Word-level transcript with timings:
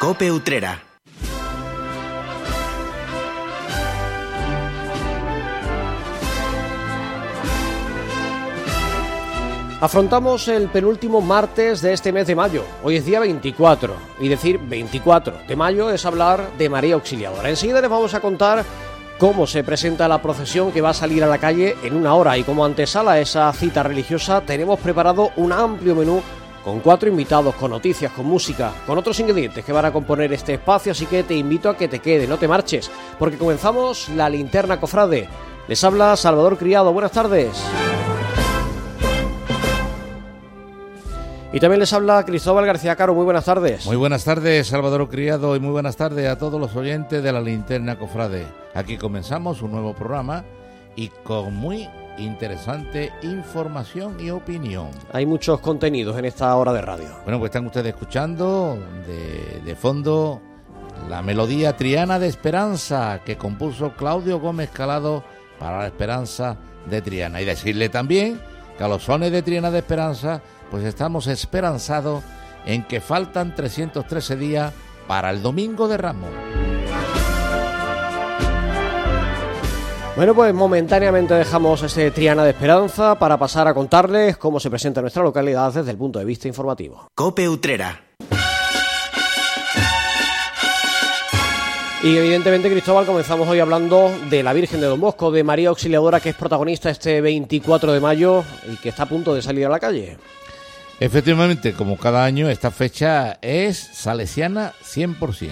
Cope 0.00 0.32
Utrera. 0.32 0.82
Afrontamos 9.82 10.48
el 10.48 10.70
penúltimo 10.70 11.20
martes 11.20 11.82
de 11.82 11.92
este 11.92 12.12
mes 12.12 12.26
de 12.26 12.34
mayo. 12.34 12.64
Hoy 12.82 12.96
es 12.96 13.04
día 13.04 13.20
24. 13.20 13.94
Y 14.20 14.28
decir 14.28 14.58
24 14.58 15.42
de 15.46 15.56
mayo 15.56 15.90
es 15.90 16.06
hablar 16.06 16.48
de 16.56 16.70
María 16.70 16.94
Auxiliadora. 16.94 17.50
Enseguida 17.50 17.82
les 17.82 17.90
vamos 17.90 18.14
a 18.14 18.20
contar 18.20 18.64
cómo 19.18 19.46
se 19.46 19.62
presenta 19.62 20.08
la 20.08 20.22
procesión 20.22 20.72
que 20.72 20.80
va 20.80 20.90
a 20.90 20.94
salir 20.94 21.22
a 21.22 21.26
la 21.26 21.36
calle 21.36 21.76
en 21.82 21.94
una 21.94 22.14
hora. 22.14 22.38
Y 22.38 22.44
como 22.44 22.64
antesala 22.64 23.12
a 23.12 23.20
esa 23.20 23.52
cita 23.52 23.82
religiosa, 23.82 24.40
tenemos 24.40 24.80
preparado 24.80 25.30
un 25.36 25.52
amplio 25.52 25.94
menú 25.94 26.22
con 26.64 26.80
cuatro 26.80 27.08
invitados, 27.08 27.54
con 27.54 27.70
noticias, 27.70 28.12
con 28.12 28.26
música, 28.26 28.72
con 28.86 28.98
otros 28.98 29.18
ingredientes 29.20 29.64
que 29.64 29.72
van 29.72 29.86
a 29.86 29.92
componer 29.92 30.32
este 30.32 30.54
espacio. 30.54 30.92
Así 30.92 31.06
que 31.06 31.22
te 31.22 31.34
invito 31.34 31.68
a 31.68 31.76
que 31.76 31.88
te 31.88 32.00
quede, 32.00 32.26
no 32.26 32.38
te 32.38 32.48
marches, 32.48 32.90
porque 33.18 33.38
comenzamos 33.38 34.08
la 34.10 34.28
linterna 34.28 34.80
cofrade. 34.80 35.28
Les 35.68 35.82
habla 35.84 36.16
Salvador 36.16 36.58
Criado. 36.58 36.92
Buenas 36.92 37.12
tardes. 37.12 37.62
Y 41.52 41.58
también 41.58 41.80
les 41.80 41.92
habla 41.92 42.24
Cristóbal 42.24 42.64
García 42.64 42.94
Caro. 42.94 43.14
Muy 43.14 43.24
buenas 43.24 43.44
tardes. 43.44 43.84
Muy 43.86 43.96
buenas 43.96 44.24
tardes, 44.24 44.68
Salvador 44.68 45.08
Criado, 45.08 45.56
y 45.56 45.60
muy 45.60 45.70
buenas 45.70 45.96
tardes 45.96 46.28
a 46.28 46.38
todos 46.38 46.60
los 46.60 46.76
oyentes 46.76 47.22
de 47.22 47.32
la 47.32 47.40
Linterna 47.40 47.98
Cofrade. 47.98 48.46
Aquí 48.74 48.96
comenzamos 48.96 49.60
un 49.62 49.72
nuevo 49.72 49.92
programa 49.94 50.44
y 50.94 51.08
con 51.24 51.56
muy 51.56 51.88
interesante 52.18 53.12
información 53.22 54.18
y 54.20 54.30
opinión. 54.30 54.90
Hay 55.12 55.26
muchos 55.26 55.60
contenidos 55.60 56.18
en 56.18 56.24
esta 56.24 56.54
hora 56.56 56.72
de 56.72 56.82
radio. 56.82 57.08
Bueno, 57.24 57.38
pues 57.38 57.50
están 57.50 57.66
ustedes 57.66 57.88
escuchando 57.88 58.78
de, 59.06 59.60
de 59.64 59.76
fondo 59.76 60.40
la 61.08 61.22
melodía 61.22 61.76
Triana 61.76 62.18
de 62.18 62.28
Esperanza 62.28 63.20
que 63.24 63.36
compuso 63.36 63.94
Claudio 63.94 64.38
Gómez 64.38 64.70
Calado 64.70 65.24
para 65.58 65.78
la 65.78 65.86
Esperanza 65.86 66.56
de 66.86 67.02
Triana. 67.02 67.40
Y 67.40 67.44
decirle 67.44 67.88
también 67.88 68.40
que 68.76 68.84
a 68.84 68.88
los 68.88 69.04
sones 69.04 69.32
de 69.32 69.42
Triana 69.42 69.70
de 69.70 69.78
Esperanza 69.78 70.42
pues 70.70 70.84
estamos 70.84 71.26
esperanzados 71.26 72.22
en 72.64 72.84
que 72.84 73.00
faltan 73.00 73.54
313 73.54 74.36
días 74.36 74.72
para 75.06 75.30
el 75.30 75.42
Domingo 75.42 75.88
de 75.88 75.96
Ramos. 75.96 76.30
Bueno, 80.16 80.34
pues 80.34 80.52
momentáneamente 80.52 81.34
dejamos 81.34 81.82
ese 81.82 82.10
Triana 82.10 82.44
de 82.44 82.50
Esperanza 82.50 83.18
para 83.18 83.38
pasar 83.38 83.68
a 83.68 83.74
contarles 83.74 84.36
cómo 84.36 84.58
se 84.58 84.68
presenta 84.68 85.00
nuestra 85.00 85.22
localidad 85.22 85.72
desde 85.72 85.92
el 85.92 85.96
punto 85.96 86.18
de 86.18 86.24
vista 86.24 86.48
informativo. 86.48 87.08
Cope 87.14 87.48
Utrera. 87.48 88.02
Y 92.02 92.16
evidentemente, 92.16 92.70
Cristóbal, 92.70 93.06
comenzamos 93.06 93.48
hoy 93.48 93.60
hablando 93.60 94.10
de 94.30 94.42
la 94.42 94.52
Virgen 94.52 94.80
de 94.80 94.86
Don 94.86 95.00
Bosco, 95.00 95.30
de 95.30 95.44
María 95.44 95.68
Auxiliadora, 95.68 96.18
que 96.18 96.30
es 96.30 96.34
protagonista 96.34 96.90
este 96.90 97.20
24 97.20 97.92
de 97.92 98.00
mayo 98.00 98.42
y 98.70 98.76
que 98.76 98.88
está 98.88 99.04
a 99.04 99.08
punto 99.08 99.34
de 99.34 99.42
salir 99.42 99.66
a 99.66 99.68
la 99.68 99.78
calle. 99.78 100.18
Efectivamente, 100.98 101.72
como 101.72 101.96
cada 101.96 102.24
año, 102.24 102.48
esta 102.48 102.70
fecha 102.70 103.38
es 103.42 103.78
salesiana 103.78 104.72
100%. 104.82 105.50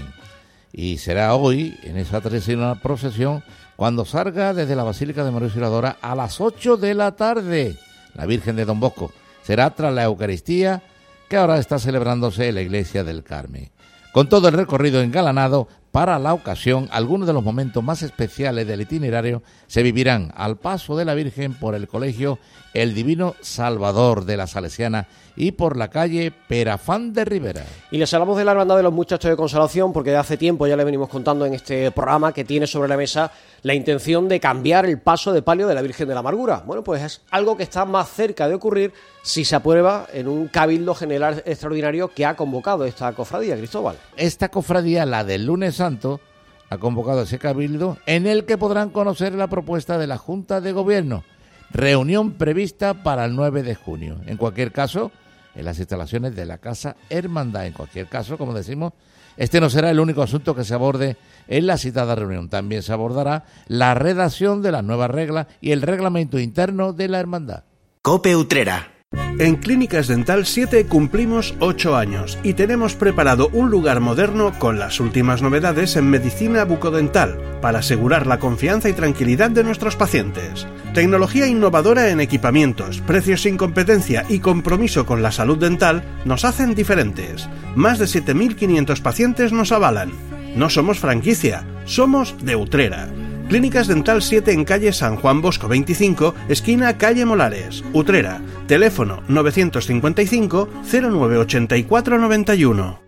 Y 0.72 0.98
será 0.98 1.34
hoy, 1.34 1.78
en 1.82 1.96
esa 1.96 2.20
tercera 2.20 2.74
procesión, 2.76 3.42
cuando 3.78 4.04
salga 4.04 4.54
desde 4.54 4.74
la 4.74 4.82
Basílica 4.82 5.24
de 5.24 5.30
María 5.30 5.46
Auxiliadora 5.46 5.98
a 6.02 6.16
las 6.16 6.40
8 6.40 6.78
de 6.78 6.94
la 6.94 7.14
tarde. 7.14 7.76
La 8.14 8.26
Virgen 8.26 8.56
de 8.56 8.64
Don 8.64 8.80
Bosco 8.80 9.12
será 9.44 9.70
tras 9.70 9.94
la 9.94 10.02
Eucaristía 10.02 10.82
que 11.28 11.36
ahora 11.36 11.58
está 11.60 11.78
celebrándose 11.78 12.48
en 12.48 12.56
la 12.56 12.62
Iglesia 12.62 13.04
del 13.04 13.22
Carmen. 13.22 13.70
Con 14.12 14.28
todo 14.28 14.48
el 14.48 14.54
recorrido 14.54 15.00
engalanado, 15.00 15.68
para 15.98 16.20
la 16.20 16.32
ocasión, 16.32 16.88
algunos 16.92 17.26
de 17.26 17.32
los 17.32 17.42
momentos 17.42 17.82
más 17.82 18.02
especiales 18.02 18.68
del 18.68 18.82
itinerario 18.82 19.42
se 19.66 19.82
vivirán 19.82 20.32
al 20.36 20.56
paso 20.56 20.96
de 20.96 21.04
la 21.04 21.14
Virgen 21.14 21.54
por 21.54 21.74
el 21.74 21.88
colegio 21.88 22.38
El 22.72 22.94
Divino 22.94 23.34
Salvador 23.40 24.24
de 24.24 24.36
la 24.36 24.46
Salesiana 24.46 25.08
y 25.34 25.50
por 25.52 25.76
la 25.76 25.88
calle 25.88 26.30
Perafán 26.30 27.12
de 27.12 27.24
Rivera. 27.24 27.64
Y 27.90 27.98
les 27.98 28.14
hablamos 28.14 28.38
de 28.38 28.44
la 28.44 28.52
Hermandad 28.52 28.76
de 28.76 28.84
los 28.84 28.92
Muchachos 28.92 29.28
de 29.28 29.36
Consolación 29.36 29.92
porque 29.92 30.14
hace 30.14 30.36
tiempo 30.36 30.68
ya 30.68 30.76
le 30.76 30.84
venimos 30.84 31.08
contando 31.08 31.46
en 31.46 31.54
este 31.54 31.90
programa 31.90 32.32
que 32.32 32.44
tiene 32.44 32.68
sobre 32.68 32.88
la 32.88 32.96
mesa 32.96 33.32
la 33.62 33.74
intención 33.74 34.28
de 34.28 34.38
cambiar 34.38 34.86
el 34.86 35.00
paso 35.00 35.32
de 35.32 35.42
palio 35.42 35.66
de 35.66 35.74
la 35.74 35.82
Virgen 35.82 36.06
de 36.06 36.14
la 36.14 36.20
Amargura. 36.20 36.62
Bueno, 36.64 36.84
pues 36.84 37.02
es 37.02 37.22
algo 37.30 37.56
que 37.56 37.64
está 37.64 37.84
más 37.84 38.08
cerca 38.08 38.48
de 38.48 38.54
ocurrir 38.54 38.92
si 39.22 39.44
se 39.44 39.56
aprueba 39.56 40.06
en 40.12 40.26
un 40.26 40.48
cabildo 40.48 40.94
general 40.94 41.42
extraordinario 41.44 42.08
que 42.08 42.24
ha 42.24 42.34
convocado 42.34 42.84
esta 42.84 43.12
cofradía, 43.12 43.56
Cristóbal. 43.56 43.96
Esta 44.16 44.48
cofradía, 44.48 45.04
la 45.06 45.24
del 45.24 45.46
lunes 45.46 45.80
santo, 45.88 46.20
ha 46.68 46.76
convocado 46.76 47.22
ese 47.22 47.38
cabildo 47.38 47.96
en 48.04 48.26
el 48.26 48.44
que 48.44 48.58
podrán 48.58 48.90
conocer 48.90 49.34
la 49.34 49.46
propuesta 49.46 49.96
de 49.96 50.06
la 50.06 50.18
Junta 50.18 50.60
de 50.60 50.72
Gobierno. 50.72 51.24
Reunión 51.70 52.32
prevista 52.32 53.02
para 53.02 53.24
el 53.24 53.34
9 53.34 53.62
de 53.62 53.74
junio. 53.74 54.18
En 54.26 54.36
cualquier 54.36 54.70
caso, 54.70 55.10
en 55.54 55.64
las 55.64 55.78
instalaciones 55.78 56.36
de 56.36 56.44
la 56.44 56.58
Casa 56.58 56.96
Hermandad. 57.08 57.66
En 57.66 57.72
cualquier 57.72 58.06
caso, 58.06 58.36
como 58.36 58.52
decimos, 58.52 58.92
este 59.38 59.60
no 59.60 59.70
será 59.70 59.90
el 59.90 60.00
único 60.00 60.22
asunto 60.22 60.54
que 60.54 60.64
se 60.64 60.74
aborde 60.74 61.16
en 61.46 61.66
la 61.66 61.78
citada 61.78 62.14
reunión. 62.14 62.50
También 62.50 62.82
se 62.82 62.92
abordará 62.92 63.44
la 63.66 63.94
redacción 63.94 64.60
de 64.60 64.72
las 64.72 64.84
nuevas 64.84 65.10
reglas 65.10 65.46
y 65.62 65.70
el 65.70 65.80
reglamento 65.80 66.38
interno 66.38 66.92
de 66.92 67.08
la 67.08 67.18
hermandad. 67.18 67.64
Cope 68.02 68.36
Utrera. 68.36 68.97
En 69.38 69.54
Clínicas 69.54 70.08
Dental 70.08 70.46
7 70.46 70.86
cumplimos 70.86 71.54
8 71.60 71.96
años 71.96 72.38
y 72.42 72.54
tenemos 72.54 72.96
preparado 72.96 73.48
un 73.52 73.70
lugar 73.70 74.00
moderno 74.00 74.52
con 74.58 74.80
las 74.80 74.98
últimas 74.98 75.42
novedades 75.42 75.94
en 75.94 76.10
medicina 76.10 76.64
bucodental 76.64 77.38
para 77.62 77.78
asegurar 77.78 78.26
la 78.26 78.40
confianza 78.40 78.88
y 78.88 78.94
tranquilidad 78.94 79.52
de 79.52 79.62
nuestros 79.62 79.94
pacientes. 79.94 80.66
Tecnología 80.92 81.46
innovadora 81.46 82.10
en 82.10 82.18
equipamientos, 82.20 83.00
precios 83.00 83.42
sin 83.42 83.56
competencia 83.56 84.24
y 84.28 84.40
compromiso 84.40 85.06
con 85.06 85.22
la 85.22 85.30
salud 85.30 85.58
dental 85.58 86.02
nos 86.24 86.44
hacen 86.44 86.74
diferentes. 86.74 87.48
Más 87.76 88.00
de 88.00 88.06
7.500 88.06 89.00
pacientes 89.02 89.52
nos 89.52 89.70
avalan. 89.70 90.10
No 90.56 90.68
somos 90.68 90.98
franquicia, 90.98 91.64
somos 91.84 92.34
de 92.44 92.56
Utrera. 92.56 93.08
Clínicas 93.48 93.86
Dental 93.88 94.20
7 94.20 94.52
en 94.52 94.64
calle 94.64 94.92
San 94.92 95.16
Juan 95.16 95.40
Bosco 95.40 95.68
25, 95.68 96.34
esquina 96.48 96.98
calle 96.98 97.24
Molares, 97.24 97.82
Utrera. 97.94 98.42
Teléfono 98.66 99.22
955 99.28 100.68
0984 100.84 102.18
91. 102.18 103.00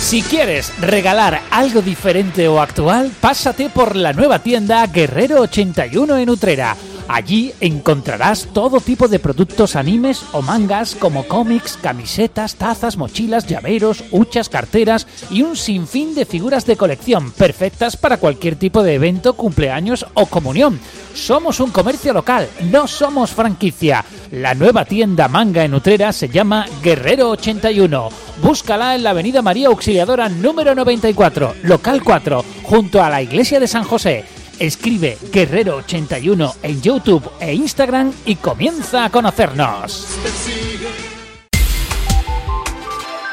Si 0.00 0.22
quieres 0.22 0.72
regalar 0.80 1.40
algo 1.50 1.82
diferente 1.82 2.48
o 2.48 2.60
actual, 2.60 3.10
pásate 3.20 3.68
por 3.68 3.96
la 3.96 4.12
nueva 4.12 4.38
tienda 4.38 4.86
Guerrero 4.86 5.40
81 5.40 6.18
en 6.18 6.30
Utrera. 6.30 6.76
Allí 7.08 7.52
encontrarás 7.60 8.48
todo 8.52 8.80
tipo 8.80 9.08
de 9.08 9.18
productos 9.18 9.76
animes 9.76 10.22
o 10.32 10.40
mangas 10.40 10.94
como 10.94 11.24
cómics, 11.24 11.78
camisetas, 11.80 12.56
tazas, 12.56 12.96
mochilas, 12.96 13.46
llaveros, 13.46 14.04
huchas, 14.10 14.48
carteras 14.48 15.06
y 15.30 15.42
un 15.42 15.56
sinfín 15.56 16.14
de 16.14 16.24
figuras 16.24 16.64
de 16.64 16.76
colección 16.76 17.30
perfectas 17.30 17.96
para 17.96 18.16
cualquier 18.16 18.56
tipo 18.56 18.82
de 18.82 18.94
evento, 18.94 19.34
cumpleaños 19.34 20.06
o 20.14 20.26
comunión. 20.26 20.80
Somos 21.14 21.60
un 21.60 21.70
comercio 21.70 22.12
local, 22.12 22.48
no 22.70 22.86
somos 22.86 23.30
franquicia. 23.30 24.04
La 24.32 24.54
nueva 24.54 24.84
tienda 24.84 25.28
manga 25.28 25.64
en 25.64 25.74
Utrera 25.74 26.12
se 26.12 26.28
llama 26.28 26.66
Guerrero 26.82 27.30
81. 27.30 28.08
Búscala 28.42 28.94
en 28.94 29.04
la 29.04 29.10
Avenida 29.10 29.42
María 29.42 29.68
Auxiliadora 29.68 30.28
número 30.28 30.74
94, 30.74 31.54
local 31.62 32.02
4, 32.02 32.44
junto 32.62 33.02
a 33.02 33.10
la 33.10 33.22
Iglesia 33.22 33.60
de 33.60 33.68
San 33.68 33.84
José. 33.84 34.24
Escribe 34.58 35.18
Guerrero81 35.32 36.54
en 36.62 36.82
YouTube 36.82 37.30
e 37.40 37.54
Instagram 37.54 38.12
y 38.26 38.36
comienza 38.36 39.04
a 39.04 39.10
conocernos. 39.10 40.06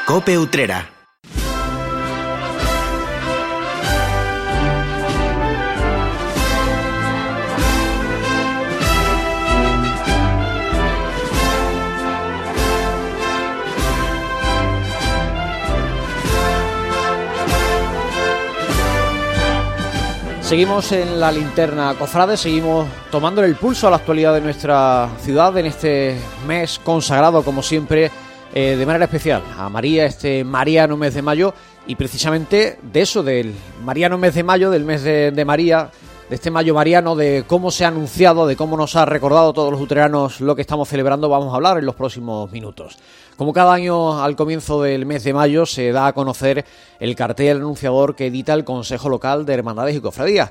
Cope 0.06 0.38
Utrera. 0.38 1.01
Seguimos 20.52 20.92
en 20.92 21.18
la 21.18 21.32
linterna 21.32 21.94
cofrade, 21.98 22.36
seguimos 22.36 22.86
tomando 23.10 23.42
el 23.42 23.56
pulso 23.56 23.86
a 23.86 23.90
la 23.90 23.96
actualidad 23.96 24.34
de 24.34 24.42
nuestra 24.42 25.08
ciudad 25.22 25.56
en 25.56 25.64
este 25.64 26.14
mes 26.46 26.78
consagrado, 26.78 27.42
como 27.42 27.62
siempre, 27.62 28.10
eh, 28.52 28.76
de 28.76 28.84
manera 28.84 29.06
especial 29.06 29.42
a 29.56 29.70
María, 29.70 30.04
este 30.04 30.44
Mariano 30.44 30.98
mes 30.98 31.14
de 31.14 31.22
mayo, 31.22 31.54
y 31.86 31.96
precisamente 31.96 32.78
de 32.82 33.00
eso, 33.00 33.22
del 33.22 33.54
Mariano 33.82 34.18
mes 34.18 34.34
de 34.34 34.42
mayo, 34.42 34.70
del 34.70 34.84
mes 34.84 35.02
de, 35.02 35.30
de 35.30 35.44
María, 35.46 35.90
de 36.28 36.34
este 36.34 36.50
mayo 36.50 36.74
mariano, 36.74 37.16
de 37.16 37.44
cómo 37.46 37.70
se 37.70 37.86
ha 37.86 37.88
anunciado, 37.88 38.46
de 38.46 38.54
cómo 38.54 38.76
nos 38.76 38.94
ha 38.94 39.06
recordado 39.06 39.54
todos 39.54 39.72
los 39.72 39.80
uteranos 39.80 40.42
lo 40.42 40.54
que 40.54 40.60
estamos 40.60 40.86
celebrando, 40.86 41.30
vamos 41.30 41.50
a 41.52 41.56
hablar 41.56 41.78
en 41.78 41.86
los 41.86 41.94
próximos 41.94 42.52
minutos. 42.52 42.98
Como 43.36 43.52
cada 43.52 43.72
año 43.72 44.22
al 44.22 44.36
comienzo 44.36 44.82
del 44.82 45.06
mes 45.06 45.24
de 45.24 45.32
mayo 45.32 45.66
se 45.66 45.90
da 45.90 46.08
a 46.08 46.12
conocer 46.12 46.64
el 47.00 47.16
cartel 47.16 47.56
anunciador 47.58 48.14
que 48.14 48.26
edita 48.26 48.52
el 48.54 48.64
Consejo 48.64 49.08
Local 49.08 49.44
de 49.46 49.54
Hermandades 49.54 49.96
y 49.96 50.00
Cofradías. 50.00 50.50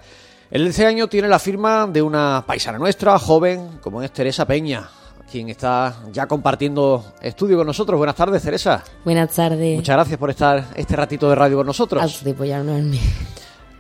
El 0.50 0.66
de 0.66 0.70
este 0.72 0.86
año 0.86 1.08
tiene 1.08 1.28
la 1.30 1.40
firma 1.40 1.88
de 1.88 2.02
una 2.02 2.44
paisana 2.46 2.78
nuestra, 2.78 3.18
joven, 3.20 3.80
como 3.82 4.02
es 4.02 4.12
Teresa 4.12 4.46
Peña, 4.46 4.90
quien 5.32 5.48
está 5.48 5.96
ya 6.12 6.28
compartiendo 6.28 7.14
estudio 7.22 7.56
con 7.58 7.68
nosotros. 7.68 7.98
Buenas 7.98 8.16
tardes, 8.16 8.42
Teresa. 8.44 8.84
Buenas 9.06 9.34
tardes. 9.34 9.78
Muchas 9.78 9.96
gracias 9.96 10.20
por 10.20 10.30
estar 10.30 10.66
este 10.76 10.96
ratito 10.98 11.30
de 11.30 11.36
radio 11.36 11.58
con 11.58 11.68
nosotros. 11.68 12.24
De 12.24 12.32
apoyarnos 12.32 12.80
en 12.80 12.90
mí. 12.90 13.00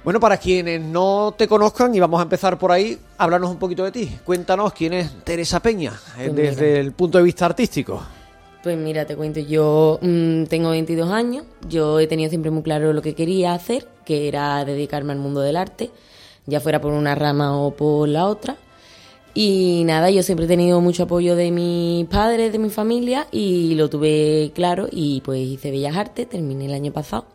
Bueno, 0.04 0.19
para 0.19 0.38
quienes 0.38 0.80
no 0.81 1.36
te 1.38 1.47
conozcan, 1.47 1.94
y 1.94 2.00
vamos 2.00 2.19
a 2.19 2.24
empezar 2.24 2.57
por 2.57 2.71
ahí, 2.71 2.97
háblanos 3.18 3.50
un 3.51 3.57
poquito 3.57 3.83
de 3.83 3.92
ti. 3.92 4.18
Cuéntanos 4.24 4.71
quién 4.74 4.94
es 4.94 5.24
Teresa 5.25 5.59
Peña, 5.59 5.92
eh, 6.18 6.30
Pues 6.30 6.36
desde 6.36 6.65
mira. 6.68 6.80
el 6.80 6.92
punto 6.94 7.18
de 7.18 7.24
vista 7.25 7.45
artístico. 7.45 8.01
Pues 8.63 8.78
mira, 8.78 9.06
te 9.06 9.16
cuento, 9.16 9.40
yo 9.40 9.98
mm, 10.02 10.44
tengo 10.44 10.69
22 10.69 11.10
años, 11.10 11.46
yo 11.68 12.00
he 12.00 12.06
tenido 12.06 12.30
siempre 12.30 12.52
muy 12.52 12.62
claro 12.62 12.94
lo 12.94 13.02
que 13.02 13.16
quería 13.16 13.54
hacer, 13.54 13.88
que 14.06 14.28
era 14.28 14.63
dedicarme 14.66 15.13
al 15.13 15.19
mundo 15.19 15.42
del 15.42 15.56
arte, 15.56 15.90
ya 16.46 16.60
fuera 16.60 16.80
por 16.80 16.94
una 16.94 17.16
rama 17.16 17.60
o 17.60 17.72
por 17.72 18.08
la 18.08 18.28
otra. 18.28 18.58
Y 19.34 19.84
nada, 19.86 20.12
yo 20.12 20.22
siempre 20.24 20.46
he 20.46 20.48
tenido 20.48 20.80
mucho 20.81 21.04
apoyo 21.04 21.36
de 21.36 21.50
mis 21.52 22.06
padres, 22.08 22.52
de 22.52 22.60
mi 22.60 22.69
familia, 22.69 23.28
y 23.31 23.74
lo 23.75 23.90
tuve 23.90 24.52
claro, 24.54 24.88
y 24.92 25.22
pues 25.22 25.40
hice 25.40 25.72
Bellas 25.72 25.96
Artes, 25.96 26.30
terminé 26.30 26.66
el 26.66 26.74
año 26.74 26.92
pasado. 26.92 27.25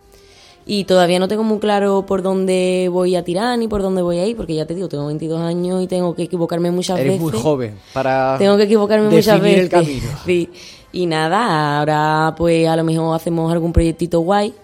Y 0.68 0.84
todavía 0.84 1.18
no 1.20 1.26
tengo 1.28 1.42
muy 1.44 1.58
claro 1.58 2.04
por 2.06 2.22
dónde 2.22 2.88
voy 2.92 3.14
a 3.16 3.22
tirar 3.24 3.56
ni 3.58 3.66
por 3.68 3.82
dónde 3.82 4.02
voy 4.02 4.18
a 4.18 4.26
ir, 4.26 4.36
porque 4.36 4.54
ya 4.54 4.66
te 4.66 4.74
digo, 4.74 4.88
tengo 4.88 5.06
22 5.06 5.40
años 5.40 5.82
y 5.82 5.86
tengo 5.86 6.14
que 6.14 6.24
equivocarme 6.24 6.70
muchas 6.72 6.98
Eres 6.98 7.12
veces. 7.20 7.22
muy 7.22 7.40
joven 7.40 7.78
para 7.92 8.36
Tengo 8.38 8.56
que 8.56 8.64
equivocarme 8.64 9.08
muchas 9.08 9.40
veces. 9.40 9.60
el 9.60 9.68
camino. 9.68 10.06
Sí. 10.26 10.50
Y 10.96 11.04
nada, 11.04 11.78
ahora 11.78 12.34
pues 12.38 12.66
a 12.66 12.74
lo 12.74 12.82
mejor 12.82 13.14
hacemos 13.14 13.52
algún 13.52 13.70
proyectito 13.72 14.20
guay 14.20 14.54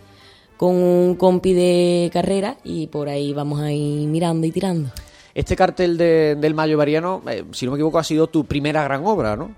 con 0.56 0.74
un 0.74 1.14
compi 1.16 1.52
de 1.52 2.08
carrera 2.10 2.56
y 2.64 2.86
por 2.86 3.08
ahí 3.10 3.34
vamos 3.34 3.60
a 3.60 3.70
ir 3.70 4.08
mirando 4.08 4.46
y 4.46 4.50
tirando. 4.50 4.88
Este 5.34 5.56
cartel 5.56 5.96
de- 5.98 6.34
del 6.36 6.54
Mayo 6.54 6.78
Variano, 6.78 7.20
eh, 7.28 7.44
si 7.52 7.66
no 7.66 7.72
me 7.72 7.76
equivoco, 7.76 7.98
ha 7.98 8.04
sido 8.04 8.28
tu 8.28 8.44
primera 8.44 8.82
gran 8.84 9.04
obra, 9.04 9.36
¿no? 9.36 9.50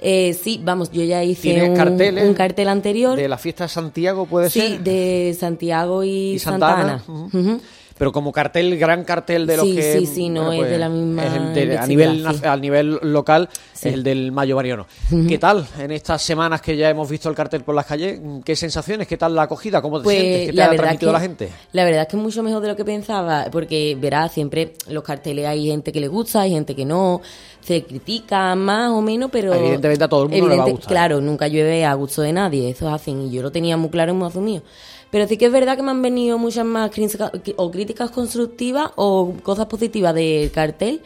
Eh, 0.00 0.34
sí, 0.34 0.60
vamos, 0.62 0.90
yo 0.90 1.02
ya 1.04 1.22
hice 1.24 1.42
¿Tienes 1.42 1.68
un, 1.70 1.76
carteles 1.76 2.24
un 2.28 2.34
cartel 2.34 2.68
anterior. 2.68 3.16
De 3.16 3.28
la 3.28 3.38
fiesta 3.38 3.64
de 3.64 3.68
Santiago, 3.68 4.26
puede 4.26 4.50
sí, 4.50 4.60
ser. 4.60 4.80
de 4.80 5.36
Santiago 5.38 6.02
y, 6.04 6.32
Y 6.34 6.38
Santa 6.38 6.68
Santa 6.76 6.82
Ana. 6.82 7.58
Pero 7.98 8.12
como 8.12 8.30
cartel, 8.32 8.78
gran 8.78 9.04
cartel 9.04 9.46
de 9.46 9.56
los 9.56 9.66
Sí, 9.66 9.74
que. 9.74 9.98
sí, 9.98 10.06
sí, 10.06 10.28
no 10.28 10.52
es 10.52 10.68
de 10.70 10.78
la 10.78 10.88
misma 10.88 11.26
es 11.26 11.34
el 11.34 11.54
de- 11.54 11.78
a, 11.78 11.86
nivel, 11.86 12.24
a 12.26 12.56
nivel 12.56 12.98
local, 13.02 13.48
Sí. 13.72 13.88
es 13.88 13.94
el 13.94 14.02
del 14.04 14.30
Mayo 14.32 14.56
Variano. 14.56 14.86
¿Qué 15.28 15.38
tal 15.38 15.66
en 15.78 15.90
estas 15.90 16.22
semanas 16.22 16.60
que 16.62 16.76
ya 16.76 16.88
hemos 16.90 17.08
visto 17.10 17.28
el 17.28 17.34
cartel 17.34 17.62
por 17.64 17.74
las 17.74 17.86
calles? 17.86 18.20
¿Qué 18.44 18.54
sensaciones? 18.56 19.06
¿Qué 19.08 19.16
tal 19.16 19.34
la 19.34 19.42
acogida? 19.42 19.82
¿Cómo 19.82 19.98
te 19.98 20.04
Pues 20.04 20.18
sientes? 20.20 20.46
¿Qué 20.46 20.52
te 20.52 20.62
ha 20.62 20.70
transmitido 20.76 21.10
que, 21.10 21.12
la 21.12 21.20
gente? 21.20 21.48
La 21.72 21.84
verdad 21.84 22.02
es 22.02 22.08
que 22.08 22.16
es 22.16 22.22
mucho 22.22 22.42
mejor 22.42 22.62
de 22.62 22.68
lo 22.68 22.76
que 22.76 22.84
pensaba, 22.84 23.46
porque 23.50 23.96
verás, 24.00 24.32
siempre 24.32 24.74
los 24.88 25.02
carteles 25.02 25.46
hay 25.46 25.66
gente 25.66 25.90
que 25.92 26.00
le 26.00 26.08
gusta, 26.08 26.42
hay 26.42 26.50
gente 26.52 26.74
que 26.76 26.84
no, 26.84 27.20
se 27.60 27.82
critica 27.84 28.54
más 28.54 28.90
o 28.90 29.02
menos, 29.02 29.28
pero... 29.32 29.52
Evidentemente 29.52 30.04
a 30.04 30.08
todo 30.08 30.22
el 30.24 30.28
mundo 30.30 30.48
le 30.48 30.56
va 30.56 30.64
a 30.64 30.70
gustar. 30.70 30.88
Claro, 30.88 31.20
nunca 31.20 31.48
llueve 31.48 31.84
a 31.84 31.94
gusto 31.94 32.22
de 32.22 32.32
nadie, 32.32 32.70
eso 32.70 32.86
es 32.88 32.94
así, 32.94 33.10
y 33.10 33.30
yo 33.30 33.42
lo 33.42 33.50
tenía 33.50 33.76
muy 33.76 33.90
claro 33.90 34.12
y 34.12 34.14
muy 34.14 34.28
asumido. 34.28 34.62
Pero 35.10 35.26
sí 35.26 35.36
que 35.38 35.46
es 35.46 35.52
verdad 35.52 35.76
que 35.76 35.82
me 35.82 35.90
han 35.90 36.02
venido 36.02 36.36
muchas 36.38 36.64
más 36.66 36.90
críticas, 36.90 37.32
o 37.56 37.70
críticas 37.70 38.10
constructivas 38.10 38.90
o 38.96 39.32
cosas 39.42 39.66
positivas 39.66 40.14
del 40.14 40.50
cartel, 40.50 41.00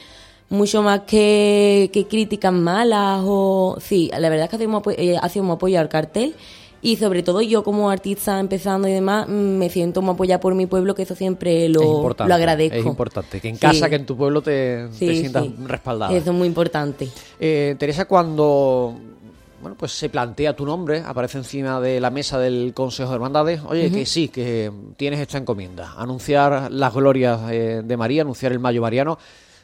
mucho 0.48 0.82
más 0.82 1.02
que, 1.06 1.88
que 1.92 2.06
críticas 2.06 2.52
malas 2.52 3.22
o... 3.24 3.76
Sí, 3.80 4.10
la 4.18 4.28
verdad 4.28 4.44
es 4.44 4.50
que 4.50 4.56
hacemos, 4.56 4.82
apo- 4.82 4.94
eh, 4.96 5.16
hacemos 5.22 5.54
apoyo 5.56 5.78
al 5.80 5.88
cartel 5.88 6.34
y 6.84 6.96
sobre 6.96 7.22
todo 7.22 7.40
yo 7.42 7.62
como 7.62 7.90
artista 7.90 8.40
empezando 8.40 8.88
y 8.88 8.92
demás 8.92 9.28
mm, 9.28 9.32
me 9.32 9.70
siento 9.70 10.02
muy 10.02 10.14
apoyada 10.14 10.40
por 10.40 10.56
mi 10.56 10.66
pueblo 10.66 10.96
que 10.96 11.02
eso 11.02 11.14
siempre 11.14 11.68
lo, 11.68 11.80
es 12.10 12.26
lo 12.26 12.34
agradezco. 12.34 12.76
Es 12.76 12.84
importante. 12.84 13.40
Que 13.40 13.48
en 13.50 13.54
Sí. 13.54 13.60
casa, 13.60 13.88
que 13.88 13.94
en 13.94 14.04
tu 14.04 14.16
pueblo 14.16 14.42
te, 14.42 14.88
sientas 14.92 15.44
sí. 15.44 15.54
respaldada. 15.64 16.12
Eso 16.12 16.32
es 16.32 16.36
muy 16.36 16.48
importante. 16.48 17.08
Eh, 17.38 17.76
Teresa, 17.78 18.06
cuando 18.06 18.96
bueno, 19.62 19.76
pues 19.78 19.92
se 19.92 20.10
plantea 20.10 20.54
tu 20.54 20.66
nombre, 20.66 21.02
aparece 21.06 21.38
encima 21.38 21.80
de 21.80 22.00
la 22.00 22.10
mesa 22.10 22.38
del 22.38 22.72
Consejo 22.74 23.08
de 23.10 23.14
Hermandades, 23.14 23.60
oye, 23.66 23.90
que 23.90 24.04
sí, 24.04 24.28
que 24.28 24.70
tienes 24.96 25.20
esta 25.20 25.38
encomienda, 25.38 25.94
anunciar 25.96 26.70
las 26.70 26.92
glorias 26.92 27.40
eh, 27.50 27.80
de 27.82 27.96
María, 27.96 28.22
anunciar 28.22 28.52
el 28.52 28.58
Mayo 28.58 28.82
Mariano. 28.82 29.18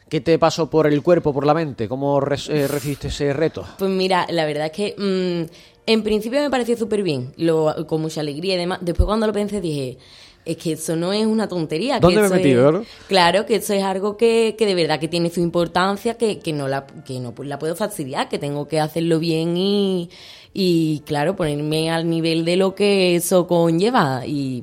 ¿Qué 0.08 0.22
te 0.22 0.38
pasó 0.38 0.70
por 0.70 0.86
el 0.86 1.02
cuerpo, 1.02 1.34
por 1.34 1.44
la 1.44 1.52
mente? 1.52 1.86
¿Cómo 1.86 2.18
res- 2.18 2.48
eh, 2.48 2.66
recibiste 2.66 3.08
ese 3.08 3.34
reto? 3.34 3.66
Pues 3.78 3.90
mira, 3.90 4.26
la 4.30 4.46
verdad 4.46 4.66
es 4.66 4.72
que 4.72 4.94
mm, 4.96 5.77
en 5.92 6.02
principio 6.02 6.40
me 6.40 6.50
pareció 6.50 6.76
súper 6.76 7.02
bien, 7.02 7.32
lo, 7.36 7.74
con 7.86 8.00
mucha 8.02 8.20
alegría 8.20 8.54
y 8.54 8.58
demás. 8.58 8.78
Después 8.82 9.06
cuando 9.06 9.26
lo 9.26 9.32
pensé 9.32 9.60
dije, 9.60 9.98
es 10.44 10.56
que 10.56 10.72
eso 10.72 10.96
no 10.96 11.12
es 11.12 11.26
una 11.26 11.48
tontería. 11.48 11.94
que 11.96 12.00
¿Dónde 12.00 12.20
me 12.20 12.26
he 12.26 12.30
metido, 12.30 12.68
es- 12.68 12.74
no? 12.74 12.84
Claro, 13.08 13.46
que 13.46 13.56
eso 13.56 13.72
es 13.74 13.82
algo 13.82 14.16
que, 14.16 14.54
que 14.58 14.66
de 14.66 14.74
verdad 14.74 15.00
que 15.00 15.08
tiene 15.08 15.30
su 15.30 15.40
importancia, 15.40 16.14
que, 16.14 16.38
que 16.40 16.52
no 16.52 16.68
la 16.68 16.86
que 17.06 17.20
no 17.20 17.34
pues, 17.34 17.48
la 17.48 17.58
puedo 17.58 17.74
fastidiar, 17.74 18.28
que 18.28 18.38
tengo 18.38 18.68
que 18.68 18.80
hacerlo 18.80 19.18
bien 19.18 19.56
y, 19.56 20.10
y 20.54 21.00
claro, 21.06 21.36
ponerme 21.36 21.90
al 21.90 22.08
nivel 22.08 22.44
de 22.44 22.56
lo 22.56 22.74
que 22.74 23.16
eso 23.16 23.46
conlleva. 23.46 24.26
Y 24.26 24.62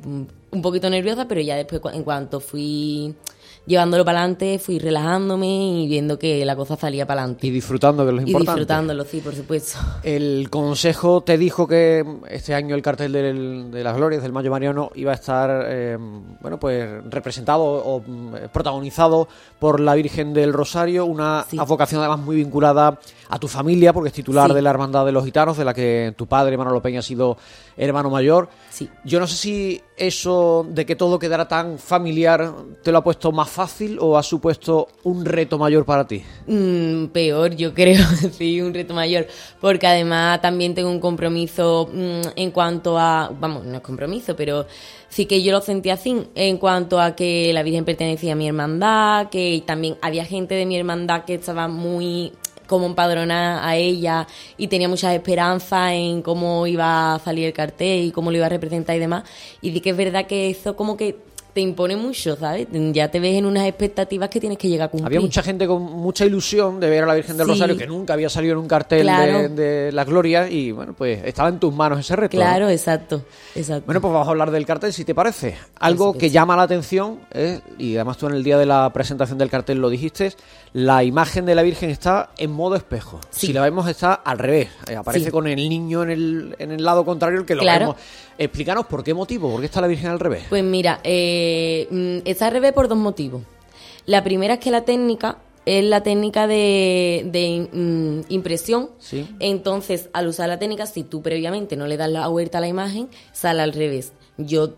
un 0.51 0.61
poquito 0.61 0.89
nerviosa, 0.89 1.27
pero 1.27 1.41
ya 1.41 1.55
después 1.55 1.81
en 1.93 2.03
cuanto 2.03 2.39
fui 2.39 3.13
llevándolo 3.65 4.05
para 4.05 4.19
adelante, 4.19 4.59
fui 4.59 4.79
relajándome 4.79 5.81
y 5.83 5.87
viendo 5.87 6.17
que 6.19 6.45
la 6.45 6.55
cosa 6.55 6.75
salía 6.75 7.05
para 7.05 7.21
adelante. 7.21 7.47
Y 7.47 7.49
disfrutando, 7.49 8.03
que 8.03 8.09
es 8.09 8.15
lo 8.15 8.21
Y 8.21 8.25
importante. 8.25 8.51
disfrutándolo, 8.59 9.03
sí, 9.05 9.19
por 9.21 9.35
supuesto. 9.35 9.79
El 10.03 10.49
Consejo 10.49 11.21
te 11.21 11.37
dijo 11.37 11.67
que 11.67 12.05
este 12.29 12.53
año 12.53 12.75
el 12.75 12.81
cartel 12.81 13.11
del- 13.11 13.71
de 13.71 13.83
las 13.83 13.95
glorias 13.95 14.21
del 14.23 14.31
Mayo 14.31 14.51
Mariano 14.51 14.91
iba 14.95 15.11
a 15.11 15.15
estar, 15.15 15.65
eh, 15.67 15.97
bueno, 16.41 16.59
pues 16.59 16.89
representado 17.09 17.63
o 17.63 18.01
mm, 18.05 18.33
protagonizado 18.53 19.27
por 19.59 19.79
la 19.79 19.95
Virgen 19.95 20.33
del 20.33 20.53
Rosario, 20.53 21.05
una 21.05 21.45
Sí. 21.49 21.57
advocación 21.57 22.01
además 22.01 22.19
muy 22.19 22.35
vinculada 22.35 22.99
a 23.29 23.39
tu 23.39 23.47
familia, 23.47 23.93
porque 23.93 24.09
es 24.09 24.13
titular 24.13 24.49
Sí. 24.49 24.55
de 24.55 24.61
la 24.61 24.69
Hermandad 24.69 25.05
de 25.05 25.11
los 25.11 25.25
Gitanos, 25.25 25.57
de 25.57 25.65
la 25.65 25.73
que 25.73 26.13
tu 26.15 26.27
padre, 26.27 26.57
Manolo 26.57 26.81
Peña, 26.81 26.99
ha 26.99 27.03
sido 27.03 27.37
hermano 27.77 28.09
mayor. 28.09 28.47
Sí. 28.69 28.89
Yo 29.03 29.19
no 29.19 29.27
sé 29.27 29.35
si 29.35 29.81
eso 29.97 30.65
de 30.69 30.85
que 30.85 30.95
todo 30.95 31.19
quedara 31.19 31.47
tan 31.47 31.77
familiar 31.79 32.53
te 32.83 32.91
lo 32.91 32.99
ha 32.99 33.03
puesto 33.03 33.31
más 33.31 33.49
fácil 33.55 33.97
o 34.01 34.17
ha 34.17 34.23
supuesto 34.23 34.89
un 35.03 35.23
reto 35.23 35.57
mayor 35.57 35.85
para 35.85 36.05
ti. 36.05 36.21
Mm, 36.45 37.05
peor, 37.05 37.55
yo 37.55 37.73
creo, 37.73 38.03
sí, 38.37 38.61
un 38.61 38.73
reto 38.73 38.93
mayor, 38.93 39.27
porque 39.61 39.87
además 39.87 40.41
también 40.41 40.75
tengo 40.75 40.89
un 40.89 40.99
compromiso 40.99 41.89
mm, 41.91 42.35
en 42.35 42.51
cuanto 42.51 42.99
a, 42.99 43.31
vamos, 43.39 43.65
no 43.65 43.77
es 43.77 43.81
compromiso, 43.81 44.35
pero 44.35 44.67
sí 45.07 45.25
que 45.25 45.41
yo 45.41 45.53
lo 45.53 45.61
sentí 45.61 45.89
así, 45.89 46.27
en 46.35 46.57
cuanto 46.57 46.99
a 46.99 47.15
que 47.15 47.51
la 47.53 47.63
Virgen 47.63 47.85
pertenecía 47.85 48.33
a 48.33 48.35
mi 48.35 48.47
hermandad, 48.47 49.29
que 49.29 49.63
también 49.65 49.95
había 50.01 50.25
gente 50.25 50.53
de 50.55 50.65
mi 50.65 50.77
hermandad 50.77 51.23
que 51.23 51.35
estaba 51.35 51.69
muy 51.69 52.33
como 52.67 52.87
empadronada 52.87 53.65
a 53.65 53.75
ella 53.75 54.27
y 54.57 54.67
tenía 54.67 54.89
muchas 54.89 55.13
esperanzas 55.13 55.91
en 55.93 56.21
cómo 56.21 56.67
iba 56.67 57.13
a 57.13 57.19
salir 57.19 57.45
el 57.45 57.53
cartel 57.53 58.05
y 58.05 58.11
cómo 58.11 58.31
lo 58.31 58.37
iba 58.37 58.47
a 58.47 58.49
representar 58.49 58.95
y 58.95 58.99
demás. 58.99 59.23
Y 59.61 59.69
di 59.69 59.81
que 59.81 59.91
es 59.91 59.97
verdad 59.97 60.25
que 60.25 60.49
eso 60.49 60.75
como 60.75 60.97
que 60.97 61.15
te 61.55 61.61
impone 61.61 61.95
mucho, 61.95 62.35
¿sabes? 62.35 62.67
Ya 62.91 63.09
te 63.09 63.17
ves 63.21 63.37
en 63.37 63.45
unas 63.45 63.65
expectativas 63.65 64.27
que 64.27 64.41
tienes 64.41 64.57
que 64.57 64.67
llegar 64.67 64.87
a 64.89 64.91
cumplir. 64.91 65.05
Había 65.07 65.21
mucha 65.21 65.41
gente 65.41 65.65
con 65.65 65.81
mucha 65.83 66.25
ilusión 66.25 66.81
de 66.81 66.89
ver 66.89 67.05
a 67.05 67.07
la 67.07 67.13
Virgen 67.15 67.37
del 67.37 67.45
Sí. 67.47 67.51
Rosario 67.53 67.77
que 67.77 67.87
nunca 67.87 68.11
había 68.13 68.27
salido 68.29 68.51
en 68.53 68.59
un 68.59 68.67
cartel 68.67 69.03
Claro. 69.03 69.39
de, 69.43 69.47
de 69.49 69.91
la 69.93 70.03
gloria 70.03 70.49
y 70.49 70.73
bueno, 70.73 70.93
pues 70.97 71.23
estaba 71.23 71.47
en 71.47 71.57
tus 71.57 71.73
manos 71.73 72.01
ese 72.01 72.13
reto. 72.17 72.35
¿no? 72.35 72.43
Claro, 72.43 72.67
exacto, 72.69 73.23
exacto. 73.55 73.85
Bueno, 73.85 74.01
pues 74.01 74.11
vamos 74.13 74.27
a 74.27 74.31
hablar 74.31 74.51
del 74.51 74.65
cartel, 74.65 74.91
si 74.91 75.05
te 75.05 75.15
parece. 75.15 75.55
Algo 75.79 76.13
que 76.17 76.29
llama 76.29 76.57
la 76.57 76.63
atención, 76.63 77.21
es, 77.31 77.61
y 77.77 77.95
además 77.95 78.17
tú 78.17 78.27
en 78.27 78.33
el 78.33 78.43
día 78.43 78.57
de 78.57 78.65
la 78.65 78.91
presentación 78.91 79.37
del 79.37 79.49
cartel 79.49 79.77
lo 79.77 79.89
dijiste, 79.89 80.33
la 80.73 81.05
imagen 81.05 81.45
de 81.45 81.55
la 81.55 81.61
Virgen 81.61 81.89
está 81.89 82.31
en 82.37 82.51
modo 82.51 82.75
espejo. 82.75 83.21
Sí. 83.29 83.47
Si 83.47 83.53
la 83.53 83.61
vemos 83.61 83.87
está 83.87 84.13
al 84.13 84.39
revés, 84.39 84.67
eh, 84.89 84.97
aparece 84.97 85.27
Sí. 85.27 85.31
con 85.31 85.47
el 85.47 85.55
niño 85.55 86.03
en 86.03 86.09
el, 86.09 86.55
en 86.59 86.71
el 86.73 86.83
lado 86.83 87.05
contrario, 87.05 87.39
el 87.39 87.45
que 87.45 87.55
lo 87.55 87.61
Claro. 87.61 87.79
vemos. 87.79 87.95
Explícanos 88.37 88.85
por 88.85 89.03
qué 89.03 89.13
motivo, 89.13 89.49
por 89.49 89.59
qué 89.59 89.65
está 89.65 89.81
la 89.81 89.87
Virgen 89.87 90.09
al 90.09 90.19
revés. 90.19 90.43
Pues 90.49 90.63
mira, 90.63 90.99
eh, 91.03 91.87
mm, 91.89 92.27
está 92.27 92.47
al 92.47 92.53
revés 92.53 92.73
por 92.73 92.87
dos 92.87 92.97
motivos. 92.97 93.41
La 94.05 94.23
primera 94.23 94.55
es 94.55 94.59
que 94.59 94.71
la 94.71 94.81
técnica 94.81 95.37
es 95.65 95.83
la 95.83 96.03
técnica 96.03 96.45
de, 96.47 97.23
de, 97.31 97.67
mm, 97.71 98.31
impresión. 98.31 98.91
Sí. 98.99 99.27
Entonces, 99.39 100.09
al 100.13 100.27
usar 100.27 100.47
la 100.47 100.59
técnica, 100.59 100.85
si 100.85 101.03
tú 101.03 101.21
previamente 101.21 101.75
no 101.75 101.87
le 101.87 101.97
das 101.97 102.09
la 102.09 102.27
vuelta 102.27 102.59
a 102.59 102.61
la 102.61 102.67
imagen, 102.67 103.09
sale 103.33 103.61
al 103.61 103.73
revés. 103.73 104.13
Yo 104.37 104.73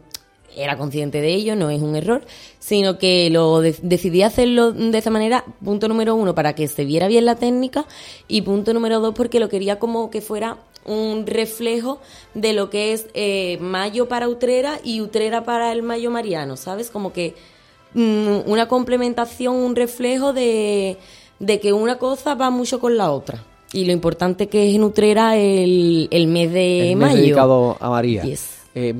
era 0.55 0.77
consciente 0.77 1.21
de 1.21 1.33
ello, 1.33 1.55
no 1.55 1.69
es 1.69 1.81
un 1.81 1.95
error, 1.95 2.23
sino 2.59 2.97
que 2.97 3.29
lo 3.29 3.61
de- 3.61 3.75
decidí 3.81 4.23
hacerlo 4.23 4.71
de 4.71 4.97
esa 4.97 5.09
manera, 5.11 5.43
punto 5.63 5.87
número 5.87 6.15
uno, 6.15 6.33
para 6.33 6.53
que 6.55 6.67
se 6.67 6.83
viera 6.85 7.07
bien 7.07 7.25
la 7.25 7.35
técnica, 7.35 7.85
y 8.27 8.41
punto 8.41 8.73
número 8.73 8.99
dos, 8.99 9.13
porque 9.15 9.39
lo 9.39 9.49
quería 9.49 9.77
como 9.79 10.09
que 10.09 10.21
fuera 10.21 10.57
un 10.85 11.27
reflejo 11.27 11.99
de 12.33 12.53
lo 12.53 12.69
que 12.69 12.93
es 12.93 13.07
eh, 13.13 13.57
Mayo 13.59 14.07
para 14.07 14.29
Utrera 14.29 14.79
y 14.83 15.01
Utrera 15.01 15.43
para 15.43 15.71
el 15.73 15.83
Mayo 15.83 16.09
Mariano, 16.11 16.55
¿sabes? 16.55 16.89
Como 16.89 17.11
que 17.13 17.35
mm, 17.93 18.49
una 18.49 18.67
complementación, 18.69 19.55
un 19.55 19.75
reflejo 19.75 20.31
de, 20.33 20.97
de 21.39 21.59
que 21.59 21.73
una 21.73 21.97
cosa 21.97 22.35
va 22.35 22.49
mucho 22.49 22.79
con 22.79 22.95
la 22.97 23.11
otra. 23.11 23.43
Y 23.73 23.83
lo 23.83 23.91
importante 23.91 24.47
que 24.47 24.69
es 24.69 24.75
en 24.75 24.83
Utrera 24.85 25.35
el, 25.35 26.07
el 26.09 26.27
mes 26.27 26.53
de 26.53 26.91
El 26.93 26.95
mes 26.97 27.07
mayo. 27.09 27.21
dedicado 27.21 27.77
a 27.81 27.89
María. 27.89 28.23
Yes. 28.23 28.59
Eh, 28.73 28.93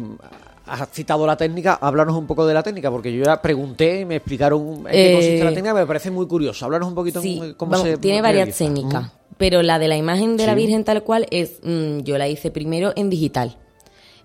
has 0.67 0.89
citado 0.91 1.25
la 1.25 1.37
técnica, 1.37 1.75
háblanos 1.81 2.15
un 2.15 2.27
poco 2.27 2.45
de 2.45 2.53
la 2.53 2.63
técnica, 2.63 2.91
porque 2.91 3.11
yo 3.13 3.23
ya 3.23 3.41
pregunté 3.41 4.01
y 4.01 4.05
me 4.05 4.17
explicaron 4.17 4.61
en 4.79 4.83
qué 4.85 5.11
Eh, 5.11 5.13
consiste 5.13 5.43
la 5.43 5.49
técnica, 5.51 5.73
me 5.73 5.85
parece 5.85 6.11
muy 6.11 6.27
curioso. 6.27 6.65
Háblanos 6.65 6.89
un 6.89 6.95
poquito 6.95 7.21
Sí, 7.21 7.39
en 7.41 7.53
cómo 7.53 7.71
vamos, 7.71 7.87
se 7.87 7.97
tiene 7.97 8.21
varias 8.21 8.57
técnicas, 8.57 9.11
pero 9.37 9.61
la 9.63 9.79
de 9.79 9.87
la 9.87 9.97
imagen 9.97 10.37
de 10.37 10.45
la. 10.45 10.55
Virgen 10.55 10.83
tal 10.83 11.03
cual 11.03 11.27
es, 11.31 11.59
mm, 11.63 11.99
yo 11.99 12.17
la 12.17 12.27
hice 12.27 12.51
primero 12.51 12.93
en 12.95 13.09
digital. 13.09 13.57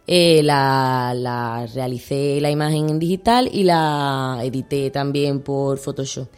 Eh, 0.06 0.42
la, 0.42 1.12
la 1.16 1.66
realicé 1.72 2.40
la 2.40 2.50
imagen 2.50 2.88
en 2.90 2.99
digital 2.99 3.49
y 3.52 3.62
la 3.62 4.40
edité 4.42 4.90
también 4.90 5.40
por 5.40 5.78
Photoshop. 5.78 6.28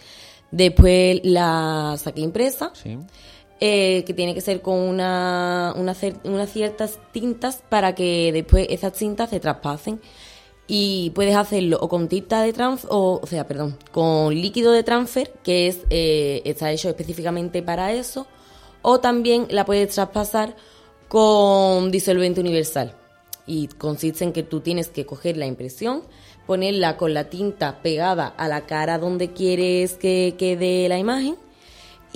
Después 0.51 1.21
la 1.25 1.97
saqué 1.99 2.21
impresa, 2.21 2.71
Sí. 2.75 2.99
Eh, 3.61 4.03
que 4.05 4.15
tiene 4.15 4.35
que 4.35 4.41
ser 4.41 4.63
con 4.63 4.79
una, 4.79 5.75
unas 5.77 6.51
ciertas 6.51 6.99
tintas 7.13 7.63
para 7.69 7.95
que 7.95 8.33
después 8.33 8.67
esas 8.71 8.93
tintas 8.93 9.31
se 9.31 9.41
traspasen. 9.41 10.01
Y 10.67 11.13
puedes 11.15 11.37
hacerlo 11.37 11.79
o 11.81 11.89
con 11.89 12.09
tinta 12.09 12.43
de 12.43 12.53
transfer, 12.53 12.91
o, 12.91 13.21
o 13.23 13.27
sea, 13.27 13.47
perdón, 13.47 13.77
con 13.93 14.35
líquido 14.35 14.73
de 14.73 14.83
transfer, 14.83 15.31
que 15.45 15.69
es 15.69 15.81
eh, 15.91 16.41
está 16.47 16.73
hecho 16.73 16.89
específicamente 16.89 17.63
para 17.63 17.93
eso, 17.93 18.27
o 18.81 18.99
también 18.99 19.47
la 19.51 19.67
puedes 19.67 19.95
traspasar 19.95 20.57
con 21.09 21.91
disolvente 21.91 22.41
universal. 22.41 22.95
Y 23.47 23.69
consiste 23.69 24.25
en 24.25 24.33
que 24.33 24.43
tú 24.43 24.61
tienes 24.61 24.89
que 24.89 25.05
coger 25.05 25.37
la 25.37 25.47
impresión, 25.47 26.03
ponerla 26.47 26.97
con 26.97 27.13
la 27.15 27.29
tinta 27.29 27.83
pegada 27.83 28.29
a 28.29 28.49
la 28.49 28.67
cara 28.67 28.99
donde 28.99 29.33
quieres 29.33 29.95
que 29.95 30.35
quede 30.39 30.89
la 30.89 30.99
imagen 30.99 31.37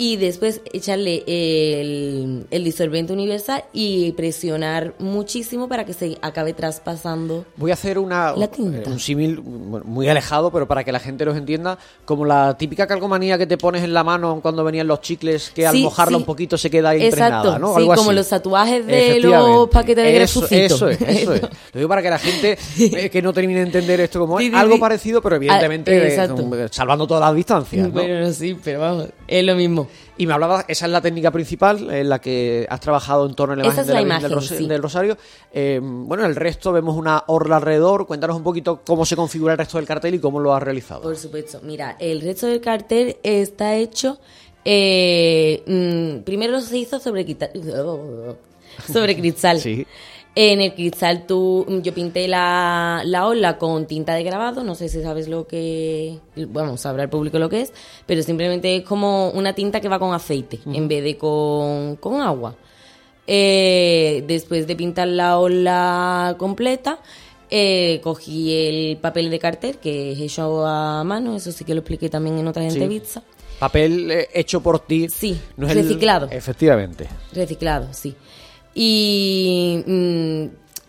y 0.01 0.17
después 0.17 0.61
echarle 0.73 1.25
el, 1.27 2.47
el 2.53 2.65
disolvente 2.65 3.13
universal 3.13 3.65
y 3.73 4.13
presionar 4.13 4.95
muchísimo 5.01 5.69
para 5.69 5.85
que 5.85 5.93
se 5.93 6.17
acabe 6.23 6.53
traspasando. 6.53 7.45
Voy 7.57 7.73
a 7.73 7.75
hacer 7.75 7.99
una, 7.99 8.35
La 8.37 8.47
tinta. 8.49 8.79
eh, 8.79 8.93
un 8.93 9.01
símil 9.01 9.43
muy 9.43 10.09
alejado, 10.09 10.53
pero 10.53 10.69
para 10.69 10.85
que 10.85 10.93
la 10.93 11.01
gente 11.01 11.25
los 11.25 11.37
entienda, 11.37 11.79
como 12.05 12.25
la 12.25 12.57
típica 12.57 12.87
calcomanía 12.87 13.37
que 13.39 13.47
te 13.49 13.59
pones 13.59 13.83
en 13.83 13.93
la 13.93 14.05
mano 14.05 14.39
cuando 14.41 14.63
venían 14.63 14.87
los 14.87 15.01
chicles, 15.01 15.51
que 15.53 15.67
al 15.67 15.77
mojarla 15.79 16.17
sí. 16.17 16.23
un 16.23 16.25
poquito 16.27 16.57
se 16.57 16.71
queda 16.71 16.91
ahí 16.91 17.05
impregnada, 17.05 17.59
¿no? 17.59 17.75
sí, 17.75 17.81
Algo 17.81 17.95
como 17.97 18.11
así. 18.11 18.17
los 18.17 18.29
tatuajes 18.29 18.87
de 18.87 19.19
los 19.19 19.69
paquetes 19.69 20.05
de 20.05 20.23
eso. 20.23 20.47
Eso 20.49 20.89
es, 20.89 21.01
eso 21.03 21.35
es. 21.35 21.43
Lo 21.73 21.81
digo 21.81 21.89
para 21.89 22.03
que 22.03 22.11
la 22.11 22.19
gente 22.21 22.57
eh, 22.79 23.11
que 23.11 23.21
no 23.21 23.33
termine 23.33 23.59
de 23.61 23.67
entender 23.67 23.99
esto 24.01 24.21
como 24.21 24.39
es 24.39 24.55
algo 24.55 24.79
parecido, 24.79 25.21
pero 25.21 25.35
evidentemente 25.37 25.91
Ah, 25.91 26.07
exacto. 26.07 26.55
eh, 26.57 26.69
salvando 26.71 27.05
todas 27.07 27.21
las 27.23 27.35
distancias, 27.35 27.89
¿no? 27.89 27.93
Bueno, 27.95 28.33
sí, 28.33 28.57
pero 28.63 28.79
vamos, 28.81 29.09
es 29.27 29.45
lo 29.45 29.57
mismo. 29.57 29.88
Y 30.17 30.27
me 30.27 30.33
hablabas, 30.35 30.65
esa 30.69 30.87
es 30.87 30.93
la 30.93 31.01
técnica 31.01 31.31
principal 31.31 31.91
en 31.91 32.09
la 32.09 32.21
que 32.21 32.67
has 32.69 32.81
trabajado 32.81 33.27
en 33.27 33.35
torno 33.35 33.55
a 33.55 33.57
la 33.57 33.65
imagen 33.65 33.87
de 33.87 33.93
la 33.95 34.01
Virgen 34.01 34.09
del, 34.23 34.31
imagen, 34.33 34.37
Ros- 34.39 34.59
sí. 34.59 34.67
del 34.67 34.83
Rosario. 34.83 35.17
Eh, 35.53 35.81
bueno, 35.83 36.25
el 36.27 36.35
resto 36.37 36.73
vemos 36.73 36.97
una 36.97 37.25
orla 37.29 37.57
alrededor. 37.57 38.07
Cuéntanos 38.07 38.37
un 38.37 38.43
poquito 38.43 38.81
cómo 38.87 39.05
se 39.07 39.17
configura 39.17 39.53
el 39.53 39.59
resto 39.59 39.79
del 39.79 39.87
cartel 39.87 40.15
y 40.15 40.19
cómo 40.19 40.41
lo 40.41 40.55
has 40.55 40.63
realizado. 40.63 41.03
Por 41.03 41.17
supuesto. 41.17 41.61
Mira, 41.63 41.97
el 42.01 42.21
resto 42.21 42.47
del 42.47 42.61
cartel 42.61 43.17
está 43.23 43.77
hecho. 43.77 44.19
eh, 44.65 45.63
mm, 45.67 46.25
primero 46.25 46.61
se 46.61 46.77
hizo 46.79 46.99
sobre 46.99 47.25
sobre 48.93 49.17
cristal. 49.17 49.61
Sí. 49.61 49.87
En 50.41 50.61
el 50.61 50.73
cristal 50.73 51.27
tú, 51.27 51.67
yo 51.83 51.93
pinté 51.93 52.29
la, 52.29 53.03
la 53.05 53.27
ola 53.27 53.59
con 53.59 53.87
tinta 53.87 54.15
de 54.15 54.23
grabado, 54.23 54.63
no 54.63 54.77
sé 54.77 54.89
si 54.89 55.03
sabes 55.03 55.27
lo 55.27 55.49
que, 55.49 56.21
bueno, 56.51 56.77
sabrá 56.77 57.03
el 57.03 57.09
público 57.09 57.41
lo 57.41 57.49
que 57.49 57.63
es, 57.63 57.73
pero 58.07 58.23
simplemente 58.23 58.77
es 58.77 58.85
como 58.85 59.31
una 59.31 59.53
tinta 59.53 59.81
que 59.81 59.89
va 59.89 59.99
con 59.99 60.15
aceite 60.15 60.61
en 60.73 60.87
vez 60.87 61.03
de 61.03 61.19
con, 61.19 61.97
con 61.97 62.21
agua. 62.21 62.55
Eh, 63.27 64.23
después 64.29 64.69
de 64.69 64.77
pintar 64.77 65.09
la 65.09 65.39
ola 65.41 66.37
completa, 66.39 67.01
eh, 67.51 68.01
cogí 68.05 68.55
el 68.55 68.97
papel 68.99 69.31
de 69.31 69.39
cartel 69.41 69.79
que 69.79 70.13
es 70.13 70.21
hecho 70.21 70.65
a 70.65 71.03
mano, 71.03 71.35
eso 71.35 71.51
sí 71.51 71.65
que 71.65 71.75
lo 71.75 71.81
expliqué 71.81 72.09
también 72.09 72.39
en 72.39 72.47
otras 72.47 72.73
Sí. 72.73 72.79
entrevistas. 72.79 73.25
Papel 73.59 74.09
eh, 74.13 74.29
hecho 74.33 74.61
por 74.63 74.79
ti. 74.79 75.09
Sí, 75.09 75.33
es 75.59 75.69
el- 75.71 75.83
reciclado. 75.83 76.29
Efectivamente. 76.31 77.09
Reciclado, 77.33 77.89
sí. 77.93 78.15
Y 78.81 79.83
mm, 79.89 80.45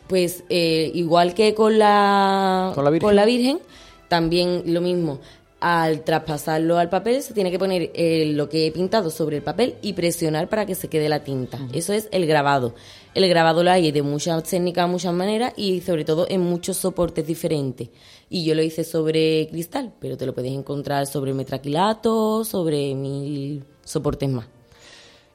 pues 0.08 0.44
eh, 0.48 0.92
igual 0.94 1.34
que 1.34 1.56
con 1.56 1.80
la, 1.80 2.72
¿Con 2.76 2.84
la 2.84 2.92
Virgen? 2.92 3.26
Virgen, 3.26 3.60
también 4.08 4.62
lo 4.68 4.80
mismo. 4.80 5.20
Al 5.60 6.04
traspasarlo 6.04 6.78
al 6.78 6.90
papel 6.90 7.24
se 7.24 7.34
tiene 7.34 7.50
que 7.50 7.58
poner 7.58 7.90
eh, 7.96 8.28
lo 8.28 8.48
que 8.48 8.68
he 8.68 8.72
pintado 8.72 9.10
sobre 9.10 9.38
el 9.38 9.44
papel 9.44 9.74
y 9.82 9.94
presionar 9.94 10.50
para 10.50 10.68
que 10.68 10.76
se 10.76 10.88
quede 10.88 11.10
la 11.10 11.24
tinta. 11.24 11.58
Eso 11.74 11.92
es 11.92 12.10
el 12.12 12.28
grabado. 12.28 12.76
El 13.16 13.28
grabado 13.28 13.64
lo 13.64 13.72
hay 13.72 13.92
de 13.92 14.04
muchas 14.04 14.44
técnicas, 14.44 14.88
muchas 14.88 15.14
maneras 15.16 15.54
y 15.58 15.82
sobre 15.82 16.06
todo 16.06 16.28
en 16.30 16.42
muchos 16.42 16.78
soportes 16.78 17.26
diferentes. 17.26 17.90
Y 18.30 18.46
yo 18.46 18.54
lo 18.54 18.62
hice 18.62 18.84
sobre 18.84 19.48
cristal, 19.50 19.94
pero 20.00 20.16
te 20.16 20.28
lo 20.28 20.36
puedes 20.36 20.54
encontrar 20.54 21.08
sobre 21.08 21.34
metraquilato, 21.34 22.46
sobre 22.46 22.94
mil 22.94 23.66
soportes 23.84 24.30
más. 24.30 24.59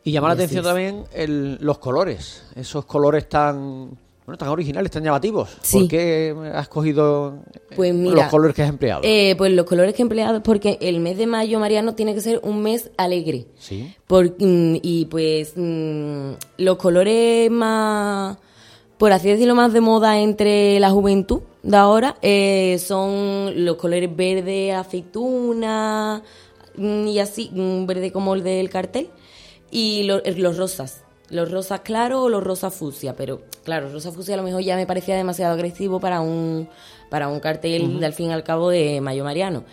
Y 0.04 0.12
llama 0.12 0.28
la 0.28 0.34
atención 0.34 0.62
también 0.64 1.04
el- 1.14 1.56
los 1.60 1.78
colores. 1.78 2.42
Esos 2.54 2.84
colores 2.84 3.26
tan, 3.28 3.88
bueno, 4.26 4.36
tan 4.38 4.48
originales, 4.48 4.90
tan 4.90 5.02
llamativos. 5.02 5.56
Sí. 5.62 5.80
¿Por 5.80 5.88
qué 5.88 6.34
has 6.54 6.68
cogido 6.68 7.38
eh, 7.54 7.58
Pues 7.74 7.94
mira, 7.94 8.14
los 8.16 8.24
colores 8.26 8.54
que 8.54 8.62
has 8.62 8.68
empleado? 8.68 9.00
Eh, 9.04 9.34
pues 9.38 9.50
los 9.52 9.64
colores 9.64 9.94
que 9.94 10.02
he 10.02 10.04
empleado, 10.04 10.42
porque 10.42 10.76
el 10.82 11.00
mes 11.00 11.16
de 11.16 11.26
mayo, 11.26 11.58
Mariano, 11.58 11.94
tiene 11.94 12.14
que 12.14 12.20
ser 12.20 12.40
un 12.44 12.62
mes 12.62 12.90
alegre. 12.98 13.46
Sí. 13.58 13.94
Por- 14.06 14.34
mm, 14.38 14.76
y 14.82 15.06
pues 15.06 15.54
mm, 15.56 16.32
los 16.58 16.76
colores 16.76 17.50
más, 17.50 18.36
por 18.98 19.10
así 19.12 19.28
decirlo, 19.28 19.54
más 19.54 19.72
de 19.72 19.80
moda 19.80 20.18
entre 20.20 20.78
la 20.80 20.90
juventud 20.90 21.40
de 21.62 21.76
ahora 21.78 22.16
eh, 22.20 22.76
son 22.78 23.64
los 23.64 23.76
colores 23.76 24.14
verde, 24.14 24.72
aceituna 24.72 26.22
mm, 26.76 27.06
y 27.06 27.18
así, 27.18 27.50
un 27.54 27.86
verde 27.86 28.12
como 28.12 28.34
el 28.34 28.42
del 28.42 28.68
cartel, 28.70 29.08
y 29.74 30.04
lo- 30.04 30.24
eh, 30.24 30.34
los 30.36 30.56
rosas. 30.56 31.02
Los 31.30 31.50
rosas 31.50 31.80
claros 31.80 32.20
o 32.22 32.28
los 32.28 32.44
rosas 32.44 32.74
fucsia, 32.74 33.16
pero 33.16 33.40
claro, 33.64 33.90
rosa 33.90 34.12
fucsia 34.12 34.34
a 34.34 34.36
lo 34.36 34.42
mejor 34.42 34.62
ya 34.62 34.76
me 34.76 34.86
parecía 34.86 35.16
demasiado 35.16 35.54
agresivo 35.54 35.98
para 35.98 36.20
un, 36.20 36.68
para 37.10 37.28
un 37.28 37.40
cartel 37.40 38.02
al 38.04 38.12
fin 38.12 38.28
y 38.30 38.32
al 38.32 38.44
cabo 38.44 38.68
de 38.70 39.00
Mayo 39.00 39.24
Mariano. 39.24 39.64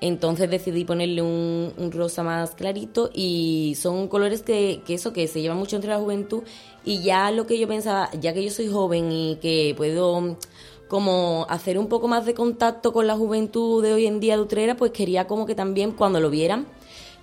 Entonces 0.00 0.50
decidí 0.50 0.84
ponerle 0.84 1.22
un, 1.22 1.72
un 1.78 1.92
rosa 1.92 2.22
más 2.22 2.50
clarito 2.50 3.08
y 3.14 3.76
son 3.80 4.08
colores 4.08 4.42
que, 4.42 4.82
que 4.84 4.94
eso, 4.94 5.12
que 5.14 5.26
se 5.28 5.40
llevan 5.40 5.56
mucho 5.58 5.76
entre 5.76 5.90
la 5.90 5.98
juventud 5.98 6.42
y 6.84 7.02
ya 7.02 7.30
lo 7.30 7.46
que 7.46 7.58
yo 7.58 7.66
pensaba, 7.68 8.10
ya 8.20 8.34
que 8.34 8.44
yo 8.44 8.50
soy 8.50 8.68
joven 8.68 9.10
y 9.10 9.36
que 9.36 9.72
puedo 9.76 10.36
como 10.88 11.46
hacer 11.48 11.78
un 11.78 11.86
poco 11.88 12.08
más 12.08 12.26
de 12.26 12.34
contacto 12.34 12.92
con 12.92 13.06
la 13.06 13.16
juventud 13.16 13.82
de 13.82 13.94
hoy 13.94 14.06
en 14.06 14.20
día 14.20 14.36
de 14.36 14.42
Utrera, 14.42 14.76
pues 14.76 14.90
quería 14.92 15.26
como 15.26 15.46
que 15.46 15.54
también 15.54 15.92
cuando 15.92 16.20
lo 16.20 16.30
vieran 16.30 16.66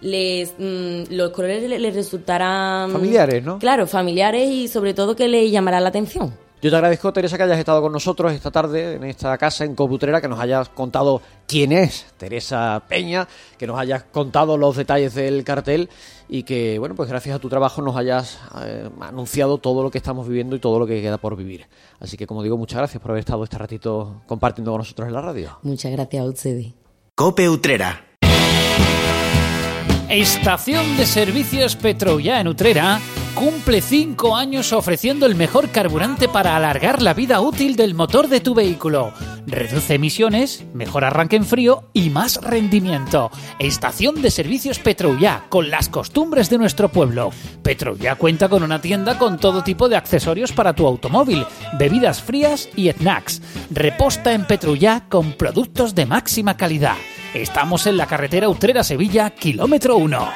les 0.04 0.54
mm, 0.58 1.12
los 1.12 1.32
colores 1.32 1.68
les, 1.68 1.82
les 1.82 1.96
resultaran 1.96 2.92
Familiares, 2.92 3.44
¿no? 3.44 3.60
Claro, 3.60 3.88
familiares 3.88 4.50
y 4.50 4.68
sobre 4.68 4.94
todo 4.94 5.16
que 5.16 5.28
les 5.28 5.52
llamará 5.52 5.80
la 5.80 5.90
atención. 5.90 6.34
Yo 6.64 6.70
te 6.70 6.78
agradezco, 6.78 7.12
Teresa, 7.12 7.36
que 7.36 7.44
hayas 7.44 7.60
estado 7.60 7.82
con 7.82 7.92
nosotros 7.92 8.32
esta 8.32 8.50
tarde 8.50 8.94
en 8.94 9.04
esta 9.04 9.38
casa 9.38 9.66
en 9.66 9.76
Coputrera, 9.76 10.22
que 10.22 10.30
nos 10.30 10.40
hayas 10.40 10.70
contado 10.70 11.22
quién 11.46 11.74
es 11.74 12.06
Teresa 12.16 12.82
Peña, 12.88 13.28
que 13.58 13.68
nos 13.68 13.78
hayas 13.78 14.04
contado 14.04 14.56
los 14.56 14.78
detalles 14.78 15.14
del 15.14 15.44
cartel 15.44 15.90
y 16.30 16.44
que, 16.44 16.80
bueno, 16.80 16.96
pues 16.96 17.10
gracias 17.10 17.36
a 17.36 17.40
tu 17.40 17.50
trabajo 17.50 17.82
nos 17.82 17.98
hayas 17.98 18.40
eh, 18.64 18.90
anunciado 19.02 19.58
todo 19.58 19.84
lo 19.84 19.92
que 19.92 19.98
estamos 19.98 20.26
viviendo 20.26 20.56
y 20.56 20.60
todo 20.60 20.80
lo 20.80 20.88
que 20.88 21.02
queda 21.02 21.18
por 21.18 21.36
vivir. 21.36 21.68
Así 22.00 22.16
que, 22.16 22.26
como 22.26 22.42
digo, 22.42 22.58
muchas 22.58 22.78
gracias 22.78 23.02
por 23.02 23.12
haber 23.12 23.20
estado 23.20 23.44
este 23.44 23.58
ratito 23.58 24.22
compartiendo 24.26 24.72
con 24.72 24.80
nosotros 24.80 25.06
en 25.10 25.16
la 25.16 25.22
radio. 25.22 25.60
Muchas 25.64 25.92
gracias 25.92 26.24
a 26.24 26.30
ustedes. 26.30 26.68
Cope 27.14 27.50
Utrera. 27.50 28.13
Estación 30.14 30.96
de 30.96 31.08
Servicios 31.08 31.76
Petroya 31.76 32.40
en 32.40 32.48
Utrera 32.48 33.02
cumple 33.34 33.82
5 33.82 34.36
años 34.36 34.72
ofreciendo 34.72 35.26
el 35.26 35.34
mejor 35.34 35.72
carburante 35.72 36.30
para 36.30 36.56
alargar 36.56 37.02
la 37.02 37.16
vida 37.16 37.42
útil 37.42 37.76
del 37.76 37.96
motor 37.96 38.28
de 38.28 38.40
tu 38.40 38.54
vehículo. 38.54 39.12
Reduce 39.48 39.96
emisiones, 39.96 40.66
mejor 40.76 41.04
arranque 41.04 41.36
en 41.36 41.46
frío 41.46 41.90
y 41.94 42.12
más 42.12 42.40
rendimiento. 42.44 43.32
Estación 43.58 44.22
de 44.22 44.30
Servicios 44.30 44.78
Petroya 44.78 45.46
con 45.50 45.72
las 45.72 45.90
costumbres 45.90 46.48
de 46.48 46.60
nuestro 46.60 46.90
pueblo. 46.90 47.32
Petroya 47.64 48.14
cuenta 48.14 48.50
con 48.50 48.62
una 48.62 48.82
tienda 48.82 49.18
con 49.18 49.40
todo 49.40 49.64
tipo 49.64 49.90
de 49.90 49.96
accesorios 49.96 50.52
para 50.52 50.76
tu 50.76 50.86
automóvil, 50.86 51.44
bebidas 51.80 52.22
frías 52.22 52.70
y 52.76 52.92
snacks. 52.92 53.42
Reposta 53.72 54.34
en 54.34 54.46
Petroya 54.46 55.06
con 55.10 55.34
productos 55.34 55.96
de 55.96 56.06
máxima 56.06 56.56
calidad. 56.56 56.98
Estamos 57.34 57.88
en 57.88 57.98
la 57.98 58.06
carretera 58.06 58.48
Utrera-Sevilla, 58.48 59.32
kilómetro 59.32 59.98
1. 59.98 60.30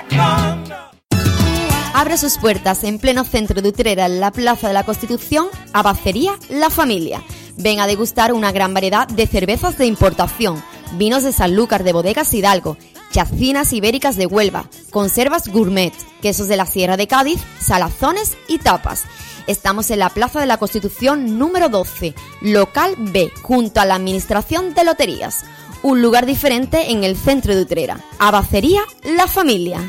Abre 1.94 2.18
sus 2.18 2.39
puertas 2.39 2.84
en 2.84 2.98
pleno 2.98 3.24
centro 3.24 3.62
de 3.62 3.70
Utrera, 3.70 4.08
en 4.08 4.20
la 4.20 4.32
Plaza 4.32 4.68
de 4.68 4.74
la 4.74 4.84
Constitución, 4.84 5.48
Abacería 5.74 6.34
La 6.50 6.72
Familia. 6.72 7.22
Ven 7.56 7.80
a 7.80 7.86
degustar 7.86 8.34
una 8.34 8.51
gran 8.51 8.74
variedad 8.74 9.08
de 9.08 9.27
cervezas 9.27 9.77
de 9.77 9.86
importación, 9.86 10.63
vinos 10.94 11.24
de 11.24 11.34
Sanlúcar 11.34 11.84
de 11.84 11.94
Bodegas 11.94 12.34
Hidalgo, 12.34 12.77
chacinas 13.12 13.74
ibéricas 13.74 14.16
de 14.16 14.25
Huelva, 14.25 14.68
conservas 14.89 15.50
gourmet, 15.50 15.94
quesos 16.24 16.48
de 16.48 16.58
la 16.58 16.66
Sierra 16.66 16.98
de 16.98 17.08
Cádiz, 17.08 17.39
salazones 17.60 18.36
y 18.48 18.58
tapas. 18.58 19.04
Estamos 19.46 19.92
en 19.92 20.00
la 20.00 20.10
Plaza 20.10 20.39
de 20.39 20.48
la 20.48 20.58
Constitución 20.58 21.38
número 21.38 21.70
12, 21.70 22.16
local 22.42 22.96
B, 22.98 23.32
junto 23.44 23.82
a 23.82 23.86
la 23.86 23.96
Administración 23.96 24.74
de 24.74 24.84
Loterías. 24.84 25.46
Un 25.84 26.01
lugar 26.01 26.25
diferente 26.25 26.91
en 26.91 27.03
el 27.03 27.15
centro 27.15 27.55
de 27.55 27.62
Utrera. 27.62 28.00
Abacería 28.19 28.81
La 29.03 29.27
Familia. 29.27 29.79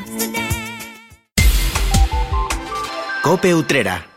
Cope 3.23 3.53
Utrera. 3.53 4.08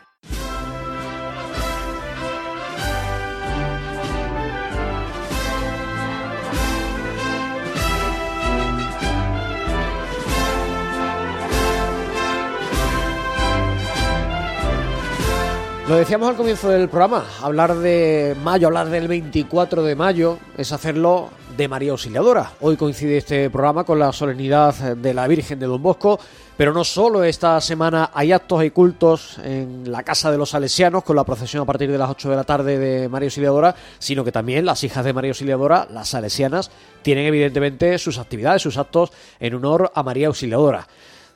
Lo 15.93 15.99
decíamos 15.99 16.31
al 16.31 16.37
comienzo 16.37 16.71
del 16.71 16.89
programa, 16.89 17.27
hablar 17.43 17.77
de 17.77 18.35
mayo, 18.43 18.69
hablar 18.69 18.89
del 18.89 19.09
24 19.09 19.83
de 19.83 19.95
mayo, 19.95 20.39
es 20.57 20.73
hacerlo 20.73 21.29
de 21.55 21.69
María 21.69 21.91
Auxiliadora. 21.91 22.53
Hoy 22.63 22.79
coincide 22.79 23.19
este 23.19 23.51
programa 23.51 23.85
con 23.85 23.99
la 23.99 24.11
solemnidad 24.11 24.75
de 24.97 25.13
la 25.13 25.29
Virgen 25.29 25.59
de 25.59 25.67
Don 25.67 25.83
Bosco, 25.83 26.19
pero 26.57 26.73
no 26.73 26.83
solo 26.83 27.23
esta 27.23 27.61
semana 27.61 28.11
hay 28.15 28.33
actos 28.33 28.65
y 28.65 28.71
cultos 28.71 29.37
en 29.45 29.93
la 29.93 30.03
Casa 30.03 30.31
de 30.31 30.39
los 30.39 30.49
Salesianos 30.49 31.05
con 31.05 31.15
la 31.15 31.25
procesión 31.25 31.65
a 31.65 31.67
partir 31.67 31.93
de 31.93 31.99
las 31.99 32.09
8 32.09 32.31
de 32.31 32.37
la 32.37 32.45
tarde 32.45 32.79
de 32.79 33.11
María 33.11 33.27
Auxiliadora, 33.27 33.75
sino 33.99 34.25
que 34.25 34.33
también 34.33 34.65
las 34.65 34.83
hijas 34.85 35.05
de 35.05 35.13
María 35.13 35.33
Auxiliadora, 35.33 35.87
las 35.93 36.09
salesianas, 36.09 36.71
tienen 37.03 37.27
evidentemente 37.27 37.99
sus 37.99 38.17
actividades, 38.17 38.63
sus 38.63 38.79
actos 38.79 39.13
en 39.39 39.57
honor 39.57 39.93
a 39.95 40.03
María 40.03 40.29
Auxiliadora. 40.29 40.89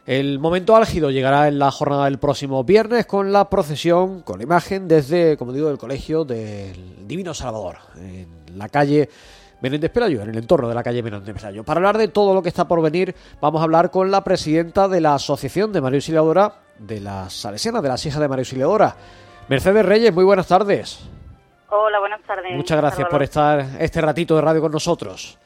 El 0.06 0.38
momento 0.38 0.76
álgido 0.76 1.10
llegará 1.10 1.48
en 1.48 1.58
la 1.58 1.72
jornada 1.72 2.04
del 2.04 2.20
próximo 2.20 2.62
viernes 2.62 3.06
con 3.06 3.32
la 3.32 3.50
procesión, 3.50 4.22
con 4.22 4.38
la 4.38 4.44
imagen 4.44 4.86
desde, 4.86 5.36
como 5.36 5.52
digo, 5.52 5.68
el 5.68 5.78
colegio 5.78 6.24
del 6.24 7.08
Divino 7.08 7.34
Salvador, 7.34 7.78
en 7.96 8.28
la 8.56 8.68
calle 8.68 9.08
Menéndez 9.60 9.90
Pelayo, 9.90 10.22
en 10.22 10.30
el 10.30 10.38
entorno 10.38 10.68
de 10.68 10.76
la 10.76 10.84
calle 10.84 11.02
Menéndez 11.02 11.34
Pelayo. 11.34 11.64
Para 11.64 11.78
hablar 11.78 11.98
de 11.98 12.06
todo 12.06 12.34
lo 12.34 12.42
que 12.42 12.48
está 12.48 12.68
por 12.68 12.80
venir, 12.82 13.16
vamos 13.40 13.60
a 13.60 13.64
hablar 13.64 13.90
con 13.90 14.12
la 14.12 14.22
presidenta 14.22 14.86
de 14.86 15.00
la 15.00 15.16
Asociación 15.16 15.72
de 15.72 15.80
María 15.80 15.96
Auxiliadora, 15.96 16.54
de 16.78 17.00
las 17.00 17.32
Salesianas, 17.32 17.82
de 17.82 17.88
las 17.88 18.06
hijas 18.06 18.20
de 18.20 18.28
María 18.28 18.42
Auxiliadora. 18.42 18.94
Mercedes 19.48 19.84
Reyes, 19.84 20.14
muy 20.14 20.22
buenas 20.22 20.46
tardes. 20.46 21.00
Hola, 21.68 21.98
buenas 21.98 22.22
tardes. 22.22 22.54
Muchas 22.54 22.78
gracias 22.78 23.08
por 23.08 23.24
estar 23.24 23.66
este 23.80 24.00
ratito 24.00 24.36
de 24.36 24.42
radio 24.42 24.60
con 24.60 24.70
nosotros. 24.70 25.36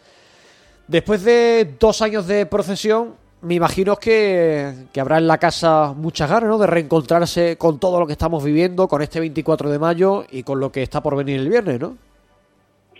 Después 0.87 1.25
de 1.25 1.77
dos 1.81 2.03
años 2.03 2.27
de 2.27 2.45
procesión, 2.45 3.15
me 3.43 3.55
imagino 3.55 3.97
que, 3.97 4.73
que, 4.93 5.01
habrá 5.01 5.19
en 5.19 5.27
la 5.27 5.39
casa 5.39 5.93
muchas 5.95 6.31
ganas 6.31 6.49
¿no? 6.49 6.59
de 6.59 6.67
reencontrarse 6.67 7.57
con 7.57 7.81
todo 7.81 7.99
lo 7.99 8.07
que 8.07 8.13
estamos 8.13 8.45
viviendo, 8.45 8.89
con 8.89 9.03
este 9.03 9.21
24 9.21 9.71
de 9.71 9.79
mayo 9.79 10.25
y 10.31 10.43
con 10.43 10.61
lo 10.61 10.71
que 10.71 10.83
está 10.83 11.03
por 11.03 11.17
venir 11.17 11.41
el 11.41 11.49
viernes, 11.49 11.81
¿no? 11.81 11.97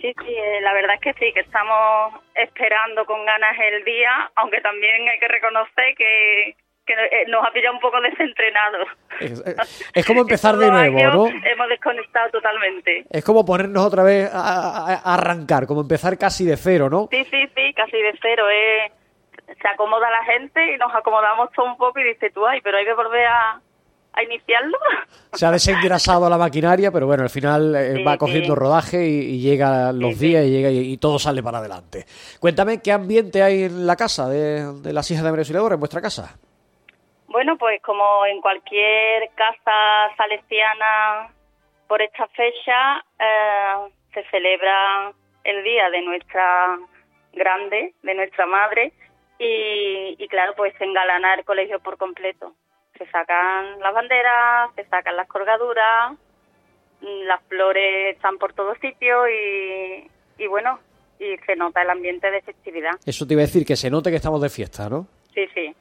Sí, 0.01 0.11
sí, 0.19 0.33
eh, 0.33 0.61
la 0.61 0.73
verdad 0.73 0.95
es 0.95 1.01
que 1.01 1.13
sí, 1.13 1.31
que 1.31 1.41
estamos 1.41 2.15
esperando 2.33 3.05
con 3.05 3.23
ganas 3.23 3.55
el 3.71 3.83
día, 3.83 4.31
aunque 4.35 4.59
también 4.61 5.07
hay 5.07 5.19
que 5.19 5.27
reconocer 5.27 5.93
que, 5.95 6.55
que 6.87 6.93
eh, 6.93 7.25
nos 7.27 7.45
ha 7.45 7.51
pillado 7.51 7.75
un 7.75 7.79
poco 7.79 8.01
desentrenados. 8.01 8.87
Es, 9.19 9.43
es 9.93 10.05
como 10.07 10.21
empezar 10.21 10.57
de 10.57 10.71
nuevo, 10.71 10.97
¿no? 10.97 11.27
Hemos 11.27 11.69
desconectado 11.69 12.31
totalmente. 12.31 13.05
Es 13.11 13.23
como 13.23 13.45
ponernos 13.45 13.85
otra 13.85 14.01
vez 14.01 14.27
a, 14.33 14.39
a, 14.39 14.93
a, 14.95 15.13
arrancar, 15.13 15.67
como 15.67 15.81
empezar 15.81 16.17
casi 16.17 16.45
de 16.45 16.57
cero, 16.57 16.89
¿no? 16.89 17.07
Sí, 17.11 17.23
sí, 17.29 17.47
sí, 17.55 17.71
casi 17.75 17.97
de 17.97 18.17
cero. 18.19 18.49
Eh 18.49 18.91
se 19.61 19.67
acomoda 19.67 20.09
la 20.09 20.23
gente 20.25 20.73
y 20.73 20.77
nos 20.77 20.93
acomodamos 20.93 21.49
todo 21.51 21.65
un 21.67 21.77
poco 21.77 21.99
y 21.99 22.03
dice 22.05 22.29
tú, 22.31 22.45
ay, 22.45 22.61
pero 22.61 22.77
hay 22.77 22.85
que 22.85 22.93
volver 22.93 23.25
a, 23.25 23.61
a 24.13 24.23
iniciarlo. 24.23 24.77
Se 25.33 25.45
ha 25.45 25.51
desengrasado 25.51 26.29
la 26.29 26.37
maquinaria, 26.37 26.91
pero 26.91 27.07
bueno, 27.07 27.23
al 27.23 27.29
final 27.29 27.73
eh, 27.75 27.93
Sí, 27.97 28.03
va 28.03 28.17
cogiendo 28.17 28.53
sí. 28.53 28.59
rodaje 28.59 29.07
y, 29.07 29.35
y 29.35 29.39
llega 29.41 29.91
los 29.93 30.15
Sí, 30.17 30.27
días 30.27 30.45
y 30.45 30.49
llega 30.51 30.69
y, 30.69 30.79
y 30.93 30.97
todo 30.97 31.17
sale 31.19 31.41
para 31.41 31.59
adelante. 31.59 32.05
Cuéntame 32.39 32.81
qué 32.81 32.91
ambiente 32.91 33.41
hay 33.41 33.63
en 33.63 33.87
la 33.87 33.95
casa 33.95 34.27
de, 34.27 34.73
de 34.81 34.91
las 34.93 35.09
hijas 35.11 35.23
de 35.23 35.29
Auxiliadora, 35.29 35.75
en 35.75 35.79
vuestra 35.79 36.01
casa. 36.01 36.37
Bueno, 37.27 37.55
pues 37.57 37.81
como 37.81 38.25
en 38.25 38.41
cualquier 38.41 39.29
casa 39.35 40.11
salesiana 40.17 41.29
por 41.87 42.01
esta 42.01 42.27
fecha 42.27 42.97
eh, 43.19 43.89
se 44.13 44.23
celebra 44.29 45.13
el 45.45 45.63
día 45.63 45.89
de 45.89 46.01
nuestra 46.01 46.77
grande, 47.33 47.93
de 48.03 48.13
nuestra 48.15 48.45
madre, 48.45 48.91
y, 49.41 50.15
y 50.23 50.27
claro, 50.27 50.53
pues 50.55 50.71
se 50.77 50.83
engalana 50.83 51.33
el 51.33 51.43
colegio 51.43 51.79
por 51.79 51.97
completo. 51.97 52.53
Se 52.95 53.07
sacan 53.07 53.79
las 53.79 53.91
banderas, 53.91 54.69
se 54.75 54.85
sacan 54.85 55.15
las 55.17 55.27
colgaduras, 55.27 56.13
mm, 57.01 57.23
las 57.25 57.41
flores 57.45 58.15
están 58.15 58.37
por 58.37 58.53
todos 58.53 58.77
sitios 58.77 59.27
y, 59.29 60.11
y 60.43 60.47
bueno, 60.47 60.79
y 61.19 61.37
se 61.37 61.55
nota 61.55 61.81
el 61.81 61.89
ambiente 61.89 62.29
de 62.29 62.43
festividad. 62.43 62.91
Eso 63.03 63.25
te 63.25 63.33
iba 63.33 63.41
a 63.41 63.45
decir, 63.45 63.65
que 63.65 63.75
se 63.75 63.89
note 63.89 64.11
que 64.11 64.17
estamos 64.17 64.41
de 64.41 64.49
fiesta, 64.49 64.87
¿no? 64.89 65.07
Sí, 65.33 65.47
sí. 65.55 65.75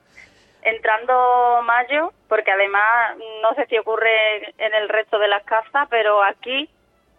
Entrando 0.63 1.61
mayo, 1.63 2.13
porque 2.29 2.51
además 2.53 3.19
no 3.43 3.55
sé 3.57 3.67
si 3.67 3.77
ocurre 3.77 4.55
en 4.57 4.75
el 4.75 4.89
resto 4.89 5.19
de 5.19 5.29
las 5.29 5.45
casas, 5.45 5.87
pero 5.91 6.23
aquí 6.23 6.71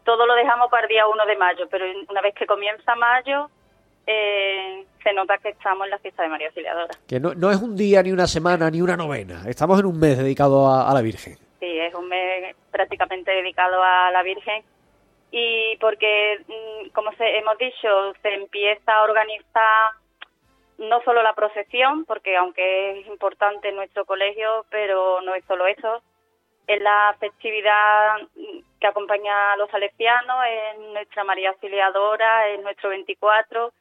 todo 0.03 0.25
lo 0.25 0.33
dejamos 0.33 0.71
para 0.71 0.83
el 0.83 0.89
día 0.89 1.07
1 1.07 1.25
de 1.27 1.37
mayo, 1.37 1.67
pero 1.69 1.85
una 2.09 2.21
vez 2.21 2.33
que 2.33 2.47
comienza 2.47 2.95
mayo, 2.95 3.51
eh, 4.07 4.85
se 5.03 5.13
nota 5.13 5.37
que 5.37 5.49
estamos 5.49 5.85
en 5.85 5.91
la 5.91 5.99
fiesta 5.99 6.23
de 6.23 6.29
María 6.29 6.47
Auxiliadora. 6.47 6.93
Que 7.07 7.19
no, 7.19 7.33
no 7.33 7.51
es 7.51 7.61
un 7.61 7.75
día, 7.75 8.03
ni 8.03 8.11
una 8.11 8.27
semana, 8.27 8.69
ni 8.69 8.81
una 8.81 8.97
novena. 8.97 9.43
Estamos 9.47 9.79
en 9.79 9.85
un 9.85 9.99
mes 9.99 10.17
dedicado 10.17 10.67
a, 10.67 10.89
a 10.89 10.93
la 10.93 11.01
Virgen. 11.01 11.37
Sí, 11.59 11.79
es 11.79 11.93
un 11.93 12.07
mes 12.07 12.55
prácticamente 12.71 13.31
dedicado 13.31 13.81
a 13.83 14.11
la 14.11 14.23
Virgen 14.23 14.63
y 15.31 15.77
porque, 15.77 16.39
mm, 16.47 16.89
como 16.89 17.11
se, 17.13 17.37
hemos 17.37 17.57
dicho, 17.57 18.13
se 18.21 18.33
empieza 18.33 18.93
a 18.93 19.03
organizar 19.03 19.93
no 20.77 21.01
solo 21.03 21.23
la 21.23 21.33
procesión, 21.33 22.05
porque 22.05 22.35
aunque 22.35 22.99
es 22.99 23.07
importante 23.07 23.69
en 23.69 23.75
nuestro 23.75 24.05
colegio, 24.05 24.65
pero 24.69 25.21
no 25.21 25.33
es 25.35 25.45
solo 25.45 25.67
eso, 25.67 26.01
es 26.67 26.81
la 26.81 27.15
festividad 27.19 28.17
mm, 28.35 28.59
que 28.79 28.87
acompaña 28.87 29.53
a 29.53 29.57
los 29.57 29.69
salesianos, 29.69 30.37
es 30.49 30.79
nuestra 30.79 31.23
María 31.23 31.49
Auxiliadora, 31.49 32.49
es 32.49 32.61
nuestro 32.61 32.89
24, 32.89 33.71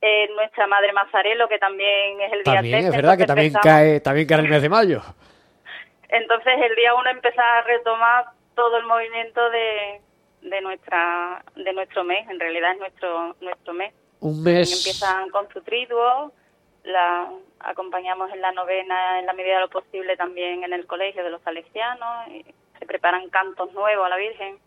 es 0.00 0.30
nuestra 0.30 0.66
Madre 0.66 0.92
Mazarelo, 0.92 1.48
que 1.48 1.58
también 1.58 2.20
es 2.20 2.32
el 2.32 2.44
día 2.44 2.54
También 2.54 2.80
13, 2.82 2.88
es 2.88 2.96
verdad 2.96 3.18
que 3.18 3.26
también 3.26 3.48
empezamos- 3.48 3.62
cae, 3.76 4.00
también 4.00 4.26
cae 4.28 4.38
el 4.40 4.48
mes 4.48 4.62
de 4.62 4.68
mayo. 4.68 5.02
entonces 6.08 6.54
el 6.62 6.74
día 6.76 6.94
uno 6.94 7.10
empezar 7.10 7.44
a 7.44 7.62
retomar 7.62 8.24
todo 8.54 8.76
el 8.78 8.86
movimiento 8.86 9.50
de, 9.50 10.00
de 10.42 10.60
nuestra 10.60 11.42
de 11.56 11.72
nuestro 11.72 12.04
mes, 12.04 12.28
en 12.28 12.40
realidad 12.40 12.72
es 12.72 12.78
nuestro 12.78 13.36
nuestro 13.40 13.72
mes. 13.74 13.92
Un 14.20 14.40
Y 14.40 14.42
mes... 14.42 14.72
empiezan 14.78 15.30
con 15.30 15.48
su 15.52 15.60
triduo, 15.62 16.32
la 16.84 17.30
acompañamos 17.60 18.32
en 18.32 18.40
la 18.40 18.52
novena 18.52 19.18
en 19.20 19.26
la 19.26 19.32
medida 19.32 19.56
de 19.56 19.60
lo 19.62 19.68
posible 19.70 20.16
también 20.16 20.64
en 20.64 20.72
el 20.72 20.86
colegio 20.86 21.22
de 21.24 21.30
los 21.30 21.42
salesianos, 21.42 22.28
y 22.28 22.44
se 22.78 22.86
preparan 22.86 23.28
cantos 23.30 23.72
nuevos 23.72 24.06
a 24.06 24.08
la 24.08 24.16
Virgen. 24.16 24.58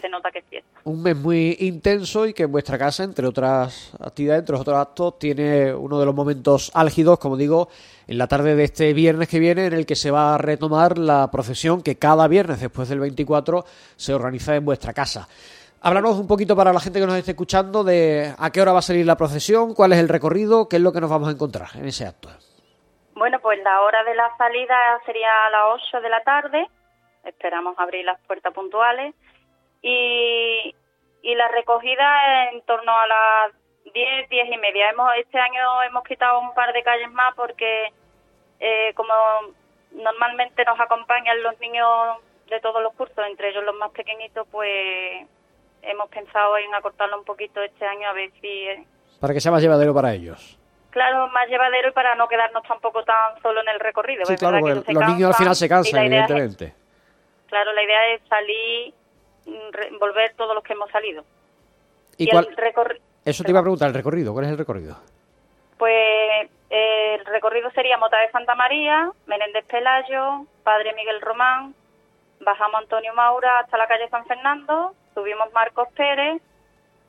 Se 0.00 0.08
nota 0.08 0.30
que 0.30 0.38
es 0.38 0.44
fiesta. 0.44 0.80
un 0.84 1.02
mes 1.02 1.16
muy 1.16 1.56
intenso 1.60 2.26
y 2.26 2.32
que 2.32 2.44
en 2.44 2.52
vuestra 2.52 2.78
casa, 2.78 3.02
entre 3.02 3.26
otras 3.26 3.92
actividades, 4.00 4.40
entre 4.40 4.56
otros 4.56 4.76
actos, 4.76 5.18
tiene 5.18 5.74
uno 5.74 5.98
de 5.98 6.06
los 6.06 6.14
momentos 6.14 6.70
álgidos, 6.74 7.18
como 7.18 7.36
digo, 7.36 7.68
en 8.06 8.16
la 8.16 8.26
tarde 8.28 8.54
de 8.54 8.64
este 8.64 8.92
viernes 8.92 9.28
que 9.28 9.38
viene, 9.38 9.66
en 9.66 9.72
el 9.72 9.86
que 9.86 9.96
se 9.96 10.10
va 10.10 10.34
a 10.34 10.38
retomar 10.38 10.98
la 10.98 11.30
procesión 11.30 11.82
que 11.82 11.98
cada 11.98 12.28
viernes 12.28 12.60
después 12.60 12.88
del 12.88 13.00
24 13.00 13.64
se 13.96 14.14
organiza 14.14 14.54
en 14.54 14.64
vuestra 14.64 14.92
casa. 14.92 15.28
Háblanos 15.80 16.18
un 16.18 16.26
poquito 16.26 16.56
para 16.56 16.72
la 16.72 16.80
gente 16.80 16.98
que 16.98 17.06
nos 17.06 17.14
esté 17.14 17.32
escuchando 17.32 17.84
de 17.84 18.34
a 18.36 18.50
qué 18.50 18.60
hora 18.60 18.72
va 18.72 18.80
a 18.80 18.82
salir 18.82 19.06
la 19.06 19.16
procesión, 19.16 19.74
cuál 19.74 19.92
es 19.92 19.98
el 19.98 20.08
recorrido, 20.08 20.68
qué 20.68 20.76
es 20.76 20.82
lo 20.82 20.92
que 20.92 21.00
nos 21.00 21.10
vamos 21.10 21.28
a 21.28 21.32
encontrar 21.32 21.68
en 21.74 21.86
ese 21.86 22.04
acto. 22.06 22.28
Bueno, 23.14 23.38
pues 23.40 23.58
la 23.62 23.80
hora 23.82 24.02
de 24.04 24.14
la 24.14 24.28
salida 24.36 24.76
sería 25.04 25.46
a 25.46 25.50
las 25.50 25.82
8 25.90 26.00
de 26.00 26.08
la 26.08 26.20
tarde. 26.22 26.66
Esperamos 27.24 27.78
abrir 27.78 28.04
las 28.04 28.18
puertas 28.26 28.52
puntuales. 28.54 29.14
Y, 29.82 30.74
y 31.22 31.34
la 31.34 31.48
recogida 31.48 32.50
en 32.50 32.62
torno 32.62 32.92
a 32.96 33.06
las 33.06 33.52
10, 33.94 34.28
10 34.28 34.48
y 34.52 34.56
media. 34.58 34.90
Hemos, 34.90 35.10
este 35.16 35.38
año 35.38 35.82
hemos 35.84 36.04
quitado 36.04 36.40
un 36.40 36.54
par 36.54 36.72
de 36.72 36.82
calles 36.82 37.10
más 37.12 37.34
porque 37.34 37.92
eh, 38.60 38.92
como 38.94 39.14
normalmente 39.92 40.64
nos 40.64 40.78
acompañan 40.80 41.42
los 41.42 41.58
niños 41.60 42.18
de 42.48 42.60
todos 42.60 42.82
los 42.82 42.92
cursos, 42.94 43.24
entre 43.26 43.50
ellos 43.50 43.64
los 43.64 43.74
más 43.76 43.90
pequeñitos, 43.90 44.46
pues 44.50 45.26
hemos 45.82 46.08
pensado 46.10 46.56
en 46.58 46.74
acortarlo 46.74 47.18
un 47.18 47.24
poquito 47.24 47.62
este 47.62 47.86
año 47.86 48.08
a 48.08 48.12
ver 48.12 48.30
si... 48.40 48.48
eh, 48.68 48.84
Para 49.20 49.32
que 49.34 49.40
sea 49.40 49.52
más 49.52 49.62
llevadero 49.62 49.94
para 49.94 50.12
ellos. 50.12 50.58
Claro, 50.90 51.28
más 51.28 51.46
llevadero 51.48 51.88
y 51.88 51.92
para 51.92 52.14
no 52.16 52.26
quedarnos 52.28 52.62
tampoco 52.64 53.04
tan 53.04 53.40
solo 53.42 53.60
en 53.60 53.68
el 53.68 53.78
recorrido. 53.80 54.24
Sí, 54.24 54.36
claro, 54.36 54.58
porque 54.60 54.92
los 54.92 55.06
niños 55.06 55.28
al 55.30 55.34
final 55.34 55.54
se 55.54 55.68
cansan, 55.68 56.00
es- 56.00 56.06
evidentemente. 56.06 56.74
claro, 57.46 57.72
la 57.72 57.82
idea 57.82 58.08
es 58.14 58.22
salir, 58.28 58.94
volver 59.98 60.34
todos 60.34 60.54
los 60.54 60.62
que 60.64 60.72
hemos 60.74 60.90
salido. 60.90 61.24
¿Y 62.16 62.24
Y 62.24 62.30
cuál, 62.30 62.46
el 62.48 62.56
recorri- 62.56 63.00
eso 63.24 63.44
te 63.44 63.50
iba 63.50 63.60
a 63.60 63.62
preguntar, 63.62 63.88
el 63.88 63.94
recorrido, 63.94 64.32
¿cuál 64.32 64.46
es 64.46 64.50
el 64.52 64.58
recorrido? 64.58 64.96
Pues 65.78 66.48
eh, 66.70 67.14
el 67.14 67.24
recorrido 67.26 67.70
sería 67.70 67.98
Mota 67.98 68.18
de 68.18 68.30
Santa 68.30 68.54
María, 68.54 69.10
Menéndez 69.26 69.64
Pelayo, 69.66 70.44
Padre 70.64 70.92
Miguel 70.94 71.20
Román, 71.20 71.74
bajamos 72.40 72.80
Antonio 72.82 73.14
Maura 73.14 73.60
hasta 73.60 73.76
la 73.78 73.86
calle 73.86 74.08
San 74.08 74.26
Fernando, 74.26 74.94
subimos 75.14 75.52
Marcos 75.52 75.88
Pérez, 75.96 76.42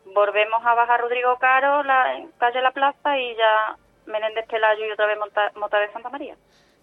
volvemos 0.05 0.63
a 0.65 0.73
bajar 0.75 1.01
Rodrigo 1.01 1.35
Caro, 1.39 1.83
la 1.83 2.21
calle 2.37 2.61
La 2.61 2.71
Plaza 2.71 3.17
y 3.17 3.35
ya 3.35 3.75
Menéndez 4.05 4.45
Pelayo 4.47 4.85
y 4.85 4.91
otra 4.91 5.05
vez 5.07 5.17
Mota, 5.55 5.79
de 5.79 5.91
Santa 5.91 6.09
María. 6.09 6.35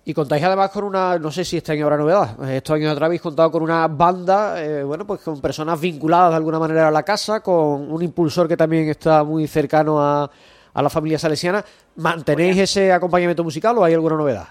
Y 0.09 0.15
contáis 0.15 0.45
además 0.45 0.71
con 0.71 0.85
una, 0.85 1.19
no 1.19 1.33
sé 1.33 1.45
si 1.45 1.57
este 1.57 1.73
año 1.73 1.87
habrá 1.87 1.97
novedad, 1.97 2.49
estos 2.49 2.77
años 2.77 2.93
atrás 2.93 3.07
habéis 3.07 3.21
contado 3.21 3.51
con 3.51 3.65
una 3.65 3.89
banda, 3.89 4.63
eh, 4.63 4.85
bueno, 4.85 5.05
pues 5.05 5.21
con 5.21 5.41
personas 5.41 5.81
vinculadas 5.81 6.31
de 6.31 6.37
alguna 6.37 6.61
manera 6.61 6.87
a 6.87 6.91
la 6.93 7.03
casa, 7.03 7.43
con 7.43 7.91
un 7.91 8.03
impulsor 8.03 8.47
que 8.47 8.57
también 8.57 8.89
está 8.89 9.25
muy 9.25 9.49
cercano 9.49 10.01
a, 10.01 10.31
a 10.73 10.83
la 10.83 10.91
familia 10.91 11.19
salesiana. 11.19 11.65
¿Mantenéis 11.97 12.57
ese 12.57 12.93
acompañamiento 12.93 13.43
musical 13.43 13.77
o 13.79 13.85
hay 13.85 13.95
alguna 13.95 14.15
novedad? 14.15 14.47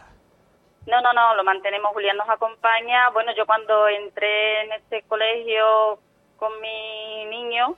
No, 0.88 1.00
no, 1.00 1.14
no, 1.14 1.36
lo 1.36 1.44
mantenemos. 1.46 1.94
Julián 1.94 2.18
nos 2.18 2.30
acompaña. 2.30 3.10
Bueno, 3.12 3.32
yo 3.38 3.46
cuando 3.46 3.88
entré 3.88 4.66
en 4.66 4.74
este 4.74 5.04
colegio 5.04 6.00
con 6.36 6.52
mi 6.60 7.26
niño, 7.28 7.78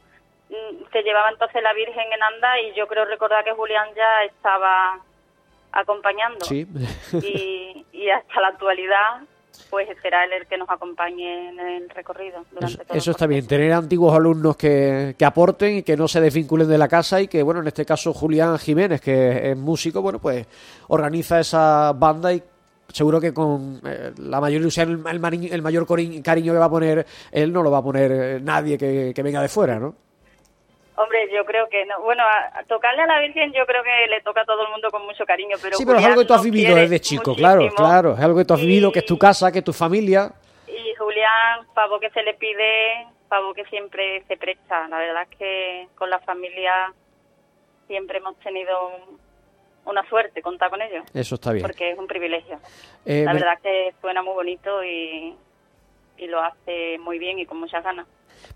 mm, 0.49 0.91
se 0.91 1.03
llevaba 1.03 1.29
entonces 1.29 1.61
la 1.61 1.73
Virgen 1.73 2.11
en 2.11 2.23
anda 2.23 2.59
y 2.59 2.73
yo 2.73 2.87
creo 2.87 3.05
recordar 3.05 3.43
que 3.43 3.51
Julián 3.51 3.89
ya 3.95 4.23
estaba 4.23 4.99
acompañando. 5.71 6.45
Sí. 6.45 6.67
y, 7.13 7.66
y 8.07 8.11
hasta 8.11 8.41
la 8.41 8.47
actualidad 8.49 9.21
pues 9.69 9.87
será 10.01 10.23
él 10.23 10.33
el 10.33 10.47
que 10.47 10.57
nos 10.57 10.69
acompañe 10.69 11.49
en 11.49 11.59
el 11.59 11.89
recorrido. 11.89 12.45
Durante 12.51 12.83
eso, 12.83 12.93
eso 12.93 13.11
está 13.11 13.27
bien, 13.27 13.47
tener 13.47 13.73
antiguos 13.73 14.15
alumnos 14.15 14.55
que, 14.55 15.15
que, 15.17 15.25
aporten 15.25 15.77
y 15.77 15.83
que 15.83 15.97
no 15.97 16.07
se 16.07 16.21
desvinculen 16.21 16.67
de 16.67 16.77
la 16.77 16.87
casa 16.87 17.19
y 17.19 17.27
que, 17.27 17.43
bueno, 17.43 17.61
en 17.61 17.67
este 17.67 17.85
caso 17.85 18.13
Julián 18.13 18.57
Jiménez, 18.59 19.01
que 19.01 19.51
es 19.51 19.57
músico, 19.57 20.01
bueno, 20.01 20.19
pues 20.19 20.45
organiza 20.89 21.39
esa 21.39 21.91
banda 21.93 22.33
y 22.33 22.41
seguro 22.93 23.19
que 23.19 23.33
con 23.33 23.81
eh, 23.83 24.13
la 24.19 24.39
mayor 24.39 24.61
ilusión, 24.61 25.05
el, 25.05 25.49
el, 25.51 25.61
mayor 25.61 25.87
cariño 26.23 26.53
que 26.53 26.59
va 26.59 26.65
a 26.65 26.69
poner 26.69 27.05
él 27.31 27.51
no 27.51 27.61
lo 27.61 27.71
va 27.71 27.79
a 27.79 27.83
poner 27.83 28.41
nadie 28.41 28.77
que, 28.77 29.11
que 29.13 29.23
venga 29.23 29.41
de 29.41 29.49
fuera, 29.49 29.79
¿no? 29.79 30.06
Hombre, 30.97 31.29
yo 31.31 31.45
creo 31.45 31.69
que 31.69 31.85
no. 31.85 32.01
Bueno, 32.01 32.23
a, 32.23 32.63
tocarle 32.63 33.03
a 33.03 33.05
la 33.05 33.19
Virgen 33.19 33.53
yo 33.53 33.67
creo 33.67 33.83
que 33.83 34.07
le 34.09 34.19
toca 34.21 34.41
a 34.41 34.45
todo 34.45 34.63
el 34.63 34.71
mundo 34.71 34.89
con 34.89 35.05
mucho 35.05 35.25
cariño, 35.25 35.55
pero 35.61 35.77
Sí, 35.77 35.85
pero 35.85 35.99
es 35.99 36.05
algo 36.05 36.21
que 36.21 36.27
tú 36.27 36.33
has 36.33 36.43
vivido 36.43 36.75
desde 36.75 36.99
chico, 36.99 37.35
claro, 37.35 37.69
claro, 37.75 38.13
es 38.13 38.19
algo 38.19 38.39
que 38.39 38.45
tú 38.45 38.55
has 38.55 38.61
vivido, 38.61 38.91
que 38.91 38.99
es 38.99 39.05
tu 39.05 39.17
casa, 39.17 39.51
que 39.51 39.59
es 39.59 39.63
tu 39.63 39.73
familia. 39.73 40.31
Y 40.67 40.95
Julián, 40.95 41.67
pavo 41.75 41.99
que 41.99 42.09
se 42.09 42.23
le 42.23 42.33
pide, 42.33 43.05
pavo 43.29 43.53
que 43.53 43.63
siempre 43.65 44.23
se 44.27 44.37
presta. 44.37 44.87
La 44.87 44.97
verdad 44.97 45.27
es 45.29 45.37
que 45.37 45.87
con 45.93 46.09
la 46.09 46.17
familia 46.19 46.91
siempre 47.85 48.17
hemos 48.17 48.35
tenido 48.39 48.73
una 49.85 50.03
suerte 50.09 50.41
contar 50.41 50.71
con 50.71 50.81
ellos. 50.81 51.05
Eso 51.13 51.35
está 51.35 51.51
bien. 51.51 51.61
Porque 51.61 51.91
es 51.91 51.99
un 51.99 52.07
privilegio. 52.07 52.59
Eh, 53.05 53.23
la 53.23 53.33
verdad 53.33 53.53
es 53.53 53.61
que 53.61 53.93
suena 54.01 54.23
muy 54.23 54.33
bonito 54.33 54.83
y, 54.83 55.35
y 56.17 56.25
lo 56.25 56.41
hace 56.41 56.97
muy 56.97 57.19
bien 57.19 57.37
y 57.37 57.45
con 57.45 57.59
muchas 57.59 57.83
ganas. 57.83 58.07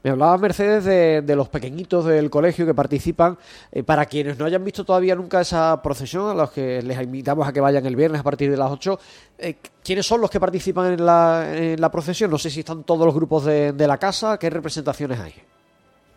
Me 0.03 0.09
hablaba 0.09 0.37
Mercedes 0.37 0.85
de, 0.85 1.35
los 1.35 1.49
pequeñitos 1.49 2.05
del 2.05 2.29
colegio 2.29 2.65
que 2.65 2.73
participan. 2.73 3.37
Eh, 3.71 3.83
para 3.83 4.05
quienes 4.05 4.37
no 4.37 4.45
hayan 4.45 4.63
visto 4.63 4.83
todavía 4.83 5.15
nunca 5.15 5.41
esa 5.41 5.81
procesión, 5.81 6.29
a 6.29 6.33
los 6.33 6.51
que 6.51 6.81
les 6.81 6.99
invitamos 7.01 7.47
a 7.47 7.53
que 7.53 7.61
vayan 7.61 7.85
el 7.85 7.95
viernes 7.95 8.21
a 8.21 8.23
partir 8.23 8.49
de 8.49 8.57
las 8.57 8.71
8, 8.71 8.99
eh, 9.39 9.55
¿quiénes 9.83 10.05
son 10.05 10.21
los 10.21 10.29
que 10.29 10.39
participan 10.39 10.93
en 10.93 11.05
la, 11.05 11.89
procesión? 11.91 12.31
No 12.31 12.37
sé 12.37 12.49
si 12.49 12.61
están 12.61 12.83
todos 12.83 13.05
los 13.05 13.15
grupos 13.15 13.45
de, 13.45 13.87
la 13.87 13.97
casa, 13.97 14.37
¿qué 14.37 14.49
representaciones 14.49 15.19
hay? 15.19 15.33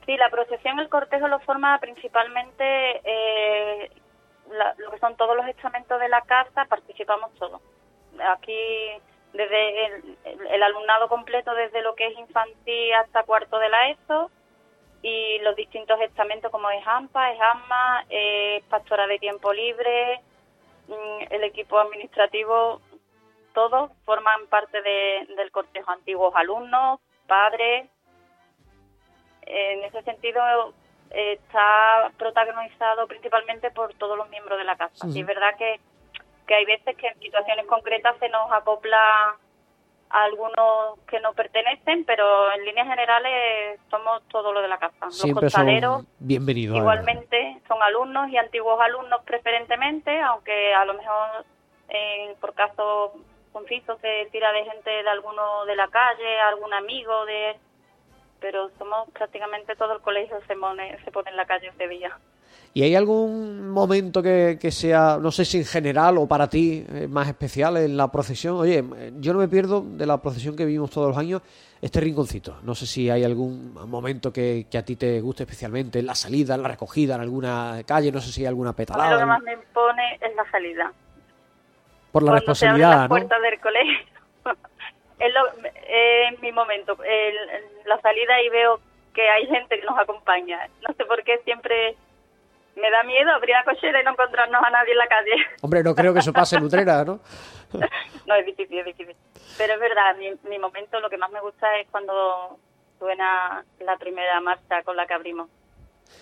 Sí, 0.06 0.16
la 0.16 0.28
procesión, 0.30 0.78
el 0.78 0.88
cortejo 0.88 1.28
lo 1.28 1.40
forma 1.40 1.78
principalmente 1.78 2.64
eh, 3.04 3.90
lo 4.78 4.90
que 4.90 4.98
son 4.98 5.16
todos 5.16 5.36
los 5.36 5.46
estamentos 5.46 5.98
de 5.98 6.08
la 6.08 6.20
casa, 6.22 6.66
participamos 6.66 7.32
todos. 7.38 7.60
Aquí 8.36 8.52
desde 9.34 9.86
el, 10.24 10.62
alumnado 10.62 11.08
completo, 11.08 11.54
desde 11.54 11.82
lo 11.82 11.94
que 11.94 12.06
es 12.06 12.18
infantil 12.18 12.94
hasta 12.94 13.24
cuarto 13.24 13.58
de 13.58 13.68
la 13.68 13.90
ESO, 13.90 14.30
y 15.02 15.38
los 15.40 15.54
distintos 15.56 16.00
estamentos 16.00 16.50
como 16.50 16.70
es 16.70 16.86
AMPA, 16.86 17.32
es 17.32 17.40
AMA, 17.40 18.06
Pastora 18.70 19.06
de 19.06 19.18
Tiempo 19.18 19.52
Libre, 19.52 20.20
mm, 20.88 21.26
el 21.30 21.44
equipo 21.44 21.78
administrativo, 21.78 22.80
todos 23.52 23.90
forman 24.04 24.46
parte 24.46 24.80
del 24.82 25.50
cortejo, 25.50 25.90
antiguos 25.90 26.34
alumnos, 26.34 27.00
padres. 27.26 27.88
En 29.42 29.84
ese 29.84 30.02
sentido, 30.02 30.42
está 31.10 32.10
protagonizado 32.18 33.06
principalmente 33.06 33.70
por 33.70 33.94
todos 33.94 34.16
los 34.16 34.28
miembros 34.30 34.58
de 34.58 34.64
la 34.64 34.76
casa. 34.76 35.06
Y 35.06 35.20
es 35.20 35.26
verdad 35.26 35.56
que 35.56 35.80
que 36.46 36.54
hay 36.54 36.64
veces 36.64 36.96
que 36.96 37.08
en 37.08 37.18
situaciones 37.20 37.66
concretas 37.66 38.16
se 38.18 38.28
nos 38.28 38.50
acopla 38.52 39.36
a 40.10 40.24
algunos 40.24 40.98
que 41.08 41.18
no 41.20 41.32
pertenecen, 41.32 42.04
pero 42.04 42.52
en 42.52 42.64
líneas 42.64 42.86
generales 42.86 43.80
somos 43.90 44.22
todo 44.28 44.52
lo 44.52 44.62
de 44.62 44.68
la 44.68 44.78
casa. 44.78 45.06
Los 45.06 45.32
costaleros, 45.32 46.04
bienvenidos. 46.18 46.76
Igualmente 46.76 47.60
son 47.66 47.82
alumnos 47.82 48.28
y 48.30 48.36
antiguos 48.36 48.80
alumnos 48.80 49.22
preferentemente, 49.24 50.20
aunque 50.20 50.74
a 50.74 50.84
lo 50.84 50.94
mejor 50.94 51.44
por 52.40 52.54
caso 52.54 53.14
conciso 53.52 53.96
se 53.98 54.28
tira 54.32 54.52
de 54.52 54.64
gente 54.64 54.90
de 54.90 55.08
alguno 55.08 55.64
de 55.64 55.76
la 55.76 55.88
calle, 55.88 56.40
algún 56.40 56.72
amigo 56.74 57.24
de 57.26 57.56
pero 58.40 58.68
somos 58.78 59.08
prácticamente 59.10 59.74
todo 59.74 59.94
el 59.94 60.02
colegio 60.02 60.38
se 60.46 60.54
pone, 60.54 60.98
se 61.02 61.10
pone 61.10 61.30
en 61.30 61.36
la 61.36 61.46
calle 61.46 61.68
ese 61.68 61.88
día. 61.88 62.18
¿Y 62.76 62.82
hay 62.82 62.96
algún 62.96 63.70
momento 63.70 64.20
que, 64.20 64.58
sea, 64.72 65.16
no 65.20 65.30
sé 65.30 65.44
si 65.44 65.58
en 65.58 65.64
general 65.64 66.18
o 66.18 66.26
para 66.26 66.48
ti, 66.48 66.84
eh, 66.92 67.06
más 67.08 67.28
especial 67.28 67.76
en 67.76 67.96
la 67.96 68.10
procesión? 68.10 68.56
Oye, 68.56 68.82
yo 69.20 69.32
no 69.32 69.38
me 69.38 69.46
pierdo 69.46 69.80
de 69.80 70.04
la 70.04 70.20
procesión 70.20 70.56
que 70.56 70.64
vivimos 70.64 70.90
todos 70.90 71.06
los 71.06 71.16
años, 71.16 71.40
este 71.80 72.00
rinconcito. 72.00 72.58
No 72.64 72.74
sé 72.74 72.86
si 72.86 73.08
hay 73.08 73.22
algún 73.22 73.74
momento 73.88 74.32
que, 74.32 74.66
a 74.76 74.82
ti 74.82 74.96
te 74.96 75.20
guste 75.20 75.44
especialmente, 75.44 76.00
en 76.00 76.06
la 76.06 76.16
salida, 76.16 76.56
en 76.56 76.62
la 76.62 76.68
recogida, 76.68 77.14
en 77.14 77.20
alguna 77.20 77.80
calle, 77.86 78.10
no 78.10 78.20
sé 78.20 78.32
si 78.32 78.40
hay 78.40 78.48
alguna 78.48 78.72
petalada. 78.72 79.12
lo 79.12 79.18
que 79.20 79.26
más 79.26 79.42
me 79.42 79.52
impone 79.52 80.18
es 80.20 80.34
la 80.34 80.50
salida. 80.50 80.92
Por 82.10 82.24
la 82.24 82.32
responsabilidad, 82.32 82.90
se 82.90 82.98
las 82.98 83.08
puertas 83.08 83.40
del 83.40 83.60
colegio. 83.60 84.04
es, 85.20 86.40
mi 86.40 86.50
momento. 86.50 86.98
la 87.84 88.00
salida 88.00 88.42
y 88.42 88.48
veo 88.48 88.80
que 89.14 89.22
hay 89.28 89.46
gente 89.46 89.78
que 89.78 89.86
nos 89.86 89.96
acompaña. 89.96 90.58
No 90.88 90.92
sé 90.96 91.04
por 91.04 91.22
qué 91.22 91.38
siempre 91.44 91.96
me 92.76 92.90
da 92.90 93.02
miedo 93.04 93.30
abrir 93.32 93.54
la 93.54 93.64
cochera 93.64 94.00
y 94.00 94.04
no 94.04 94.10
encontrarnos 94.12 94.62
a 94.62 94.70
nadie 94.70 94.92
en 94.92 94.98
la 94.98 95.06
calle. 95.06 95.32
Hombre, 95.62 95.82
no 95.82 95.94
creo 95.94 96.12
que 96.12 96.20
eso 96.20 96.32
pase 96.32 96.56
en 96.56 96.64
Utrera, 96.64 97.04
¿no? 97.04 97.20
no, 98.26 98.34
es 98.34 98.46
difícil, 98.46 98.78
es 98.78 98.86
difícil. 98.86 99.16
Pero 99.56 99.74
es 99.74 99.80
verdad, 99.80 100.16
mi, 100.16 100.32
mi 100.48 100.58
momento, 100.58 101.00
lo 101.00 101.10
que 101.10 101.18
más 101.18 101.30
me 101.30 101.40
gusta 101.40 101.78
es 101.78 101.88
cuando 101.90 102.58
suena 102.98 103.64
la 103.80 103.96
primera 103.96 104.40
marcha 104.40 104.82
con 104.82 104.96
la 104.96 105.06
que 105.06 105.14
abrimos. 105.14 105.48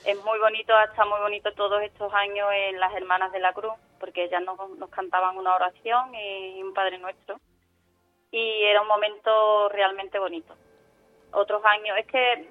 Es 0.05 0.17
muy 0.25 0.39
bonito, 0.39 0.73
está 0.81 1.05
muy 1.05 1.21
bonito 1.21 1.53
todos 1.53 1.83
estos 1.83 2.13
años 2.15 2.49
en 2.53 2.81
las 2.81 2.95
Hermanas 2.95 3.33
de 3.33 3.41
la 3.41 3.53
Cruz, 3.53 3.75
porque 3.99 4.25
ellas 4.25 4.43
nos, 4.43 4.59
nos 4.79 4.91
cantaban 4.91 5.37
una 5.37 5.55
oración 5.55 6.15
y 6.15 6.63
un 6.63 6.75
Padre 6.75 6.99
Nuestro. 6.99 7.39
Y 8.31 8.63
era 8.65 8.81
un 8.81 8.89
momento 8.89 9.69
realmente 9.69 10.19
bonito. 10.19 10.55
Otros 11.33 11.63
años, 11.65 11.97
es 11.99 12.07
que 12.07 12.49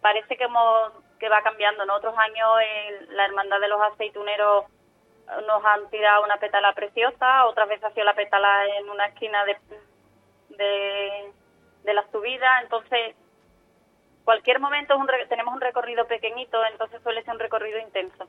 parece 0.00 0.36
que 0.36 0.44
hemos 0.44 0.92
que 1.18 1.28
va 1.28 1.42
cambiando. 1.42 1.82
En 1.82 1.90
otros 1.90 2.14
años 2.16 2.48
en 2.60 3.16
la 3.16 3.24
Hermandad 3.26 3.60
de 3.60 3.68
los 3.68 3.80
Aceituneros 3.80 4.64
nos 5.46 5.64
han 5.64 5.88
tirado 5.90 6.24
una 6.24 6.36
pétala 6.36 6.72
preciosa, 6.74 7.46
otras 7.46 7.68
veces 7.68 7.84
ha 7.84 7.92
sido 7.92 8.04
la 8.04 8.14
pétala 8.14 8.66
en 8.78 8.90
una 8.90 9.06
esquina 9.06 9.44
de, 9.44 9.56
de, 10.50 11.94
la 11.94 12.04
subida, 12.10 12.60
entonces 12.62 13.16
cualquier 14.24 14.60
momento 14.60 14.94
es 14.94 15.00
un 15.00 15.08
tenemos 15.28 15.54
un 15.54 15.60
recorrido 15.60 16.06
pequeñito, 16.06 16.62
entonces 16.66 17.02
suele 17.02 17.22
ser 17.22 17.34
un 17.34 17.40
recorrido 17.40 17.78
intenso. 17.78 18.28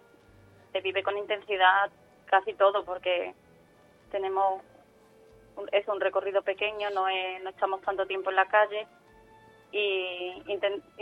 Se 0.71 0.81
vive 0.81 1.03
con 1.03 1.17
intensidad 1.17 1.89
casi 2.25 2.53
todo 2.53 2.83
porque 2.85 3.33
tenemos 4.11 4.61
es 5.71 5.87
un 5.87 6.01
recorrido 6.01 6.41
pequeño, 6.41 6.89
no, 6.91 7.07
no 7.43 7.49
estamos 7.49 7.81
tanto 7.81 8.05
tiempo 8.05 8.29
en 8.29 8.35
la 8.35 8.45
calle 8.47 8.87
y 9.71 10.43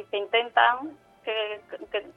se 0.09 0.17
intentan 0.17 0.97
que, 1.23 1.61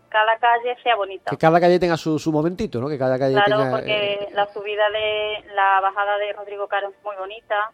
cada 0.08 0.38
calle 0.38 0.76
sea 0.82 0.96
bonita. 0.96 1.30
Que 1.30 1.38
cada 1.38 1.60
calle 1.60 1.78
tenga 1.78 1.96
su, 1.96 2.18
su 2.18 2.32
momentito, 2.32 2.80
¿no? 2.80 2.88
Que 2.88 2.98
cada 2.98 3.18
calle 3.18 3.34
claro, 3.34 3.70
porque 3.70 4.14
eh, 4.14 4.28
la 4.32 4.46
subida 4.52 4.88
de 4.90 5.44
la 5.54 5.80
bajada 5.80 6.18
de 6.18 6.32
Rodrigo 6.32 6.68
Caro 6.68 6.88
es 6.88 7.04
muy 7.04 7.16
bonita 7.16 7.72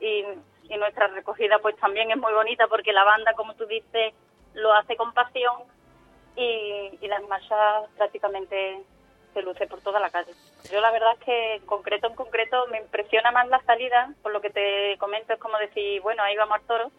y, 0.00 0.24
y 0.68 0.76
nuestra 0.76 1.08
recogida 1.08 1.58
pues 1.60 1.76
también 1.76 2.10
es 2.10 2.16
muy 2.16 2.32
bonita 2.32 2.66
porque 2.68 2.92
la 2.92 3.04
banda, 3.04 3.32
como 3.34 3.54
tú 3.54 3.66
dices, 3.66 4.14
lo 4.54 4.72
hace 4.72 4.96
con 4.96 5.12
pasión 5.12 5.54
y, 6.36 6.98
y 7.00 7.08
las 7.08 7.22
marchas 7.28 7.88
prácticamente 7.96 8.82
se 9.34 9.42
luce 9.42 9.66
por 9.66 9.80
toda 9.80 10.00
la 10.00 10.10
calle. 10.10 10.32
Yo 10.70 10.80
la 10.80 10.90
verdad 10.90 11.12
es 11.18 11.24
que 11.24 11.54
en 11.56 11.66
concreto, 11.66 12.06
en 12.06 12.14
concreto, 12.14 12.66
me 12.68 12.78
impresiona 12.78 13.30
más 13.30 13.48
la 13.48 13.62
salida, 13.62 14.12
por 14.22 14.32
lo 14.32 14.40
que 14.40 14.50
te 14.50 14.96
comento, 14.98 15.32
es 15.32 15.38
como 15.38 15.58
decir, 15.58 16.00
bueno, 16.02 16.22
ahí 16.22 16.36
vamos 16.36 16.56
al 16.56 16.66
toro, 16.66 16.90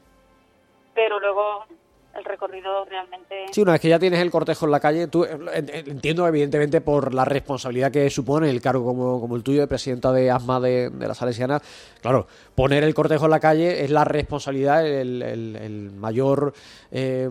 pero 0.93 1.19
luego 1.19 1.65
el 2.15 2.25
recorrido 2.25 2.85
realmente... 2.85 3.45
Sí, 3.51 3.61
una 3.61 3.73
vez 3.73 3.81
que 3.81 3.89
ya 3.89 3.99
tienes 3.99 4.19
el 4.19 4.31
cortejo 4.31 4.65
en 4.65 4.71
la 4.71 4.79
calle, 4.79 5.07
tú 5.07 5.23
eh, 5.23 5.83
entiendo 5.87 6.27
evidentemente 6.27 6.81
por 6.81 7.13
la 7.13 7.25
responsabilidad 7.25 7.91
que 7.91 8.09
supone 8.09 8.49
el 8.49 8.61
cargo 8.61 8.85
como, 8.85 9.19
como 9.19 9.35
el 9.35 9.43
tuyo 9.43 9.61
de 9.61 9.67
presidenta 9.67 10.11
de 10.11 10.31
ASMA 10.31 10.59
de, 10.59 10.89
de 10.89 11.07
la 11.07 11.13
Salesiana, 11.13 11.61
claro, 12.01 12.27
poner 12.55 12.83
el 12.83 12.93
cortejo 12.93 13.25
en 13.25 13.31
la 13.31 13.39
calle 13.39 13.83
es 13.83 13.89
la 13.89 14.03
responsabilidad, 14.03 14.85
el, 14.85 15.21
el, 15.21 15.91
mayor 15.91 16.53
eh, 16.91 17.29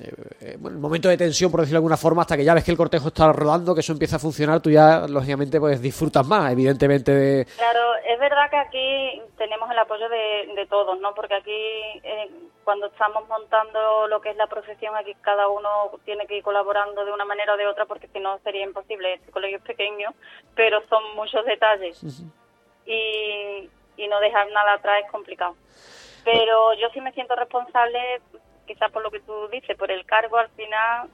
eh, 0.00 0.56
el 0.64 0.78
momento 0.78 1.08
de 1.08 1.16
tensión, 1.16 1.50
por 1.50 1.60
decirlo 1.60 1.76
de 1.76 1.78
alguna 1.78 1.96
forma, 1.96 2.22
hasta 2.22 2.36
que 2.36 2.44
ya 2.44 2.54
ves 2.54 2.64
que 2.64 2.70
el 2.70 2.76
cortejo 2.76 3.08
está 3.08 3.32
rodando, 3.32 3.74
que 3.74 3.80
eso 3.80 3.92
empieza 3.92 4.16
a 4.16 4.18
funcionar, 4.18 4.60
tú 4.60 4.70
ya, 4.70 5.06
lógicamente, 5.08 5.60
pues 5.60 5.80
disfrutas 5.80 6.26
más, 6.26 6.52
evidentemente. 6.52 7.12
De... 7.12 7.44
Claro, 7.56 7.80
es 8.06 8.18
verdad 8.18 8.50
que 8.50 8.56
aquí 8.56 9.22
tenemos 9.38 9.70
el 9.70 9.78
apoyo 9.78 10.08
de, 10.08 10.54
de 10.54 10.66
todos, 10.66 10.98
¿no? 11.00 11.14
Porque 11.14 11.34
aquí, 11.34 11.52
eh, 12.02 12.30
cuando 12.64 12.86
estamos 12.86 13.28
montando 13.28 14.06
lo 14.08 14.20
que 14.20 14.30
es 14.30 14.36
la 14.36 14.46
procesión, 14.46 14.96
aquí 14.96 15.14
cada 15.20 15.48
uno 15.48 15.92
tiene 16.04 16.26
que 16.26 16.38
ir 16.38 16.42
colaborando 16.42 17.04
de 17.04 17.12
una 17.12 17.24
manera 17.24 17.54
o 17.54 17.56
de 17.56 17.66
otra, 17.66 17.86
porque 17.86 18.08
si 18.08 18.20
no 18.20 18.38
sería 18.38 18.64
imposible. 18.64 19.14
Este 19.14 19.30
colegio 19.30 19.58
es 19.58 19.64
pequeño, 19.64 20.14
pero 20.54 20.80
son 20.88 21.14
muchos 21.14 21.44
detalles. 21.44 22.02
y, 22.86 23.70
y 23.96 24.08
no 24.08 24.20
dejar 24.20 24.50
nada 24.50 24.74
atrás 24.74 25.02
es 25.04 25.10
complicado. 25.10 25.56
Pero 26.24 26.74
yo 26.74 26.88
sí 26.90 27.00
me 27.00 27.12
siento 27.12 27.36
responsable 27.36 28.20
quizás 28.66 28.90
por 28.90 29.02
lo 29.02 29.10
que 29.10 29.20
tú 29.20 29.48
dices, 29.48 29.76
por 29.76 29.90
el 29.90 30.04
cargo 30.06 30.38
al 30.38 30.48
final, 30.50 31.08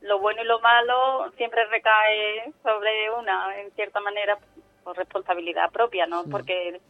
lo 0.00 0.18
bueno 0.18 0.42
y 0.42 0.46
lo 0.46 0.60
malo 0.60 1.30
siempre 1.36 1.64
recae 1.66 2.52
sobre 2.62 3.10
una, 3.10 3.60
en 3.60 3.70
cierta 3.72 4.00
manera, 4.00 4.38
por 4.82 4.96
responsabilidad 4.96 5.70
propia, 5.70 6.06
¿no? 6.06 6.24
Porque 6.30 6.80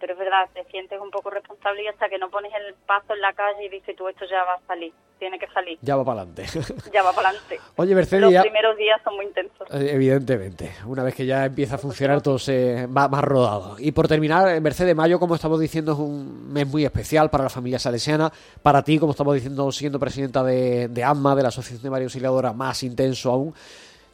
pero 0.00 0.12
es 0.12 0.18
verdad, 0.18 0.48
te 0.54 0.64
sientes 0.64 1.00
un 1.00 1.10
poco 1.10 1.30
responsable 1.30 1.82
y 1.82 1.86
hasta 1.86 2.08
que 2.08 2.18
no 2.18 2.30
pones 2.30 2.52
el 2.54 2.74
paso 2.86 3.14
en 3.14 3.20
la 3.20 3.32
calle 3.32 3.64
y 3.64 3.68
dices 3.68 3.96
tú 3.96 4.08
esto 4.08 4.24
ya 4.30 4.44
va 4.44 4.54
a 4.54 4.60
salir, 4.66 4.92
tiene 5.18 5.38
que 5.38 5.46
salir. 5.48 5.78
Ya 5.82 5.96
va 5.96 6.04
para 6.04 6.22
adelante. 6.22 6.46
ya 6.92 7.02
va 7.02 7.12
para 7.12 7.30
adelante. 7.30 7.60
Oye, 7.76 7.94
Mercedes. 7.94 8.32
Los 8.32 8.42
primeros 8.42 8.76
días 8.76 9.00
son 9.02 9.16
muy 9.16 9.26
intensos. 9.26 9.68
Eh, 9.70 9.90
evidentemente, 9.92 10.72
una 10.86 11.02
vez 11.02 11.14
que 11.14 11.26
ya 11.26 11.44
empieza 11.44 11.76
a 11.76 11.78
funcionar 11.78 12.22
todo 12.22 12.38
se 12.38 12.86
va 12.86 13.08
más 13.08 13.24
rodado. 13.24 13.76
Y 13.78 13.92
por 13.92 14.08
terminar, 14.08 14.60
Mercedes 14.60 14.94
Mayo, 14.94 15.18
como 15.18 15.34
estamos 15.34 15.60
diciendo, 15.60 15.92
es 15.92 15.98
un 15.98 16.52
mes 16.52 16.66
muy 16.66 16.84
especial 16.84 17.30
para 17.30 17.44
la 17.44 17.50
familia 17.50 17.78
salesiana. 17.78 18.32
Para 18.62 18.82
ti, 18.82 18.98
como 18.98 19.12
estamos 19.12 19.34
diciendo, 19.34 19.70
siendo 19.72 19.98
presidenta 19.98 20.42
de, 20.42 20.88
de 20.88 21.04
AMMA, 21.04 21.34
de 21.34 21.42
la 21.42 21.48
Asociación 21.48 21.82
de 21.82 21.90
María 21.90 22.06
Auxiliadora, 22.06 22.52
más 22.52 22.82
intenso 22.82 23.30
aún. 23.30 23.54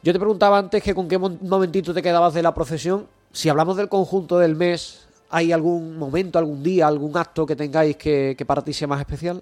Yo 0.05 0.13
te 0.13 0.19
preguntaba 0.19 0.59
antes 0.59 0.83
que 0.83 0.93
con 0.93 1.07
qué 1.07 1.17
momentito 1.17 1.91
te 1.91 2.03
quedabas 2.03 2.35
de 2.35 2.43
la 2.43 2.53
procesión. 2.53 3.07
Si 3.31 3.49
hablamos 3.49 3.75
del 3.75 3.89
conjunto 3.89 4.37
del 4.37 4.55
mes, 4.55 5.04
¿Hay 5.29 5.51
algún 5.51 5.97
momento, 5.97 6.37
algún 6.37 6.63
día, 6.63 6.87
algún 6.87 7.17
acto 7.17 7.45
que 7.45 7.55
tengáis 7.55 7.97
que, 7.97 8.37
para 8.45 8.61
ti 8.61 8.73
sea 8.73 8.87
más 8.87 8.99
especial? 8.99 9.41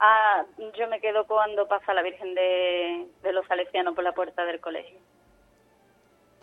Ah, 0.00 0.44
yo 0.76 0.88
me 0.88 1.00
quedo 1.00 1.26
cuando 1.26 1.68
pasa 1.68 1.94
la 1.94 2.02
Virgen 2.02 2.34
de, 2.34 3.32
los 3.32 3.46
Salesianos 3.46 3.94
por 3.94 4.02
la 4.02 4.12
puerta 4.12 4.44
del 4.44 4.60
colegio. 4.60 4.98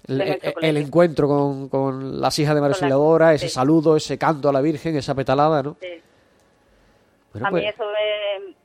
El, 0.08 0.77
encuentro 0.77 1.27
con, 1.69 2.21
las 2.21 2.39
hijas 2.39 2.56
de 2.56 2.62
María 2.62 2.75
Auxiliadora, 2.75 3.34
ese 3.34 3.49
saludo, 3.49 3.97
ese 3.97 4.17
canto 4.17 4.47
a 4.47 4.53
la 4.53 4.62
Virgen, 4.62 4.95
esa 4.95 5.13
petalada, 5.15 5.63
¿no? 5.63 5.75
Sí. 5.82 6.01
a 7.43 7.51
mí 7.51 7.51
pues 7.51 7.73
eso 7.73 7.84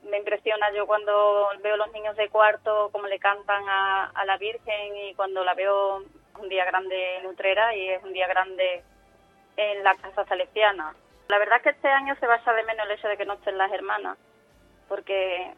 me, 0.09 0.17
impresiona 0.17 0.71
yo 0.73 0.87
cuando 0.87 1.49
veo 1.61 1.75
los 1.75 1.91
niños 1.91 2.15
de 2.15 2.29
cuarto, 2.29 2.89
como 2.93 3.07
le 3.07 3.19
cantan 3.19 3.63
a, 3.67 4.05
a 4.11 4.25
la 4.25 4.37
Virgen 4.37 4.95
y 4.95 5.13
cuando 5.15 5.43
la 5.43 5.53
veo 5.53 6.03
un 6.39 6.49
día 6.49 6.63
grande 6.65 7.17
en 7.17 7.25
Utrera 7.25 7.75
y 7.75 7.89
es 7.89 8.03
un 8.03 8.13
día 8.13 8.27
grande 8.27 8.83
en 9.57 9.83
la 9.83 9.93
casa 9.95 10.25
salesiana. 10.25 10.93
La 11.29 11.39
verdad 11.39 11.57
es 11.57 11.63
que 11.63 11.69
este 11.69 11.87
año 11.87 12.15
se 12.19 12.27
basa 12.27 12.53
de 12.53 12.63
menos 12.63 12.85
el 12.85 12.97
hecho 12.97 13.07
de 13.07 13.17
que 13.17 13.25
no 13.25 13.33
estén 13.33 13.57
las 13.57 13.71
hermanas, 13.71 14.17
porque 14.87 15.51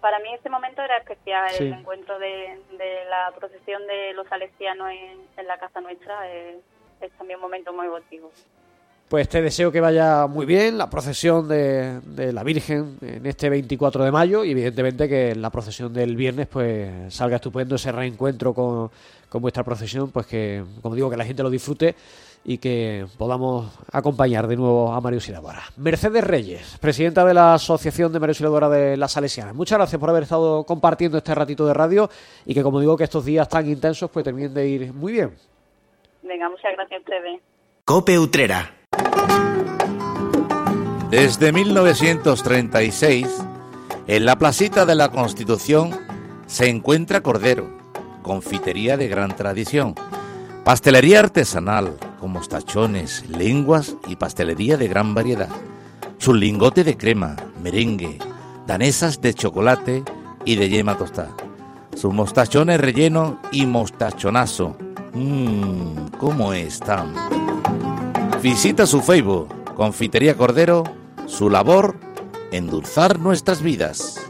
para 0.00 0.18
mí 0.18 0.28
este 0.34 0.50
momento 0.50 0.82
era 0.82 0.98
especial, 0.98 1.50
el 1.58 1.72
encuentro 1.72 2.18
de, 2.18 2.58
la 3.08 3.32
procesión 3.36 3.86
de 3.86 4.12
los 4.14 4.26
salesianos 4.28 4.90
en, 4.90 5.46
la 5.46 5.56
casa 5.58 5.80
nuestra 5.80 6.30
es, 6.30 6.56
también 7.16 7.38
un 7.38 7.42
momento 7.42 7.72
muy 7.72 7.86
emotivo. 7.86 8.30
Pues 9.08 9.28
te 9.28 9.42
deseo 9.42 9.70
que 9.70 9.80
vaya 9.80 10.26
muy 10.26 10.46
bien 10.46 10.78
la 10.78 10.90
procesión 10.90 11.46
de, 11.46 12.00
de, 12.00 12.32
la 12.32 12.42
Virgen 12.42 12.98
en 13.02 13.24
este 13.26 13.48
24 13.50 14.04
de 14.04 14.10
mayo 14.10 14.44
y 14.44 14.50
evidentemente 14.50 15.08
que 15.08 15.34
la 15.34 15.50
procesión 15.50 15.92
del 15.92 16.16
viernes 16.16 16.48
pues 16.48 17.14
salga 17.14 17.36
estupendo 17.36 17.76
ese 17.76 17.92
reencuentro 17.92 18.54
con, 18.54 18.90
con 19.28 19.42
vuestra 19.42 19.62
procesión, 19.62 20.10
pues 20.10 20.26
que 20.26 20.64
como 20.82 20.94
digo 20.94 21.10
que 21.10 21.16
la 21.16 21.24
gente 21.24 21.42
lo 21.42 21.50
disfrute 21.50 21.94
y 22.44 22.58
que 22.58 23.06
podamos 23.16 23.72
acompañar 23.90 24.46
de 24.46 24.56
nuevo 24.56 24.92
a 24.92 25.00
Mario 25.00 25.20
Silabora. 25.20 25.62
Mercedes 25.76 26.22
Reyes, 26.22 26.78
presidenta 26.80 27.24
de 27.24 27.32
la 27.32 27.54
Asociación 27.54 28.12
de 28.12 28.20
Mario 28.20 28.34
Silabora 28.34 28.68
de 28.68 28.96
las 28.96 29.12
Salesianas. 29.12 29.54
Muchas 29.54 29.78
gracias 29.78 29.98
por 29.98 30.10
haber 30.10 30.24
estado 30.24 30.64
compartiendo 30.64 31.18
este 31.18 31.34
ratito 31.34 31.66
de 31.66 31.72
radio 31.72 32.10
y 32.44 32.54
que, 32.54 32.62
como 32.62 32.80
digo, 32.80 32.96
que 32.96 33.04
estos 33.04 33.24
días 33.24 33.48
tan 33.48 33.66
intensos 33.68 34.10
pues 34.10 34.24
terminen 34.24 34.52
de 34.52 34.68
ir 34.68 34.92
muy 34.92 35.12
bien. 35.12 35.34
Venga, 36.22 36.48
muchas 36.50 36.72
gracias 36.74 36.98
a 36.98 37.00
ustedes. 37.00 37.40
Cope 37.84 38.18
Utrera. 38.18 38.74
Desde 41.10 41.52
1936, 41.52 43.46
en 44.06 44.26
la 44.26 44.36
placita 44.36 44.84
de 44.84 44.94
la 44.94 45.10
Constitución 45.10 45.90
se 46.46 46.68
encuentra 46.68 47.22
Cordero, 47.22 47.78
confitería 48.22 48.96
de 48.96 49.08
gran 49.08 49.34
tradición 49.36 49.94
Pastelería 50.64 51.20
artesanal, 51.20 51.94
mostachones, 52.28 53.28
lenguas 53.28 53.96
y 54.06 54.16
pastelería 54.16 54.76
de 54.76 54.88
gran 54.88 55.14
variedad. 55.14 55.48
Su 56.18 56.34
lingote 56.34 56.84
de 56.84 56.96
crema, 56.96 57.36
merengue, 57.62 58.18
danesas 58.66 59.20
de 59.20 59.34
chocolate 59.34 60.02
y 60.44 60.56
de 60.56 60.68
yema 60.68 60.96
tostada. 60.96 61.34
Sus 61.94 62.12
mostachones 62.12 62.80
relleno 62.80 63.40
y 63.52 63.66
mostachonazo. 63.66 64.76
Mmm, 65.12 66.08
¿cómo 66.18 66.52
están? 66.52 67.14
Visita 68.42 68.86
su 68.86 69.00
Facebook, 69.00 69.48
Confitería 69.74 70.36
Cordero, 70.36 70.84
su 71.26 71.50
labor, 71.50 71.96
endulzar 72.52 73.18
nuestras 73.18 73.62
vidas. 73.62 74.20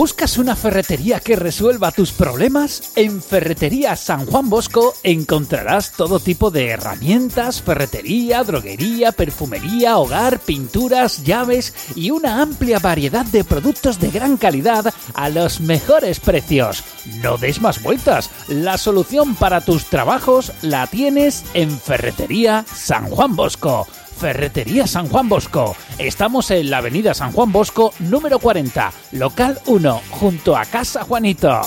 ¿Buscas 0.00 0.38
una 0.38 0.56
ferretería 0.56 1.20
que 1.20 1.36
resuelva 1.36 1.92
tus 1.92 2.10
problemas? 2.12 2.92
En 2.96 3.20
Ferretería 3.20 3.96
San 3.96 4.24
Juan 4.24 4.48
Bosco 4.48 4.94
encontrarás 5.02 5.92
todo 5.92 6.20
tipo 6.20 6.50
de 6.50 6.68
herramientas, 6.68 7.60
ferretería, 7.60 8.42
droguería, 8.42 9.12
perfumería, 9.12 9.98
hogar, 9.98 10.38
pinturas, 10.38 11.22
llaves 11.22 11.74
y 11.94 12.12
una 12.12 12.40
amplia 12.40 12.78
variedad 12.78 13.26
de 13.26 13.44
productos 13.44 14.00
de 14.00 14.10
gran 14.10 14.38
calidad 14.38 14.90
a 15.12 15.28
los 15.28 15.60
mejores 15.60 16.18
precios. 16.18 16.82
No 17.22 17.36
des 17.36 17.60
más 17.60 17.82
vueltas, 17.82 18.30
la 18.48 18.78
solución 18.78 19.34
para 19.34 19.60
tus 19.60 19.84
trabajos 19.84 20.50
la 20.62 20.86
tienes 20.86 21.44
en 21.52 21.78
Ferretería 21.78 22.64
San 22.74 23.10
Juan 23.10 23.36
Bosco. 23.36 23.86
Ferretería 24.20 24.86
San 24.86 25.08
Juan 25.08 25.30
Bosco. 25.30 25.74
Estamos 25.98 26.50
en 26.50 26.68
la 26.68 26.78
avenida 26.78 27.14
San 27.14 27.32
Juan 27.32 27.50
Bosco, 27.50 27.94
número 28.00 28.38
40, 28.38 28.92
local 29.12 29.58
1, 29.64 30.02
junto 30.10 30.56
a 30.56 30.66
Casa 30.66 31.04
Juanito. 31.04 31.62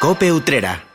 Cope 0.00 0.30
Utrera 0.30 0.87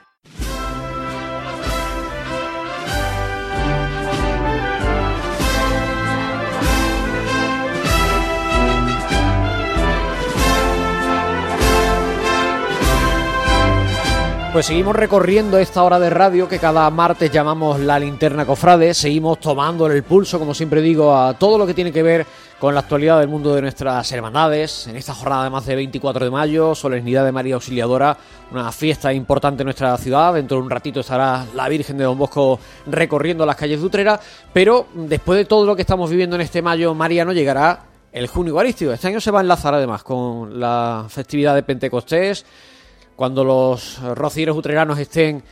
Pues 14.54 14.68
seguimos 14.68 14.96
recorriendo 14.96 15.58
esta 15.58 15.82
hora 15.82 16.00
de 16.00 16.12
radio 16.12 16.48
que 16.48 16.60
cada 16.60 16.88
martes 16.92 17.32
llamamos 17.32 17.80
la 17.80 17.98
linterna 17.98 18.46
cofrade. 18.46 18.94
Seguimos 18.94 19.40
tomando 19.40 19.88
el 19.88 20.04
pulso, 20.04 20.38
como 20.38 20.54
siempre 20.54 20.80
digo, 20.80 21.18
a 21.18 21.34
todo 21.34 21.58
lo 21.58 21.66
que 21.66 21.74
tiene 21.74 21.92
que 21.92 22.04
ver 22.04 22.24
con 22.60 22.76
la 22.76 22.82
actualidad 22.82 23.20
del 23.20 23.30
mundo 23.30 23.56
de 23.56 23.64
nuestras 23.64 24.12
hermandades. 24.12 24.86
En 24.86 24.96
esta 24.96 25.16
jornada, 25.16 25.42
además 25.42 25.66
de 25.66 25.76
24 25.76 26.26
de 26.26 26.30
mayo, 26.30 26.76
solemnidad 26.76 27.26
de 27.26 27.32
María 27.32 27.56
Auxiliadora, 27.56 28.16
una 28.52 28.72
fiesta 28.72 29.12
importante 29.12 29.64
en 29.64 29.66
nuestra 29.66 29.98
ciudad. 29.98 30.36
Dentro 30.36 30.58
de 30.58 30.64
un 30.64 30.70
ratito 30.70 31.00
estará 31.00 31.48
la 31.56 31.68
Virgen 31.68 31.98
de 31.98 32.04
Don 32.04 32.20
Bosco 32.20 32.60
recorriendo 32.86 33.48
las 33.48 33.56
calles 33.56 33.80
de 33.80 33.88
Utrera. 33.88 34.20
Pero 34.54 34.86
después 34.94 35.36
de 35.36 35.46
todo 35.46 35.66
lo 35.66 35.76
que 35.76 35.82
estamos 35.82 36.12
viviendo 36.12 36.36
en 36.36 36.44
este 36.44 36.62
mayo 36.62 36.94
mariano, 36.94 37.34
llegará 37.34 37.86
el 38.12 38.28
junio 38.28 38.52
eucarístico. 38.52 38.92
Este 38.92 39.08
año 39.08 39.20
se 39.20 39.32
va 39.32 39.40
a 39.40 39.42
enlazar 39.42 39.74
además 39.74 40.04
con 40.04 40.60
la 40.60 41.08
festividad 41.10 41.56
de 41.56 41.64
Pentecostés 41.64 42.46
cuando 43.16 43.44
los 43.44 44.02
rocieros 44.16 44.58
utreranos 44.58 45.00
estén 45.00 45.44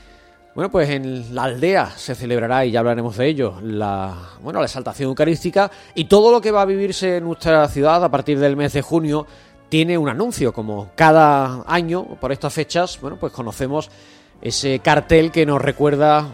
bueno, 0.53 0.69
pues 0.69 0.89
en 0.89 1.33
la 1.33 1.43
aldea 1.43 1.91
se 1.95 2.13
celebrará, 2.13 2.65
y 2.65 2.71
ya 2.71 2.79
hablaremos 2.79 3.15
de 3.15 3.27
ello, 3.27 3.55
la, 3.61 4.13
bueno, 4.41 4.59
la 4.59 4.65
exaltación 4.65 5.07
eucarística 5.07 5.71
y 5.95 6.05
todo 6.05 6.29
lo 6.31 6.41
que 6.41 6.51
va 6.51 6.63
a 6.63 6.65
vivirse 6.65 7.17
en 7.17 7.23
nuestra 7.23 7.67
ciudad 7.69 8.03
a 8.03 8.11
partir 8.11 8.37
del 8.37 8.57
mes 8.57 8.73
de 8.73 8.81
junio 8.81 9.25
tiene 9.69 9.97
un 9.97 10.09
anuncio, 10.09 10.51
como 10.51 10.91
cada 10.95 11.63
año 11.67 12.03
por 12.19 12.33
estas 12.33 12.53
fechas, 12.53 12.99
bueno, 12.99 13.15
pues 13.15 13.31
conocemos 13.31 13.89
ese 14.41 14.79
cartel 14.79 15.31
que 15.31 15.45
nos 15.45 15.61
recuerda 15.61 16.27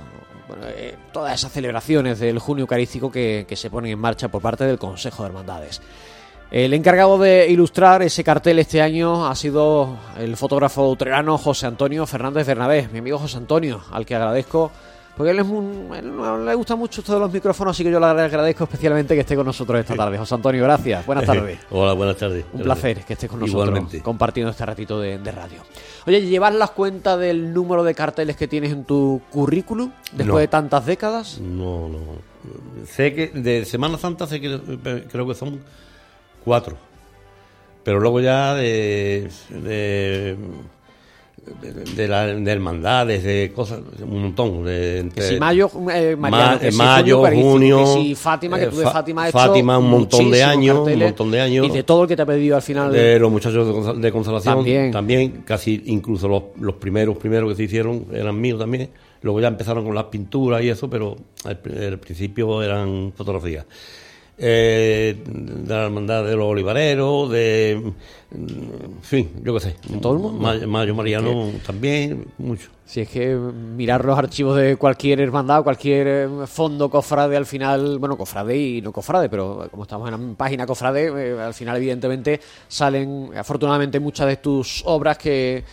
eh, 0.66 0.96
todas 1.14 1.36
esas 1.36 1.52
celebraciones 1.52 2.20
del 2.20 2.40
junio 2.40 2.64
eucarístico 2.64 3.12
que, 3.12 3.46
que 3.48 3.56
se 3.56 3.70
ponen 3.70 3.92
en 3.92 4.00
marcha 4.00 4.30
por 4.30 4.42
parte 4.42 4.64
del 4.64 4.80
Consejo 4.80 5.22
de 5.22 5.30
Hermandades. 5.30 5.80
El 6.50 6.74
encargado 6.74 7.18
de 7.18 7.48
ilustrar 7.50 8.02
ese 8.02 8.24
cartel 8.24 8.60
este 8.60 8.82
año 8.82 9.28
ha 9.28 9.36
sido 9.36 9.98
el 10.18 10.38
fotógrafo 10.38 10.88
utrerano 10.90 11.38
José 11.38 11.66
Antonio 11.68 12.06
Fernández 12.08 12.48
Bernabé, 12.48 12.88
mi 12.92 13.00
amigo 13.00 13.18
José 13.18 13.36
Antonio, 13.38 13.82
al 13.92 14.06
que 14.06 14.16
agradezco, 14.16 14.72
porque 15.18 15.32
él, 15.32 15.40
es 15.40 15.46
un, 15.46 15.90
él 15.94 16.46
le 16.46 16.56
gusta 16.56 16.78
mucho 16.78 17.04
todos 17.04 17.20
los 17.20 17.34
micrófonos, 17.34 17.76
así 17.76 17.84
que 17.84 17.92
yo 17.92 18.00
le 18.00 18.06
agradezco 18.06 18.64
especialmente 18.64 19.14
que 19.14 19.22
esté 19.22 19.36
con 19.36 19.46
nosotros 19.46 19.78
esta 19.78 19.94
tarde. 19.96 20.18
José 20.18 20.36
Antonio, 20.36 20.64
gracias. 20.64 21.06
Buenas 21.06 21.26
tardes. 21.28 21.60
Hola, 21.70 21.92
buenas 21.94 22.16
tardes. 22.16 22.46
Un 22.54 22.62
placer 22.62 23.04
que 23.04 23.14
estés 23.14 23.30
con 23.30 23.42
nosotros 23.42 23.68
Igualmente. 23.68 24.02
compartiendo 24.02 24.52
este 24.52 24.66
ratito 24.66 25.02
de, 25.02 25.18
de 25.18 25.32
radio. 25.34 25.60
Oye, 26.06 26.22
¿llevas 26.22 26.56
las 26.56 26.72
cuentas 26.72 27.20
del 27.20 27.54
número 27.54 27.84
de 27.84 27.94
carteles 27.94 28.38
que 28.38 28.48
tienes 28.48 28.72
en 28.72 28.86
tu 28.86 29.20
currículum 29.32 29.92
después 30.14 30.28
No. 30.28 30.38
de 30.38 30.48
tantas 30.48 30.86
décadas? 30.86 31.40
No, 31.42 31.90
no. 31.90 32.00
Sé 32.86 33.14
que 33.14 33.28
de 33.28 33.66
Semana 33.66 33.98
Santa 33.98 34.28
sé 34.28 34.40
que 34.40 34.58
creo 35.12 35.28
que 35.28 35.34
son 35.36 35.60
cuatro. 36.48 36.78
Pero 37.84 38.00
luego 38.00 38.20
ya 38.22 38.56
de 38.56 39.28
de, 41.96 42.08
la, 42.08 42.26
de 42.28 42.52
hermandades, 42.52 43.24
de 43.24 43.52
cosas, 43.56 43.80
un 44.02 44.22
montón. 44.22 44.66
De, 44.66 44.72
Que 44.72 45.00
entre- 45.00 45.30
si 45.30 45.40
mayo, 45.40 45.70
eh, 45.94 46.16
Mariano, 46.18 46.52
Ma- 46.54 46.60
que 46.60 46.72
si 46.72 46.78
mayo, 46.78 47.24
junio, 47.26 47.78
que 47.80 47.86
si 48.02 48.16
Fátima, 48.16 48.58
que 48.58 48.66
eh, 48.66 48.70
tú 48.70 48.78
de 48.78 48.84
Fa- 48.86 48.92
Fátima 48.92 49.24
has 49.24 49.30
hecho 49.30 49.38
Fátima, 49.38 49.78
un 49.78 49.90
montón 49.90 50.30
de 50.32 50.44
años, 50.44 50.80
un 50.88 51.00
montón 51.00 51.32
de 51.32 51.40
años. 51.42 51.66
Y 51.68 51.70
de 51.70 51.84
todo 51.84 52.04
el 52.04 52.08
que 52.10 52.16
te 52.16 52.22
ha 52.22 52.26
pedido 52.26 52.56
al 52.58 52.62
final. 52.62 52.92
de 52.92 53.20
los 53.20 53.32
muchachos 53.32 54.02
de, 54.02 54.12
Consolación 54.12 54.56
También. 54.56 54.92
también, 54.92 55.44
casi 55.46 55.84
incluso 55.86 56.28
los, 56.28 56.44
los 56.60 56.76
primeros 56.76 57.18
primeros 57.18 57.50
que 57.52 57.56
se 57.56 57.64
hicieron 57.64 58.08
eran 58.12 58.40
míos 58.40 58.60
también 58.60 58.90
luego 59.22 59.40
ya 59.42 59.48
empezaron 59.48 59.84
con 59.86 59.96
las 59.96 60.06
pinturas 60.06 60.62
y 60.64 60.70
eso 60.70 60.90
pero 60.90 61.16
al 61.44 61.58
principio 62.00 62.62
eran 62.62 63.12
fotografías 63.16 63.66
Eh, 64.40 65.18
de 65.26 65.68
la 65.74 65.86
hermandad 65.86 66.24
de 66.24 66.36
los 66.36 66.46
olivareros 66.46 67.32
de 67.32 67.72
en 67.72 69.02
fin 69.02 69.32
yo 69.44 69.52
qué 69.56 69.60
sé 69.62 69.76
todo 70.00 70.14
el 70.14 70.20
mundo? 70.20 70.40
Ma- 70.40 70.68
Mayo 70.68 70.94
Mariano 70.94 71.50
también 71.66 72.28
mucho 72.38 72.70
Si 72.86 73.02
es 73.02 73.10
que 73.10 73.34
mirar 73.36 74.06
los 74.06 74.16
archivos 74.16 74.56
de 74.58 74.76
cualquier 74.76 75.22
hermandad, 75.22 75.64
cualquier 75.64 76.08
eh, 76.08 76.28
fondo 76.46 76.88
cofrade, 76.88 77.36
al 77.36 77.48
final, 77.48 77.98
bueno, 77.98 78.16
cofrade 78.16 78.56
y 78.56 78.80
no 78.82 78.92
cofrade, 78.92 79.28
pero 79.28 79.68
como 79.72 79.84
estamos 79.84 80.08
en 80.12 80.30
la 80.30 80.38
página 80.38 80.68
cofrade, 80.68 81.08
eh, 81.08 81.42
al 81.42 81.56
final, 81.56 81.76
evidentemente, 81.78 82.40
salen 82.68 83.32
afortunadamente 83.36 84.00
muchas 84.00 84.28
de 84.28 84.38
tus 84.38 84.84
obras 84.86 85.18
que, 85.18 85.64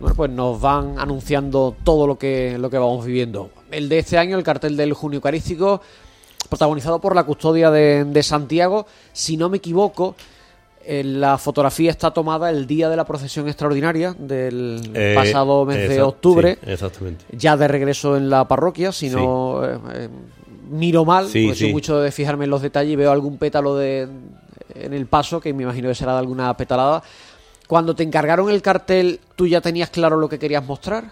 bueno, 0.00 0.16
pues 0.16 0.30
nos 0.32 0.60
van 0.60 0.98
anunciando 0.98 1.76
todo 1.84 2.06
lo 2.08 2.18
que, 2.18 2.58
lo 2.58 2.68
que 2.68 2.78
vamos 2.78 3.06
viviendo. 3.06 3.50
El 3.70 3.88
de 3.88 3.98
este 4.00 4.18
año, 4.18 4.36
el 4.36 4.42
cartel 4.44 4.76
del 4.76 4.92
Junio 4.92 5.18
Eucarístico, 5.18 5.80
protagonizado 6.48 7.00
por 7.00 7.14
la 7.14 7.24
custodia 7.24 7.70
de, 7.70 8.04
de 8.04 8.22
Santiago, 8.22 8.86
si 9.12 9.36
no 9.36 9.48
me 9.48 9.58
equivoco. 9.58 10.14
eh, 10.84 11.02
La 11.04 11.36
fotografía 11.38 11.90
está 11.90 12.10
tomada 12.12 12.48
el 12.50 12.66
día 12.66 12.88
de 12.88 12.96
la 12.96 13.04
procesión 13.04 13.46
extraordinaria 13.48 14.14
del 14.18 14.90
Eh, 14.94 15.12
pasado 15.14 15.64
mes 15.66 15.88
de 15.88 16.00
octubre 16.02 16.58
sí, 16.64 16.70
exactamente 16.70 17.24
ya 17.32 17.56
de 17.56 17.68
regreso 17.68 18.16
en 18.16 18.30
la 18.30 18.46
parroquia, 18.48 18.90
si 18.92 19.10
no 19.10 19.64
eh, 19.64 19.78
eh, 19.94 20.08
miro 20.70 21.04
mal, 21.04 21.28
Sí, 21.28 21.44
porque 21.44 21.58
soy 21.58 21.72
mucho 21.72 21.98
de 22.00 22.10
fijarme 22.12 22.44
en 22.44 22.50
los 22.50 22.62
detalles 22.62 22.92
y 22.92 22.96
veo 22.96 23.10
algún 23.12 23.36
pétalo 23.38 23.76
de, 23.76 24.08
en 24.74 24.92
el 24.94 25.06
paso, 25.06 25.40
que 25.40 25.52
me 25.52 25.62
imagino 25.64 25.88
que 25.88 25.94
será 25.94 26.12
de 26.12 26.18
alguna 26.20 26.54
petalada. 26.56 27.02
Cuando 27.66 27.94
te 27.94 28.02
encargaron 28.02 28.48
el 28.50 28.62
cartel, 28.62 29.20
¿tú 29.36 29.46
ya 29.46 29.60
tenías 29.60 29.90
claro 29.90 30.16
lo 30.16 30.28
que 30.28 30.38
querías 30.38 30.64
mostrar? 30.64 31.04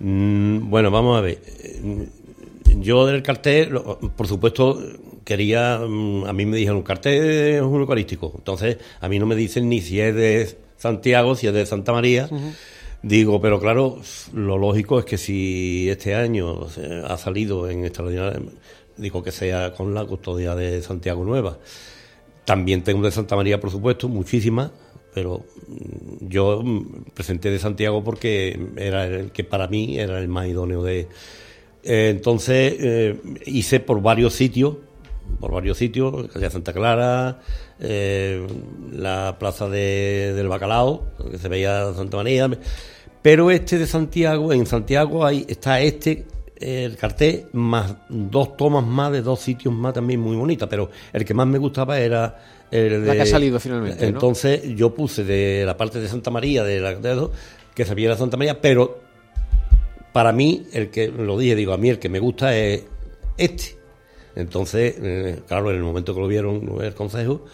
Mm, 0.00 0.68
bueno, 0.68 0.90
vamos 0.90 1.16
a 1.16 1.20
ver. 1.22 1.38
Yo 2.80 3.06
del 3.06 3.22
cartel, 3.22 3.78
por 4.16 4.26
supuesto, 4.26 4.80
quería. 5.24 5.78
mm, 5.78 6.24
A 6.26 6.32
mí 6.32 6.46
me 6.46 6.56
dijeron, 6.56 6.82
cartel 6.82 7.22
es 7.56 7.62
un 7.62 7.80
eucarístico. 7.80 8.32
Entonces, 8.36 8.78
a 9.00 9.08
mí 9.08 9.18
no 9.18 9.26
me 9.26 9.36
dicen 9.36 9.68
ni 9.68 9.80
si 9.80 10.00
es 10.00 10.14
de 10.14 10.56
Santiago, 10.76 11.34
si 11.34 11.46
es 11.46 11.54
de 11.54 11.66
Santa 11.66 11.92
María. 11.92 12.28
Digo, 13.02 13.40
pero 13.40 13.60
claro, 13.60 13.98
lo 14.32 14.56
lógico 14.56 14.98
es 14.98 15.04
que 15.04 15.18
si 15.18 15.88
este 15.90 16.14
año 16.14 16.66
ha 17.06 17.16
salido 17.18 17.68
en 17.68 17.84
extraordinaria, 17.84 18.40
digo 18.96 19.22
que 19.22 19.30
sea 19.30 19.74
con 19.74 19.92
la 19.92 20.04
custodia 20.06 20.54
de 20.54 20.80
Santiago 20.82 21.22
Nueva. 21.24 21.58
También 22.46 22.82
tengo 22.82 23.04
de 23.04 23.10
Santa 23.10 23.36
María, 23.36 23.60
por 23.60 23.70
supuesto, 23.70 24.08
muchísimas, 24.08 24.70
pero 25.14 25.44
mm, 25.68 26.28
yo 26.28 26.62
mm, 26.62 27.04
presenté 27.14 27.50
de 27.50 27.58
Santiago 27.58 28.02
porque 28.02 28.58
era 28.76 29.06
el 29.06 29.32
que 29.32 29.44
para 29.44 29.68
mí 29.68 29.98
era 29.98 30.18
el 30.18 30.28
más 30.28 30.48
idóneo 30.48 30.82
de. 30.82 31.08
Eh, 31.84 32.08
entonces 32.10 32.74
eh, 32.78 33.20
hice 33.46 33.80
por 33.80 34.00
varios 34.00 34.32
sitios, 34.34 34.76
por 35.40 35.52
varios 35.52 35.76
sitios, 35.78 36.28
calle 36.32 36.50
Santa 36.50 36.72
Clara, 36.72 37.40
eh, 37.80 38.46
la 38.92 39.36
plaza 39.38 39.68
de- 39.68 40.32
del 40.34 40.48
Bacalao, 40.48 41.06
que 41.30 41.38
se 41.38 41.48
veía 41.48 41.92
Santa 41.94 42.16
María, 42.18 42.48
pero 43.20 43.50
este 43.50 43.78
de 43.78 43.86
Santiago, 43.86 44.52
en 44.52 44.66
Santiago 44.66 45.24
hay, 45.24 45.44
está 45.48 45.80
este 45.80 46.26
el 46.56 46.96
cartel 46.96 47.46
más 47.52 47.94
dos 48.08 48.56
tomas 48.56 48.84
más 48.86 49.10
de 49.12 49.20
dos 49.22 49.40
sitios 49.40 49.74
más 49.74 49.92
también 49.92 50.20
muy 50.20 50.36
bonitas, 50.36 50.68
pero 50.70 50.88
el 51.12 51.24
que 51.24 51.34
más 51.34 51.46
me 51.46 51.58
gustaba 51.58 51.98
era 51.98 52.40
el 52.70 53.02
de, 53.02 53.06
La 53.08 53.14
que 53.14 53.22
ha 53.22 53.26
salido 53.26 53.58
finalmente, 53.60 54.00
¿no? 54.02 54.08
Entonces 54.08 54.62
yo 54.76 54.94
puse 54.94 55.24
de 55.24 55.64
la 55.66 55.76
parte 55.76 56.00
de 56.00 56.08
Santa 56.08 56.30
María, 56.30 56.62
de 56.64 56.80
la 56.80 56.94
de 56.94 57.12
eso, 57.12 57.32
que 57.74 57.84
se 57.84 57.94
viera 57.94 58.16
Santa 58.16 58.36
María, 58.36 58.60
pero 58.60 59.00
para 60.14 60.30
mí, 60.30 60.62
el 60.72 60.90
que 60.90 61.08
lo 61.08 61.36
dije, 61.36 61.56
digo, 61.56 61.72
a 61.72 61.76
mí 61.76 61.88
el 61.90 61.98
que 61.98 62.08
me 62.08 62.20
gusta 62.20 62.56
es 62.56 62.84
este. 63.36 63.76
Entonces, 64.36 64.94
eh, 65.02 65.40
claro, 65.48 65.70
en 65.72 65.76
el 65.78 65.82
momento 65.82 66.14
que 66.14 66.20
lo 66.20 66.28
vieron 66.28 66.78
el 66.80 66.94
consejo, 66.94 67.44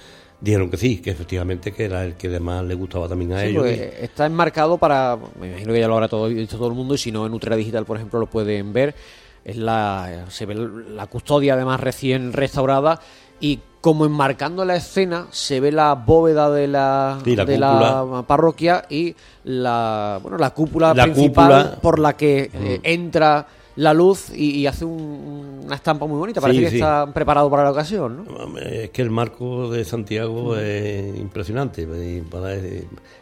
dijeron 0.43 0.71
que 0.71 0.77
sí, 0.77 0.99
que 0.99 1.11
efectivamente 1.11 1.73
que 1.73 1.87
era 1.87 2.05
el 2.05 2.17
que 2.17 2.39
más 2.39 2.63
le 2.63 2.75
gustaba 2.75 3.09
también 3.09 3.33
a 3.33 3.41
Sí, 3.41 3.47
ellos. 3.49 3.63
porque 3.63 3.95
está 4.03 4.27
enmarcado 4.27 4.77
para, 4.77 5.19
me 5.41 5.49
imagino 5.49 5.73
que 5.73 5.81
ya 5.81 5.89
lo 5.89 5.95
habrá 5.95 6.09
todo, 6.09 6.29
visto 6.29 6.59
todo 6.59 6.69
el 6.69 6.75
mundo 6.75 6.95
y 6.95 6.99
si 6.99 7.11
no 7.11 7.25
en 7.25 7.33
Utrera 7.33 7.57
Digital, 7.57 7.87
por 7.87 7.97
ejemplo, 7.97 8.21
lo 8.21 8.27
pueden 8.27 8.75
ver. 8.75 8.95
Es 9.43 9.57
la, 9.57 10.27
se 10.29 10.45
ve 10.45 10.55
la 10.55 11.07
custodia 11.07 11.55
además 11.55 11.81
recién 11.81 12.35
restaurada 12.35 13.01
y 13.41 13.61
como 13.81 14.05
enmarcando 14.05 14.65
la 14.65 14.77
escena 14.77 15.27
se 15.31 15.59
ve 15.59 15.73
la 15.73 15.95
bóveda 15.95 16.51
de 16.51 16.69
la, 16.69 17.19
de 17.25 17.59
la 17.59 18.25
parroquia 18.27 18.85
y 18.91 19.17
la, 19.45 20.19
bueno, 20.23 20.37
la 20.37 20.51
cúpula 20.51 20.93
La 20.93 21.05
principal 21.05 21.63
cúpula. 21.63 21.81
por 21.81 21.99
la 21.99 22.17
que 22.17 22.51
eh, 22.53 22.81
entra 22.83 23.47
la 23.81 23.95
luz 23.95 24.31
y, 24.35 24.57
y 24.59 24.67
hace 24.67 24.85
un- 24.85 25.61
una 25.65 25.75
estampa 25.77 26.05
muy 26.07 26.19
bonita. 26.19 26.41
Parece 26.41 26.59
Sí, 26.59 26.65
que 26.65 26.71
sí. 26.71 26.77
está 26.77 27.07
preparado 27.13 27.49
para 27.49 27.63
la 27.65 27.71
ocasión, 27.71 28.25
¿no? 28.27 28.59
Es 28.59 28.91
que 28.91 29.03
el 29.03 29.11
marco 29.11 29.71
de 29.71 29.85
Santiago 29.85 30.57
es 30.57 31.17
impresionante. 31.17 31.83
Y, 31.83 32.21
para- 32.23 32.57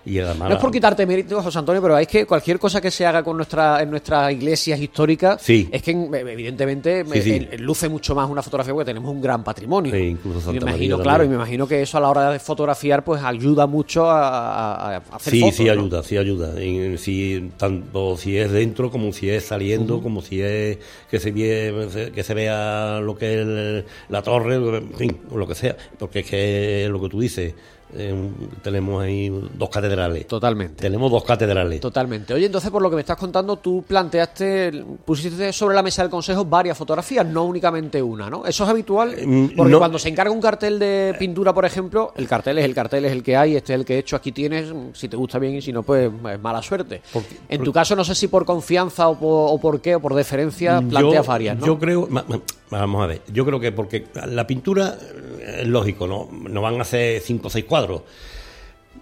y 0.04 0.18
además, 0.18 0.48
No 0.48 0.54
es 0.56 0.60
por 0.60 0.70
quitarte 0.72 1.04
mérito, 1.06 1.40
José 1.42 1.58
Antonio, 1.58 1.80
pero 1.82 1.96
es 1.98 2.08
que 2.08 2.24
cualquier 2.26 2.58
cosa 2.58 2.80
que 2.80 2.90
se 2.90 3.04
haga 3.06 3.22
con 3.22 3.36
nuestra, 3.36 3.82
en 3.82 3.90
nuestras 3.90 4.32
iglesias 4.32 4.80
históricas, 4.80 5.40
Sí. 5.42 5.68
es 5.70 5.82
que 5.82 5.90
evidentemente 5.92 7.04
Sí, 7.12 7.22
sí. 7.22 7.30
eh, 7.32 7.48
eh, 7.52 7.58
luce 7.58 7.88
mucho 7.88 8.14
más 8.14 8.28
una 8.28 8.42
fotografía 8.42 8.72
porque 8.72 8.86
tenemos 8.86 9.12
un 9.12 9.20
gran 9.20 9.44
patrimonio. 9.44 9.92
Sí, 9.92 9.98
incluso 9.98 10.40
Santa 10.40 10.64
me 10.64 10.70
imagino, 10.72 10.98
claro, 11.00 11.24
y 11.24 11.28
me 11.28 11.34
imagino 11.36 11.68
que 11.68 11.82
eso 11.82 11.98
a 11.98 12.00
la 12.00 12.08
hora 12.08 12.30
de 12.30 12.38
fotografiar 12.38 13.04
pues 13.04 13.22
ayuda 13.22 13.66
mucho 13.66 14.08
a, 14.10 14.96
hacer 14.96 15.32
Sí, 15.34 15.40
fotos. 15.40 15.56
sí 15.56 15.64
¿no? 15.66 15.72
ayuda, 15.72 16.02
sí 16.02 16.16
ayuda. 16.16 16.62
Y 16.64 16.96
si, 16.98 17.50
tanto 17.58 18.16
si 18.16 18.36
es 18.38 18.50
dentro 18.50 18.90
como 18.90 19.12
si 19.12 19.28
es 19.30 19.44
saliendo, 19.44 20.00
como 20.00 20.22
si 20.22 20.40
es 20.40 20.47
que 21.10 21.18
se, 21.20 21.32
vie- 21.34 22.10
que 22.12 22.22
se 22.22 22.34
vea 22.34 23.00
lo 23.00 23.16
que 23.16 23.40
es 23.40 23.84
la 24.08 24.22
torre, 24.22 24.54
en 24.56 24.94
fin, 24.94 25.20
lo 25.34 25.46
que 25.46 25.54
sea. 25.54 25.76
Porque 25.98 26.20
es 26.20 26.26
que 26.30 26.86
lo 26.90 27.00
que 27.00 27.08
tú 27.08 27.20
dices, 27.20 27.54
eh, 27.94 28.30
tenemos 28.62 29.02
ahí 29.02 29.28
dos 29.54 29.68
catedrales. 29.70 30.26
Totalmente. 30.26 30.82
Tenemos 30.82 31.10
dos 31.10 31.24
catedrales. 31.24 31.80
Totalmente. 31.80 32.34
Oye, 32.34 32.46
entonces 32.46 32.70
por 32.70 32.82
lo 32.82 32.90
que 32.90 32.96
me 32.96 33.00
estás 33.00 33.16
contando, 33.16 33.56
tú 33.58 33.82
planteaste, 33.86 34.84
pusiste 35.04 35.52
sobre 35.52 35.74
la 35.74 35.82
mesa 35.82 36.02
del 36.02 36.10
consejo 36.10 36.44
varias 36.44 36.76
fotografías, 36.76 37.24
no 37.26 37.44
únicamente 37.44 38.02
una, 38.02 38.28
¿no? 38.30 38.44
¿Eso 38.46 38.64
es 38.64 38.70
habitual? 38.70 39.14
Mm, 39.24 39.48
Porque 39.56 39.72
no. 39.72 39.78
cuando 39.78 39.98
se 39.98 40.08
encarga 40.08 40.32
un 40.32 40.40
cartel 40.40 40.78
de 40.78 41.14
pintura, 41.18 41.52
por 41.54 41.64
ejemplo, 41.64 42.12
el 42.16 42.26
cartel 42.28 42.58
es 42.58 42.64
el 42.64 42.74
cartel, 42.74 43.04
es 43.04 43.12
el 43.12 43.22
que 43.22 43.36
hay, 43.36 43.56
este 43.56 43.74
es 43.74 43.80
el 43.80 43.84
que 43.86 43.94
he 43.94 43.98
hecho, 43.98 44.16
aquí 44.16 44.32
tienes, 44.32 44.72
si 44.92 45.08
te 45.08 45.16
gusta 45.16 45.38
bien 45.38 45.54
y 45.54 45.62
si 45.62 45.72
no, 45.72 45.82
pues 45.82 46.10
es 46.32 46.40
mala 46.40 46.62
suerte. 46.62 47.00
Porque- 47.12 47.36
en 47.48 47.62
tu 47.62 47.72
caso, 47.72 47.94
no 47.96 48.04
sé 48.04 48.14
si 48.14 48.28
por 48.28 48.44
confianza 48.44 49.08
o 49.08 49.18
por, 49.18 49.54
o 49.54 49.58
por 49.58 49.80
qué, 49.80 49.94
o 49.96 50.00
por 50.00 50.14
deferencia, 50.14 50.80
planteas 50.80 51.24
yo, 51.26 51.28
varias, 51.28 51.58
¿no? 51.58 51.66
Yo 51.66 51.78
creo, 51.78 52.08
vamos 52.70 53.02
a 53.02 53.06
ver, 53.06 53.22
yo 53.32 53.44
creo 53.46 53.60
que 53.60 53.72
porque 53.72 54.06
la 54.26 54.46
pintura 54.46 54.96
eh, 55.40 55.58
es 55.62 55.66
lógico, 55.68 56.06
no, 56.06 56.28
no 56.32 56.60
van 56.60 56.78
a 56.78 56.82
hacer 56.82 57.20
cinco 57.20 57.46
o 57.48 57.50
seis 57.50 57.64
cuadros, 57.64 57.77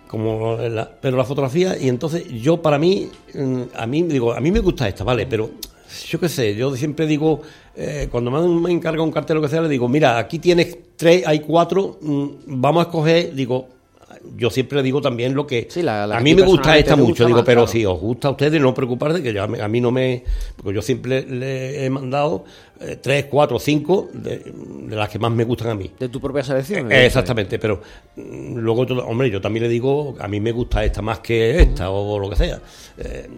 como 0.08 0.56
la- 0.56 0.90
pero 1.00 1.16
la 1.16 1.24
fotografía 1.24 1.76
y 1.78 1.88
entonces 1.88 2.28
yo 2.28 2.62
para 2.62 2.78
mí, 2.78 3.08
mm, 3.34 3.62
a 3.74 3.86
mí 3.86 4.02
digo, 4.02 4.32
a 4.32 4.40
mí 4.40 4.50
me 4.50 4.60
gusta 4.60 4.88
esta, 4.88 5.04
vale, 5.04 5.26
pero 5.26 5.50
yo 6.08 6.20
qué 6.20 6.28
sé, 6.28 6.54
yo 6.54 6.74
siempre 6.76 7.06
digo, 7.06 7.42
eh, 7.74 8.08
cuando 8.10 8.30
me, 8.30 8.72
encarga 8.72 9.02
un 9.02 9.12
cartel 9.12 9.38
o 9.38 9.40
lo 9.40 9.46
que 9.46 9.50
sea, 9.50 9.62
le 9.62 9.68
digo, 9.68 9.88
mira, 9.88 10.18
aquí 10.18 10.38
tienes 10.38 10.76
tres, 10.96 11.26
hay 11.26 11.40
cuatro, 11.40 11.98
mm, 12.00 12.26
vamos 12.46 12.84
a 12.84 12.88
escoger, 12.88 13.34
digo, 13.34 13.68
yo 14.36 14.50
siempre 14.50 14.76
le 14.78 14.82
digo 14.82 15.00
también 15.00 15.34
lo 15.34 15.46
que 15.46 15.66
Sí, 15.70 15.82
la- 15.82 16.06
la 16.06 16.16
a 16.16 16.20
mí 16.20 16.34
me 16.34 16.42
gusta 16.42 16.76
esta 16.78 16.96
mucho, 16.96 17.08
gusta 17.08 17.26
digo, 17.26 17.36
más, 17.38 17.46
pero 17.46 17.60
claro. 17.62 17.72
si 17.72 17.84
os 17.84 18.00
gusta 18.00 18.28
a 18.28 18.30
ustedes, 18.32 18.60
no 18.60 18.72
preocuparse 18.74 19.22
que 19.22 19.32
yo, 19.32 19.42
a 19.42 19.46
mí- 19.46 19.58
a 19.60 19.68
mí 19.68 19.80
no 19.80 19.90
me, 19.90 20.24
porque 20.56 20.74
yo 20.74 20.82
siempre 20.82 21.22
le 21.22 21.84
he 21.84 21.90
mandado 21.90 22.44
eh, 22.80 22.98
tres, 23.00 23.24
cuatro, 23.30 23.58
cinco 23.58 24.08
de, 24.12 24.52
de 24.86 24.96
las 24.96 25.08
que 25.08 25.18
más 25.18 25.30
me 25.32 25.44
gustan 25.44 25.68
a 25.70 25.74
mí. 25.74 25.90
De 25.98 26.08
tu 26.10 26.20
propia 26.20 26.42
selección. 26.44 26.92
Eh, 26.92 27.06
Exactamente, 27.06 27.58
pero 27.58 27.80
mm, 28.16 28.56
luego, 28.56 28.82
hombre, 29.06 29.30
yo 29.30 29.40
también 29.40 29.62
le 29.62 29.68
digo, 29.70 30.14
a 30.20 30.28
mí 30.28 30.40
me 30.40 30.52
gusta 30.52 30.84
esta 30.84 31.00
más 31.00 31.20
que 31.20 31.58
esta 31.60 31.88
o 31.90 32.18
lo 32.18 32.28
que 32.28 32.36
sea. 32.36 32.60
Eh, 32.98 33.28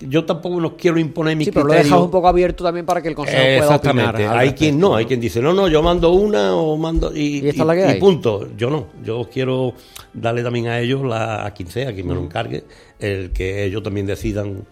yo 0.00 0.24
tampoco 0.24 0.60
nos 0.60 0.72
quiero 0.72 0.98
imponer 0.98 1.36
mi 1.36 1.44
Sí, 1.44 1.52
pero 1.52 1.64
lo 1.66 1.70
criterio. 1.72 1.90
dejas 1.92 2.04
un 2.04 2.10
poco 2.10 2.28
abierto 2.28 2.64
también 2.64 2.84
para 2.84 3.00
que 3.00 3.08
el 3.08 3.14
consejo 3.14 3.38
Eh, 3.40 3.58
pueda 3.58 3.74
Exactamente. 3.76 4.10
opinar. 4.10 4.32
al 4.32 4.38
hay 4.38 4.46
respecto, 4.48 4.58
quien 4.58 4.80
no, 4.80 4.96
hay 4.96 5.04
quien 5.06 5.20
dice, 5.20 5.40
no, 5.40 5.52
no, 5.52 5.68
yo 5.68 5.82
mando 5.82 6.10
una 6.12 6.54
o 6.56 6.76
mando 6.76 7.14
y, 7.14 7.38
¿Y 7.44 7.48
esta 7.48 7.62
es 7.62 7.66
la 7.66 7.74
que 7.74 7.84
hay? 7.84 8.00
punto. 8.00 8.48
Yo 8.56 8.68
no, 8.70 8.86
yo 9.04 9.28
quiero 9.32 9.74
darle 10.12 10.42
también 10.42 10.68
a 10.68 10.80
ellos, 10.80 11.02
la, 11.04 11.46
a 11.46 11.50
quien 11.52 11.68
sea, 11.68 11.90
a 11.90 11.92
quien 11.92 12.06
me 12.08 12.14
lo 12.14 12.20
encargue, 12.22 12.64
el 12.98 13.30
que 13.32 13.64
ellos 13.64 13.82
también 13.82 14.06
decidan. 14.06 14.64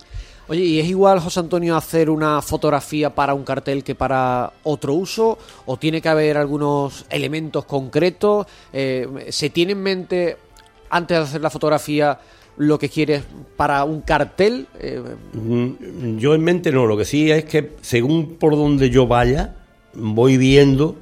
Oye, 0.48 0.64
¿y 0.64 0.80
es 0.80 0.86
igual, 0.88 1.20
José 1.20 1.38
Antonio, 1.38 1.76
hacer 1.76 2.11
una 2.11 2.42
fotografía 2.42 3.14
para 3.14 3.34
un 3.34 3.44
cartel 3.44 3.84
que 3.84 3.94
para 3.94 4.53
otro 4.64 4.94
uso? 4.94 5.38
¿O 5.66 5.76
tiene 5.76 6.03
que 6.03 6.09
haber 6.09 6.36
algunos 6.36 7.07
elementos 7.09 7.64
concretos? 7.66 8.46
Eh, 8.72 9.07
¿Se 9.28 9.51
tiene 9.51 9.72
en 9.72 9.80
mente, 9.82 10.36
antes 10.90 11.16
de 11.18 11.22
hacer 11.22 11.40
la 11.40 11.51
fotografía, 11.51 12.18
lo 12.61 12.78
que 12.78 12.88
quieres 12.90 13.22
para 13.56 13.82
un 13.84 14.02
cartel? 14.02 14.66
Eh, 14.78 15.02
Mm, 15.32 16.18
Yo 16.18 16.34
en 16.34 16.42
mente 16.44 16.70
no, 16.70 16.84
lo 16.86 16.96
que 16.96 17.04
sí 17.06 17.30
es 17.30 17.44
que 17.46 17.72
según 17.80 18.36
por 18.36 18.54
donde 18.54 18.90
yo 18.90 19.06
vaya, 19.06 19.56
voy 19.94 20.36
viendo 20.36 20.96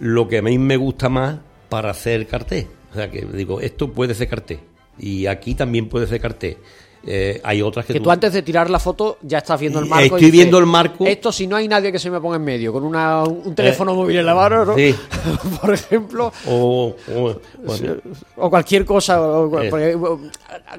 lo 0.00 0.28
que 0.28 0.38
a 0.38 0.42
mí 0.42 0.58
me 0.58 0.76
gusta 0.76 1.08
más 1.08 1.38
para 1.70 1.90
hacer 1.90 2.26
cartel. 2.26 2.66
O 2.92 2.94
sea, 2.94 3.10
que 3.10 3.22
digo, 3.22 3.60
esto 3.60 3.90
puede 3.92 4.14
ser 4.14 4.28
cartel. 4.28 4.60
Y 4.98 5.26
aquí 5.26 5.54
también 5.54 5.88
puede 5.88 6.06
ser 6.06 6.20
cartel. 6.20 6.58
Eh, 7.06 7.40
hay 7.44 7.62
otras 7.62 7.86
que, 7.86 7.94
que 7.94 8.00
tú 8.00 8.10
antes 8.10 8.32
de 8.32 8.42
tirar 8.42 8.68
la 8.68 8.78
foto 8.78 9.18
ya 9.22 9.38
estás 9.38 9.58
viendo 9.58 9.78
el 9.78 9.86
Eh, 9.86 9.88
marco. 9.88 10.02
y 10.02 10.06
estoy 10.06 10.20
dices, 10.20 10.32
viendo 10.32 10.58
el 10.58 10.66
marco. 10.66 11.06
Esto 11.06 11.30
si 11.32 11.46
no 11.46 11.56
hay 11.56 11.68
nadie 11.68 11.92
que 11.92 11.98
se 11.98 12.10
me 12.10 12.20
ponga 12.20 12.36
en 12.36 12.44
medio, 12.44 12.72
con 12.72 12.84
una, 12.84 13.22
un 13.24 13.54
teléfono 13.54 13.94
móvil 13.94 14.18
en 14.18 14.26
la 14.26 14.34
mano, 14.34 14.64
¿no? 14.64 14.74
sí. 14.76 14.94
Por 15.60 15.72
ejemplo, 15.74 16.32
O, 16.46 16.94
o- 17.16 17.40
bueno, 17.64 17.94
o 18.36 18.50
cualquier 18.50 18.84
cosa, 18.84 19.20
o- 19.22 19.62
Eh. 19.62 19.70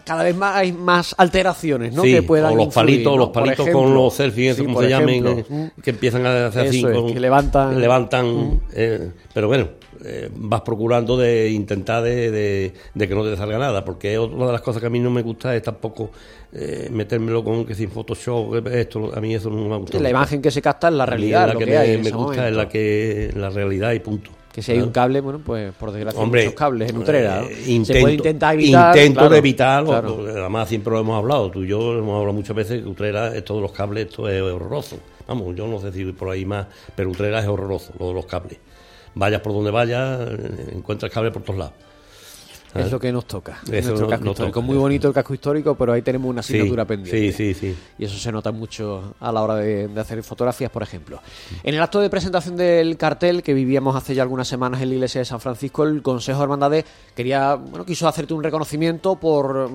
cada 0.04 0.24
vez 0.24 0.36
más 0.36 0.56
hay 0.58 0.72
más 0.74 1.16
alteraciones, 1.18 1.94
¿no? 1.94 2.04
Sí, 2.04 2.14
que 2.14 2.24
puedan 2.24 2.54
o 2.54 2.56
los 2.58 2.66
influir, 2.66 2.86
palitos, 2.86 3.14
¿no? 3.14 3.18
los 3.18 3.30
palitos 3.30 3.60
ejemplo. 3.62 3.82
con 3.84 3.94
los 3.94 4.14
selfies, 4.14 4.56
Sí, 4.58 4.64
como 4.66 4.82
se 4.82 4.90
llamen, 4.90 5.28
eh, 5.28 5.72
que 5.82 5.90
empiezan 5.92 6.26
a 6.26 6.48
hacer 6.48 6.68
así, 6.68 6.86
es, 6.86 7.14
que 7.14 7.20
levantan- 7.20 7.80
levantan, 7.80 8.62
eh, 8.74 9.10
pero 9.34 9.48
bueno, 9.48 9.70
eh, 10.04 10.30
vas 10.34 10.62
procurando 10.62 11.18
de 11.18 11.50
intentar 11.50 12.04
de, 12.04 12.32
de- 12.32 12.74
de 12.94 13.08
que 13.08 13.16
no 13.16 13.24
te 13.24 13.36
salga 13.36 13.58
nada, 13.58 13.84
porque 13.84 14.18
otra 14.18 14.46
de 14.48 14.52
las 14.52 14.62
cosas 14.62 14.80
que 14.82 14.88
a 14.88 14.90
mí 14.90 15.00
no 15.00 15.10
me 15.10 15.22
gusta 15.22 15.56
es 15.56 15.62
tampoco 15.64 16.12
eh, 16.54 16.90
metérmelo 16.92 17.44
con 17.44 17.66
que 17.66 17.76
sin 17.76 17.90
Photoshop, 17.90 18.66
esto, 18.68 19.12
a 19.16 19.20
mí 19.22 19.36
eso 19.36 19.50
no 19.50 19.68
me 19.70 19.78
gusta. 19.78 20.00
La 20.00 20.10
imagen 20.10 20.42
que 20.42 20.52
se 20.52 20.62
capta 20.62 20.88
es 20.88 20.94
la 20.94 21.06
realidad, 21.06 21.48
la 21.48 21.54
lo 21.54 21.60
que, 21.60 21.66
que, 21.66 21.72
me, 21.72 21.78
hay 21.78 21.92
en 21.94 22.02
me 22.04 22.12
gusta 22.12 22.48
es 22.48 22.56
la 22.56 22.68
que 22.70 23.32
la 23.36 23.50
realidad 23.50 23.92
y 23.94 24.00
punto. 24.00 24.32
Que 24.52 24.64
si 24.64 24.72
hay 24.72 24.80
un 24.80 24.88
¿no? 24.88 24.92
cable, 24.92 25.22
bueno, 25.22 25.40
pues 25.46 25.72
por 25.76 25.92
desgracia 25.92 26.20
Hombre, 26.20 26.42
hay 26.42 26.48
muchos 26.48 26.58
cables 26.58 26.90
en 26.90 26.98
Utrera. 26.98 27.42
¿no? 27.42 27.48
eh, 27.50 27.56
Se 27.64 27.72
intento, 27.72 28.02
puede 28.02 28.16
intentar 28.16 28.56
evitar. 28.56 28.98
intento 28.98 29.20
claro, 29.20 29.30
de 29.34 29.38
evitar, 29.38 29.86
claro. 29.86 30.26
además 30.28 30.68
siempre 30.70 30.92
lo 30.94 31.00
hemos 31.02 31.18
hablado, 31.18 31.52
tú 31.52 31.64
y 31.64 31.68
yo 31.68 31.94
hemos 32.00 32.16
hablado 32.16 32.34
muchas 32.34 32.56
veces 32.56 32.82
que 32.82 32.88
Utrera, 32.90 33.36
es 33.36 33.46
todos 33.46 33.62
los 33.62 33.72
cables, 33.72 34.08
esto 34.08 34.28
es 34.28 34.42
horroroso. 34.42 34.98
Vamos, 35.28 35.56
yo 35.56 35.68
no 35.68 35.80
sé 35.80 35.92
si 35.92 36.04
por 36.06 36.30
ahí 36.32 36.46
más, 36.46 36.66
pero 36.96 37.12
Utrera 37.12 37.40
es 37.42 37.48
horroroso, 37.48 37.94
lo 38.00 38.08
de 38.08 38.14
los 38.16 38.26
cables. 38.26 38.58
Vayas 39.16 39.42
por 39.42 39.54
donde 39.54 39.72
vayas, 39.72 40.20
eh, 40.30 40.70
encuentras 40.74 41.12
cables 41.12 41.34
por 41.34 41.44
todos 41.44 41.60
lados. 41.60 41.74
Es 42.76 42.92
lo 42.92 43.00
que 43.00 43.12
nos 43.12 43.26
toca. 43.26 43.58
Eso 43.72 43.88
nuestro 43.90 44.08
casco 44.08 44.26
nos 44.26 44.34
histórico. 44.34 44.60
toca, 44.60 44.66
Muy 44.68 44.78
bonito 44.78 45.08
el 45.08 45.14
casco 45.16 45.34
histórico, 45.34 45.74
pero 45.74 45.92
ahí 45.92 46.04
tenemos 46.04 46.30
una 46.30 46.44
Sí, 46.44 46.54
asignatura 46.54 46.86
pendiente. 46.86 47.32
sí, 47.34 47.54
sí, 47.56 47.60
sí. 47.60 47.76
Y 47.98 48.06
eso 48.06 48.16
se 48.20 48.32
nota 48.32 48.52
mucho 48.52 49.16
a 49.20 49.32
la 49.32 49.42
hora 49.42 49.56
de, 49.56 49.88
de 49.88 50.00
hacer 50.00 50.22
fotografías, 50.22 50.70
por 50.70 50.84
ejemplo. 50.84 51.20
En 51.64 51.74
el 51.74 51.82
acto 51.82 52.00
de 52.00 52.12
presentación 52.12 52.56
del 52.56 52.96
cartel 52.96 53.42
que 53.42 53.56
vivíamos 53.56 53.96
hace 53.96 54.14
ya 54.14 54.22
algunas 54.22 54.48
semanas 54.48 54.84
en 54.84 54.90
la 54.90 54.94
iglesia 54.96 55.18
de 55.18 55.26
San 55.26 55.40
Francisco, 55.40 55.84
el 55.84 56.04
Consejo 56.04 56.38
de 56.38 56.44
Hermandades 56.44 56.86
quería, 57.16 57.56
bueno, 57.56 57.84
quiso 57.86 58.08
hacerte 58.08 58.36
un 58.36 58.44
reconocimiento 58.44 59.16
por, 59.16 59.68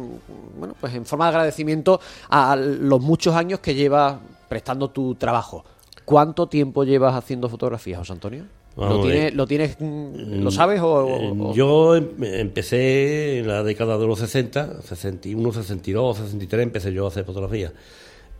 bueno, 0.57 0.76
pues 0.80 0.95
en 0.95 1.05
forma 1.05 1.24
de 1.24 1.30
agradecimiento 1.30 1.99
a 2.30 2.55
los 2.55 3.01
muchos 3.01 3.35
años 3.35 3.59
que 3.59 3.74
llevas 3.74 4.18
prestando 4.49 4.91
tu 4.91 5.16
trabajo. 5.16 5.64
¿Cuánto 6.05 6.47
tiempo 6.47 6.85
llevas 6.85 7.16
haciendo 7.16 7.49
fotografías, 7.49 7.99
José 7.99 8.12
Antonio? 8.12 8.45
¿Lo 8.77 8.83
Vamos 8.83 9.07
ver. 9.07 9.12
tienes, 9.14 9.35
¿Lo 9.35 9.47
tienes, 9.47 9.77
mm, 9.79 10.43
lo 10.43 10.51
sabes 10.51 10.81
o, 10.81 10.87
o- 10.93 11.51
o- 11.51 11.55
Yo 11.55 11.95
em- 11.95 12.09
empecé 12.22 13.39
en 13.39 13.47
la 13.47 13.62
década 13.62 13.97
de 13.99 14.07
los 14.07 14.18
60, 14.18 14.83
61, 14.83 15.53
62, 15.53 16.18
63, 16.18 16.62
empecé 16.64 16.93
yo 16.93 17.05
a 17.05 17.09
hacer 17.09 17.25
fotografía. 17.25 17.72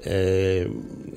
Eh, 0.05 0.68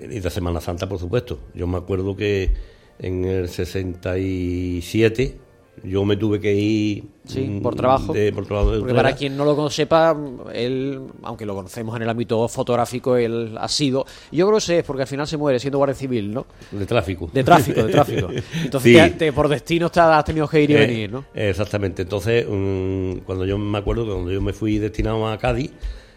y 0.03 0.19
de 0.19 0.29
Semana 0.29 0.61
Santa, 0.61 0.87
por 0.87 0.99
supuesto. 0.99 1.39
Yo 1.55 1.65
me 1.67 1.77
acuerdo 1.77 2.15
que 2.15 2.53
en 2.99 3.25
el 3.25 3.49
67 3.49 5.37
yo 5.83 6.03
me 6.05 6.17
tuve 6.17 6.39
que 6.39 6.53
ir. 6.53 7.03
Sí, 7.25 7.41
mm, 7.41 7.61
por 7.61 7.75
trabajo. 7.75 8.13
de- 8.13 8.31
por 8.31 8.45
trabajo 8.45 8.71
de 8.71 8.79
Porque 8.79 8.93
para 8.95 9.15
quien 9.15 9.35
no 9.37 9.43
lo 9.45 9.69
sepa, 9.69 10.15
él, 10.53 11.01
aunque 11.23 11.45
lo 11.45 11.53
conocemos 11.55 11.95
en 11.95 12.01
el 12.03 12.09
ámbito 12.09 12.47
fotográfico, 12.47 13.15
él 13.17 13.55
ha 13.59 13.67
sido. 13.67 14.05
Yo 14.31 14.45
creo 14.47 14.57
que 14.57 14.61
sé, 14.61 14.83
porque 14.83 15.01
al 15.03 15.07
final 15.07 15.27
se 15.27 15.37
muere 15.37 15.59
siendo 15.59 15.77
guardia 15.77 15.95
civil, 15.95 16.33
¿no? 16.33 16.45
De 16.71 16.85
tráfico. 16.85 17.29
De 17.33 17.43
tráfico, 17.43 17.83
de 17.83 17.91
tráfico. 17.91 18.27
Entonces, 18.63 18.91
Sí. 18.91 18.93
te- 18.93 19.09
te- 19.17 19.33
por 19.33 19.47
destino 19.49 19.89
te 19.89 19.99
has 19.99 20.23
tenido 20.25 20.47
que 20.47 20.61
ir 20.63 20.71
y 20.71 20.75
Eh, 20.75 20.77
venir, 20.77 21.11
¿no? 21.11 21.25
Exactamente. 21.33 22.01
Entonces, 22.03 22.45
mm, 22.49 23.17
cuando 23.25 23.45
yo 23.45 23.57
me 23.57 23.77
acuerdo 23.77 24.05
que 24.05 24.11
cuando 24.13 24.31
yo 24.31 24.41
me 24.41 24.53
fui 24.53 24.77
destinado 24.79 25.27
a 25.27 25.37
Cádiz, 25.37 25.71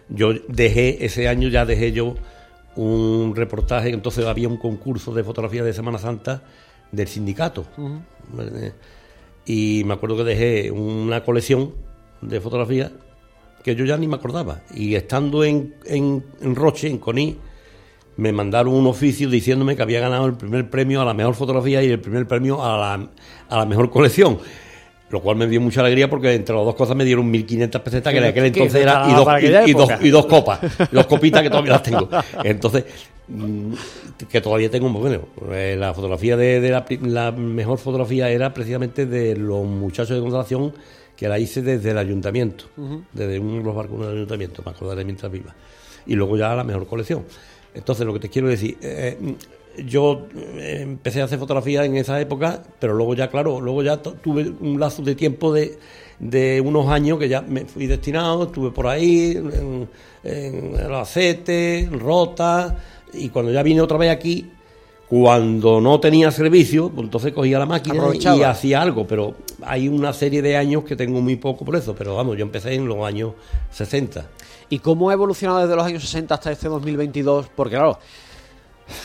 yo 0.08 0.32
dejé, 0.48 1.04
ese 1.04 1.28
año 1.28 1.48
ya 1.48 1.64
dejé 1.66 1.92
yo 1.92 2.14
un 2.76 3.34
reportaje, 3.34 3.90
entonces 3.90 4.24
había 4.26 4.48
un 4.48 4.56
concurso 4.56 5.12
de 5.12 5.24
fotografía 5.24 5.64
de 5.64 5.72
Semana 5.72 5.98
Santa 5.98 6.42
del 6.92 7.08
sindicato. 7.08 7.64
Y 9.47 9.82
me 9.84 9.95
acuerdo 9.95 10.18
que 10.18 10.24
dejé 10.24 10.70
una 10.70 11.24
colección 11.24 11.74
de 12.20 12.41
fotografías 12.41 12.93
que 13.62 13.74
yo 13.74 13.84
ya 13.84 13.97
ni 13.97 14.07
me 14.07 14.16
acordaba. 14.16 14.62
Y 14.74 14.95
estando 14.95 15.45
en, 15.45 15.74
en, 15.84 16.24
en 16.41 16.55
Roche, 16.55 16.88
en 16.88 16.99
Coní, 16.99 17.38
me 18.16 18.32
mandaron 18.32 18.74
un 18.74 18.86
oficio 18.86 19.28
diciéndome 19.28 19.76
que 19.76 19.82
había 19.82 20.01
ganado 20.01 20.26
el 20.26 20.34
primer 20.34 20.68
premio 20.68 21.01
a 21.01 21.05
la 21.05 21.14
mejor 21.14 21.34
fotografía 21.34 21.82
y 21.82 21.88
el 21.88 22.01
primer 22.01 22.26
premio 22.26 22.62
a 22.62 22.78
la, 22.78 23.09
a 23.49 23.59
la 23.59 23.66
mejor 23.66 23.91
colección. 23.91 24.38
Lo 25.11 25.20
cual 25.20 25.36
me 25.36 25.46
dio 25.48 25.61
mucha 25.61 25.80
alegría 25.80 26.08
porque 26.08 26.32
entre 26.34 26.54
las 26.54 26.64
dos 26.64 26.74
cosas 26.76 26.94
me 26.96 27.04
dieron 27.04 27.32
1.500 27.32 27.80
pesetas, 27.80 28.12
que 28.12 28.18
en 28.18 28.24
aquel 28.24 28.44
entonces 28.44 28.80
era, 28.80 29.06
y 29.11 29.14
dos, 29.14 29.24
para 29.24 29.38
aquella 29.38 29.66
y- 29.66 29.70
y 29.70 29.72
dos, 29.72 29.90
época. 29.90 30.06
y 30.06 30.11
dos 30.11 30.26
copas, 30.26 30.61
dos 30.92 31.06
copitas 31.06 31.42
que 31.42 31.50
todavía 31.50 31.72
las 31.72 31.82
tengo. 31.82 32.08
Entonces, 32.44 32.84
mm, 33.26 33.72
que 34.30 34.40
todavía 34.40 34.70
tengo, 34.70 34.88
pues, 34.92 35.00
bueno, 35.00 35.52
eh, 35.52 35.76
la 35.76 35.92
fotografía 35.94 36.36
de, 36.36 36.61
de 36.61 36.70
la, 37.02 37.32
mejor 37.32 37.78
fotografía 37.78 38.30
era 38.30 38.54
precisamente 38.54 39.06
de 39.06 39.34
los 39.36 39.64
muchachos 39.66 40.14
de 40.16 40.20
Consolación 40.22 40.72
que 41.16 41.26
la 41.28 41.38
hice 41.40 41.61
desde 41.61 41.90
el 41.90 41.98
ayuntamiento, 41.98 42.66
desde 43.12 43.38
uno 43.40 43.56
de 43.58 43.62
los 43.64 43.74
barcos 43.74 44.00
del 44.06 44.16
ayuntamiento, 44.16 44.62
me 44.64 44.70
acordaré 44.70 45.04
mientras 45.04 45.30
viva. 45.32 45.54
Y 46.06 46.14
luego 46.14 46.36
ya 46.36 46.54
la 46.54 46.62
mejor 46.64 46.86
colección. 46.86 47.24
Entonces, 47.74 48.06
lo 48.06 48.12
que 48.14 48.20
te 48.20 48.28
quiero 48.30 48.48
decir, 48.48 48.78
eh, 48.80 49.18
yo 49.86 50.26
eh, 50.36 50.78
empecé 50.82 51.20
a 51.20 51.24
hacer 51.24 51.38
fotografía 51.38 51.84
en 51.84 51.96
esa 51.96 52.20
época, 52.20 52.62
pero 52.78 52.94
luego 52.94 53.14
ya, 53.14 53.28
claro, 53.30 53.60
luego 53.60 53.82
ya 53.82 54.02
tu- 54.02 54.12
tuve 54.12 54.52
un 54.60 54.78
lazo 54.80 55.02
de 55.02 55.14
tiempo 55.14 55.52
de, 55.52 55.78
de 56.18 56.60
unos 56.60 56.88
años 56.88 57.18
que 57.18 57.28
ya 57.28 57.40
me 57.42 57.64
fui 57.64 57.86
destinado, 57.86 58.44
estuve 58.44 58.70
por 58.70 58.86
ahí, 58.86 59.32
en, 59.36 59.88
en 60.24 60.74
el 60.76 60.94
Acete, 60.94 61.80
en 61.80 61.98
Rota, 62.00 62.76
y 63.12 63.28
cuando 63.30 63.52
ya 63.52 63.62
vine 63.62 63.80
otra 63.80 63.96
vez 63.98 64.10
aquí, 64.10 64.50
cuando 65.08 65.80
no 65.80 65.98
tenía 65.98 66.30
servicio, 66.30 66.88
pues 66.90 67.04
entonces 67.06 67.32
cogía 67.32 67.58
la 67.58 67.66
máquina 67.66 67.96
y 68.36 68.42
hacía 68.44 68.80
algo, 68.80 69.06
pero 69.08 69.34
hay 69.62 69.88
una 69.88 70.12
serie 70.12 70.40
de 70.40 70.56
años 70.56 70.84
que 70.84 70.94
tengo 70.94 71.20
muy 71.20 71.34
poco 71.36 71.64
por 71.64 71.74
eso, 71.74 71.94
pero 71.96 72.14
vamos, 72.14 72.36
yo 72.36 72.42
empecé 72.44 72.74
en 72.74 72.86
los 72.86 73.04
años 73.04 73.32
60. 73.72 74.26
¿Y 74.68 74.78
cómo 74.78 75.10
ha 75.10 75.14
evolucionado 75.14 75.58
desde 75.62 75.74
los 75.74 75.84
años 75.84 76.02
60 76.04 76.32
hasta 76.34 76.52
este 76.52 76.68
2022? 76.68 77.46
Porque 77.56 77.74
claro, 77.74 77.98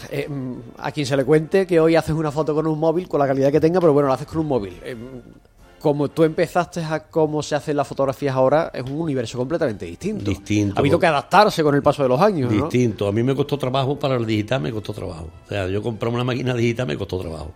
eh, 0.09 0.27
mm, 0.27 0.53
a 0.77 0.91
quien 0.91 1.05
se 1.05 1.17
le 1.17 1.25
cuente 1.25 1.65
que 1.65 1.79
hoy 1.79 1.95
haces 1.95 2.15
una 2.15 2.31
foto 2.31 2.53
con 2.53 2.67
un 2.67 2.79
móvil, 2.79 3.07
con 3.07 3.19
la 3.19 3.27
calidad 3.27 3.51
que 3.51 3.59
tenga, 3.59 3.79
pero 3.79 3.93
bueno, 3.93 4.07
lo 4.07 4.13
haces 4.13 4.27
con 4.27 4.39
un 4.39 4.47
móvil. 4.47 4.79
Eh, 4.83 4.95
como 5.79 6.07
tú 6.09 6.23
empezaste 6.23 6.83
a 6.83 7.03
cómo 7.03 7.43
se 7.43 7.53
hacen 7.53 7.77
las 7.77 7.87
fotografías 7.87 8.35
ahora, 8.35 8.71
es 8.73 8.81
un 8.83 8.99
universo 8.99 9.37
completamente 9.37 9.85
distinto. 9.85 10.31
Distinto. 10.31 10.73
Ha 10.75 10.79
habido 10.79 10.97
que 10.97 11.05
adaptarse 11.05 11.61
con 11.61 11.75
el 11.75 11.83
paso 11.83 12.01
de 12.01 12.09
los 12.09 12.19
años, 12.19 12.51
¿no? 12.51 12.63
Distinto. 12.63 13.07
A 13.07 13.11
mí 13.11 13.21
me 13.21 13.35
costó 13.35 13.55
trabajo 13.57 13.99
para 13.99 14.15
el 14.15 14.25
digital, 14.25 14.61
me 14.61 14.71
costó 14.71 14.93
trabajo. 14.93 15.29
O 15.45 15.47
sea, 15.47 15.67
yo 15.67 15.83
compré 15.83 16.09
una 16.09 16.23
máquina 16.23 16.55
digital, 16.55 16.87
me 16.87 16.97
costó 16.97 17.19
trabajo. 17.19 17.51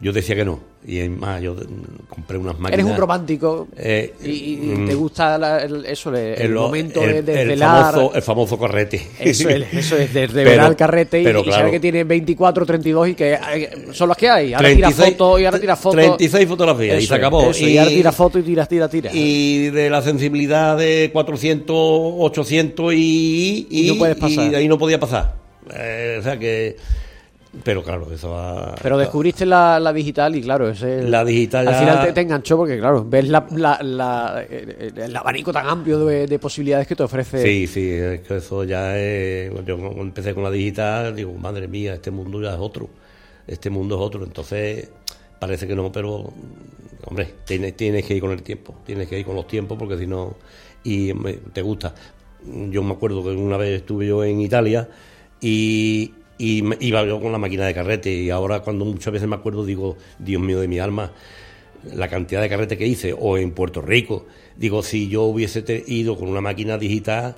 Yo 0.00 0.12
decía 0.12 0.34
que 0.36 0.44
no. 0.44 0.60
Y 0.88 0.98
es 0.98 1.10
más, 1.10 1.42
yo 1.42 1.56
compré 2.08 2.38
unas 2.38 2.56
máquinas. 2.60 2.74
Eres 2.80 2.92
un 2.92 2.96
romántico 2.96 3.66
Eh, 3.76 4.14
y, 4.22 4.28
y 4.54 4.56
mm, 4.76 4.86
te 4.86 4.94
gusta 4.94 5.36
la- 5.36 5.58
el- 5.64 5.84
eso, 5.84 6.10
el, 6.10 6.16
el 6.16 6.42
el, 6.42 6.52
momento 6.54 7.00
de 7.00 7.18
el 7.18 7.24
desvelar. 7.26 7.92
famoso, 7.94 8.14
el 8.14 8.22
famoso 8.22 8.58
carrete. 8.58 9.04
Eso 9.18 9.48
es, 9.48 9.66
eso 9.72 9.96
es, 9.96 10.14
de 10.14 10.28
Pero- 10.28 10.32
revelar 10.44 10.70
el 10.70 10.76
carrete 10.76 11.20
y, 11.22 11.24
pero 11.24 11.40
y 11.40 11.44
claro, 11.44 11.56
saber 11.58 11.72
que 11.72 11.80
tiene 11.80 12.04
24, 12.04 12.64
32 12.64 13.08
y 13.08 13.14
que 13.14 13.32
eh, 13.32 13.70
son 13.92 14.08
los 14.08 14.16
que 14.16 14.28
hay. 14.28 14.52
Ahora 14.54 14.68
tira 14.68 14.88
36 14.90 15.16
fotos 15.16 15.40
y 15.40 15.44
ahora 15.44 15.58
tira 15.60 15.76
fotos. 15.76 15.96
36 16.00 16.48
fotografías 16.48 17.02
y 17.02 17.06
se 17.06 17.14
acabó. 17.14 17.50
eso, 17.50 17.66
y, 17.66 17.78
ahora 17.78 17.90
tira 17.90 18.12
fotos 18.12 18.40
y 18.42 18.44
tira, 18.44 18.66
tira, 18.66 18.88
tira. 18.88 19.10
y 19.12 19.70
de 19.70 19.90
la 19.90 20.02
sensibilidad 20.02 20.76
de 20.76 21.10
400, 21.12 21.66
800 21.76 22.94
y, 22.94 23.66
Y 23.70 23.88
no 23.88 23.96
puedes 23.98 24.16
pasar. 24.16 24.54
ahí 24.54 24.68
no 24.68 24.78
podía 24.78 25.00
pasar. 25.00 25.34
Eh, 25.74 26.18
o 26.20 26.22
sea 26.22 26.38
que. 26.38 26.76
Pero 27.64 27.82
claro, 27.82 28.06
eso 28.12 28.30
va. 28.30 28.74
Pero 28.82 28.98
descubriste 28.98 29.46
la, 29.46 29.80
la 29.80 29.92
digital 29.92 30.36
y 30.36 30.42
claro, 30.42 30.68
ese 30.68 31.02
La 31.02 31.24
digital 31.24 31.66
al 31.68 31.74
ya- 31.74 31.80
final 31.80 32.06
te, 32.06 32.12
te 32.12 32.20
enganchó 32.20 32.56
porque 32.56 32.78
claro, 32.78 33.04
ves 33.08 33.28
la, 33.28 33.46
la- 33.50 33.78
la- 33.82 34.42
el, 34.48 35.16
abanico 35.16 35.52
tan 35.52 35.66
amplio 35.66 36.04
de, 36.04 36.26
de 36.26 36.38
posibilidades 36.38 36.86
que 36.86 36.94
te 36.94 37.02
ofrece. 37.02 37.42
Sí, 37.42 37.66
sí, 37.66 37.88
es 37.90 38.20
que 38.20 38.36
eso 38.36 38.64
ya 38.64 38.98
es. 38.98 39.50
Yo 39.64 39.74
empecé 39.98 40.34
con 40.34 40.42
la 40.44 40.50
digital, 40.50 41.16
digo, 41.16 41.32
madre 41.34 41.66
mía, 41.68 41.94
este 41.94 42.10
mundo 42.10 42.40
ya 42.42 42.50
es 42.54 42.58
otro. 42.60 42.88
Este 43.46 43.70
mundo 43.70 43.94
es 43.96 44.00
otro. 44.02 44.24
Entonces, 44.24 44.90
parece 45.38 45.66
que 45.66 45.74
no, 45.74 45.90
pero. 45.90 46.32
Hombre, 47.04 47.34
tienes, 47.46 47.76
tienes 47.76 48.04
que 48.04 48.14
ir 48.14 48.20
con 48.20 48.32
el 48.32 48.42
tiempo. 48.42 48.74
Tienes 48.84 49.08
que 49.08 49.18
ir 49.18 49.24
con 49.24 49.36
los 49.36 49.46
tiempos 49.46 49.78
porque 49.78 49.96
si 49.96 50.06
no. 50.06 50.36
Y 50.84 51.12
me- 51.14 51.34
te 51.34 51.62
gusta. 51.62 51.94
Yo 52.70 52.82
me 52.82 52.92
acuerdo 52.92 53.22
que 53.22 53.30
una 53.30 53.56
vez 53.56 53.80
estuve 53.80 54.06
yo 54.06 54.22
en 54.24 54.40
Italia 54.40 54.88
y. 55.40 56.12
Y 56.38 56.62
iba 56.86 57.04
yo 57.06 57.20
con 57.20 57.32
la 57.32 57.38
máquina 57.38 57.64
de 57.66 57.72
carrete 57.74 58.12
y 58.12 58.30
ahora 58.30 58.60
cuando 58.60 58.84
muchas 58.84 59.12
veces 59.12 59.26
me 59.28 59.36
acuerdo 59.36 59.64
digo, 59.64 59.96
Dios 60.18 60.40
mío 60.42 60.60
de 60.60 60.68
mi 60.68 60.78
alma, 60.78 61.12
la 61.94 62.08
cantidad 62.08 62.42
de 62.42 62.48
carrete 62.48 62.76
que 62.76 62.86
hice, 62.86 63.14
o 63.18 63.38
en 63.38 63.52
Puerto 63.52 63.80
Rico. 63.80 64.26
Digo, 64.56 64.82
si 64.82 65.08
yo 65.08 65.22
hubiese 65.22 65.64
ido 65.86 66.16
con 66.18 66.28
una 66.28 66.40
máquina 66.40 66.76
digital, 66.78 67.36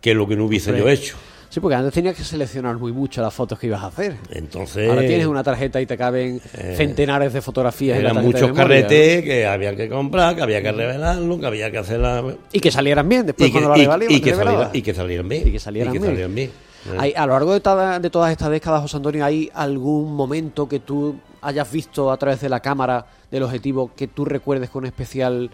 que 0.00 0.10
es 0.12 0.16
lo 0.16 0.28
que 0.28 0.36
no 0.36 0.44
hubiese 0.44 0.70
Hombre. 0.70 0.84
yo 0.84 0.90
hecho. 0.90 1.16
Sí, 1.48 1.60
porque 1.60 1.76
antes 1.76 1.94
tenías 1.94 2.14
que 2.16 2.22
seleccionar 2.24 2.76
muy 2.76 2.92
mucho 2.92 3.22
las 3.22 3.32
fotos 3.32 3.58
que 3.58 3.68
ibas 3.68 3.82
a 3.82 3.86
hacer. 3.86 4.16
Entonces, 4.30 4.90
Ahora 4.90 5.06
tienes 5.06 5.26
una 5.26 5.42
tarjeta 5.42 5.80
y 5.80 5.86
te 5.86 5.96
caben 5.96 6.40
centenares 6.76 7.32
de 7.32 7.40
fotografías. 7.40 7.96
en 7.96 8.02
la 8.04 8.10
eran 8.10 8.22
tarjeta 8.22 8.38
de 8.38 8.42
muchos 8.46 8.56
carretes 8.58 9.24
que 9.24 9.46
había 9.46 9.74
que 9.74 9.88
comprar, 9.88 10.34
que 10.36 10.42
había 10.42 10.60
que 10.60 10.72
revelarlo, 10.72 11.38
que 11.40 11.46
había 11.46 11.70
que 11.70 11.78
hacer 11.78 12.00
la... 12.00 12.34
Y 12.52 12.60
que 12.60 12.70
salieran 12.70 13.08
bien 13.08 13.26
después 13.26 13.48
y, 13.48 13.52
que, 13.52 13.58
cuando 13.60 13.76
la 13.76 13.82
y- 13.82 13.86
revalí- 13.86 14.10
y 14.10 14.14
y 14.16 14.20
que 14.20 14.92
salieran 14.92 15.28
bien. 15.28 15.48
Y 15.48 15.52
que 15.52 15.58
salieran 15.60 15.92
bien. 16.34 16.50
Hay- 16.98 17.12
a 17.16 17.26
lo 17.26 17.32
largo 17.34 17.52
de, 17.52 17.60
toda- 17.60 17.98
de 17.98 18.10
todas 18.10 18.30
estas 18.32 18.50
décadas, 18.50 18.82
José 18.82 18.96
Antonio, 18.96 19.24
¿hay 19.24 19.50
algún 19.54 20.14
momento 20.14 20.68
que 20.68 20.80
tú 20.80 21.16
hayas 21.42 21.70
visto 21.70 22.10
a 22.10 22.16
través 22.16 22.40
de 22.40 22.48
la 22.48 22.60
cámara 22.60 23.06
del 23.30 23.42
objetivo 23.42 23.90
que 23.94 24.08
tú 24.08 24.24
recuerdes 24.24 24.70
con 24.70 24.84
especial 24.86 25.50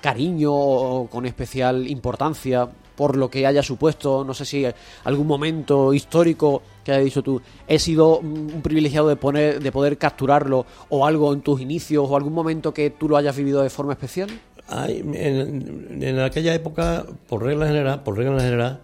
cariño 0.00 0.52
o 0.52 1.08
con 1.08 1.26
especial 1.26 1.86
importancia 1.88 2.68
por 2.96 3.16
lo 3.16 3.30
que 3.30 3.46
haya 3.46 3.62
supuesto? 3.62 4.24
No 4.24 4.34
sé 4.34 4.44
si 4.44 4.64
algún 5.04 5.26
momento 5.26 5.92
histórico 5.92 6.62
que 6.84 6.92
haya 6.92 7.02
dicho 7.04 7.22
tú, 7.22 7.40
he 7.66 7.78
sido 7.78 8.18
un 8.18 8.60
privilegiado 8.62 9.08
de, 9.08 9.16
poner, 9.16 9.60
de 9.62 9.72
poder 9.72 9.98
capturarlo 9.98 10.64
o 10.88 11.04
algo 11.06 11.32
en 11.32 11.40
tus 11.42 11.60
inicios 11.60 12.06
o 12.08 12.16
algún 12.16 12.32
momento 12.32 12.72
que 12.72 12.90
tú 12.90 13.08
lo 13.08 13.16
hayas 13.16 13.36
vivido 13.36 13.62
de 13.62 13.70
forma 13.70 13.92
especial. 13.92 14.30
Hay- 14.68 14.98
en, 15.00 15.98
en 16.02 16.20
aquella 16.20 16.54
época, 16.54 17.04
por 17.28 17.42
regla 17.42 17.66
general, 17.66 18.02
por 18.02 18.16
regla 18.16 18.40
general, 18.40 18.80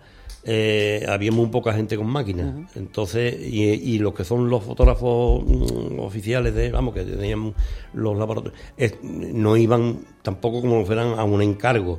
eh, 0.48 1.04
había 1.08 1.32
muy 1.32 1.46
poca 1.48 1.72
gente 1.72 1.96
con 1.96 2.06
máquinas. 2.06 2.54
Entonces, 2.76 3.34
y, 3.40 3.64
y 3.64 3.98
los 3.98 4.14
que 4.14 4.24
son 4.24 4.48
los 4.48 4.62
fotógrafos 4.62 5.42
mm, 5.44 5.98
oficiales 5.98 6.54
de, 6.54 6.70
vamos, 6.70 6.94
que 6.94 7.02
tenían 7.02 7.52
los 7.94 8.16
laboratorios, 8.16 8.58
es- 8.76 8.94
no 9.02 9.56
iban 9.56 9.98
tampoco 10.22 10.60
como 10.60 10.84
fueran 10.86 11.18
a 11.18 11.24
un 11.24 11.42
encargo. 11.42 11.98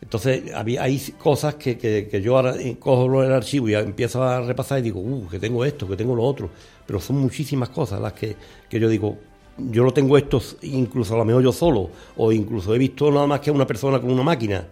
Entonces, 0.00 0.52
había, 0.54 0.82
hay 0.82 0.98
cosas 1.18 1.54
que, 1.56 1.78
que, 1.78 2.08
que 2.10 2.20
yo 2.20 2.36
ahora 2.36 2.56
eh, 2.60 2.76
cojo 2.78 3.22
el 3.22 3.32
archivo 3.32 3.68
y 3.68 3.74
empiezo 3.74 4.22
a 4.22 4.40
repasar 4.42 4.78
y 4.80 4.82
digo, 4.82 5.00
uh, 5.00 5.26
que 5.28 5.38
tengo 5.38 5.64
esto, 5.64 5.86
que 5.88 5.96
tengo 5.96 6.14
lo 6.14 6.22
otro. 6.24 6.50
Pero 6.86 7.00
son 7.00 7.16
muchísimas 7.16 7.68
cosas 7.70 8.00
las 8.00 8.12
que, 8.12 8.36
que 8.68 8.78
yo 8.80 8.88
digo, 8.88 9.16
yo 9.56 9.84
lo 9.84 9.92
tengo 9.92 10.18
esto 10.18 10.42
incluso 10.62 11.14
a 11.14 11.18
lo 11.18 11.24
mejor 11.24 11.42
yo 11.42 11.52
solo, 11.52 11.88
o 12.16 12.32
incluso 12.32 12.74
he 12.74 12.78
visto 12.78 13.10
nada 13.10 13.26
más 13.26 13.40
que 13.40 13.50
una 13.50 13.66
persona 13.66 14.00
con 14.00 14.10
una 14.10 14.22
máquina. 14.22 14.66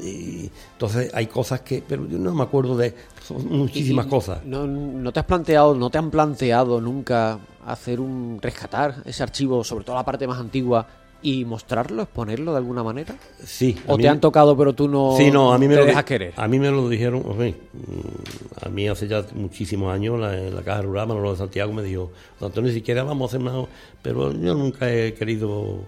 Y 0.00 0.50
entonces 0.72 1.10
hay 1.14 1.26
cosas 1.26 1.60
que, 1.62 1.82
pero 1.86 2.06
yo 2.06 2.18
no 2.18 2.34
me 2.34 2.42
acuerdo 2.42 2.76
de, 2.76 2.94
son 3.26 3.46
muchísimas 3.48 4.06
Y- 4.06 4.08
cosas. 4.08 4.44
No, 4.44 4.66
no 4.66 5.12
te 5.12 5.20
has 5.20 5.26
planteado, 5.26 5.74
no 5.74 5.90
te 5.90 5.98
han 5.98 6.10
planteado 6.10 6.80
nunca 6.80 7.38
hacer 7.66 7.98
un 8.00 8.38
rescatar 8.40 8.96
ese 9.04 9.22
archivo, 9.22 9.64
sobre 9.64 9.84
todo 9.84 9.96
la 9.96 10.04
parte 10.04 10.26
más 10.26 10.38
antigua, 10.38 10.86
y 11.22 11.44
mostrarlo, 11.46 12.02
exponerlo 12.02 12.52
de 12.52 12.58
alguna 12.58 12.84
manera? 12.84 13.16
Sí. 13.42 13.74
¿O 13.88 13.96
te 13.96 14.02
me- 14.04 14.08
han 14.10 14.20
tocado 14.20 14.56
pero 14.56 14.74
tú 14.74 14.86
no, 14.86 15.14
Sí, 15.16 15.30
no, 15.30 15.52
a 15.52 15.58
mí 15.58 15.66
me 15.66 15.74
te 15.74 15.80
lo 15.80 15.86
dejas 15.86 16.04
querer? 16.04 16.34
A 16.36 16.46
mí 16.46 16.58
me 16.58 16.70
lo 16.70 16.88
dijeron, 16.88 17.22
hombre, 17.26 17.54
mm, 17.72 18.66
a 18.66 18.68
mí 18.68 18.86
hace 18.86 19.08
ya 19.08 19.24
muchísimos 19.34 19.92
años 19.92 20.20
la, 20.20 20.38
en 20.38 20.54
la 20.54 20.62
Caja 20.62 20.82
Rural, 20.82 21.08
Manolo 21.08 21.32
de 21.32 21.38
Santiago 21.38 21.72
me 21.72 21.82
dijo, 21.82 22.12
"Don 22.38 22.50
Antonio, 22.50 22.68
ni 22.70 22.74
siquiera 22.76 23.02
vamos 23.02 23.32
a 23.32 23.36
hacer 23.36 23.40
nada, 23.44 23.64
pero 24.02 24.30
yo 24.32 24.54
nunca 24.54 24.92
he 24.92 25.14
querido, 25.14 25.80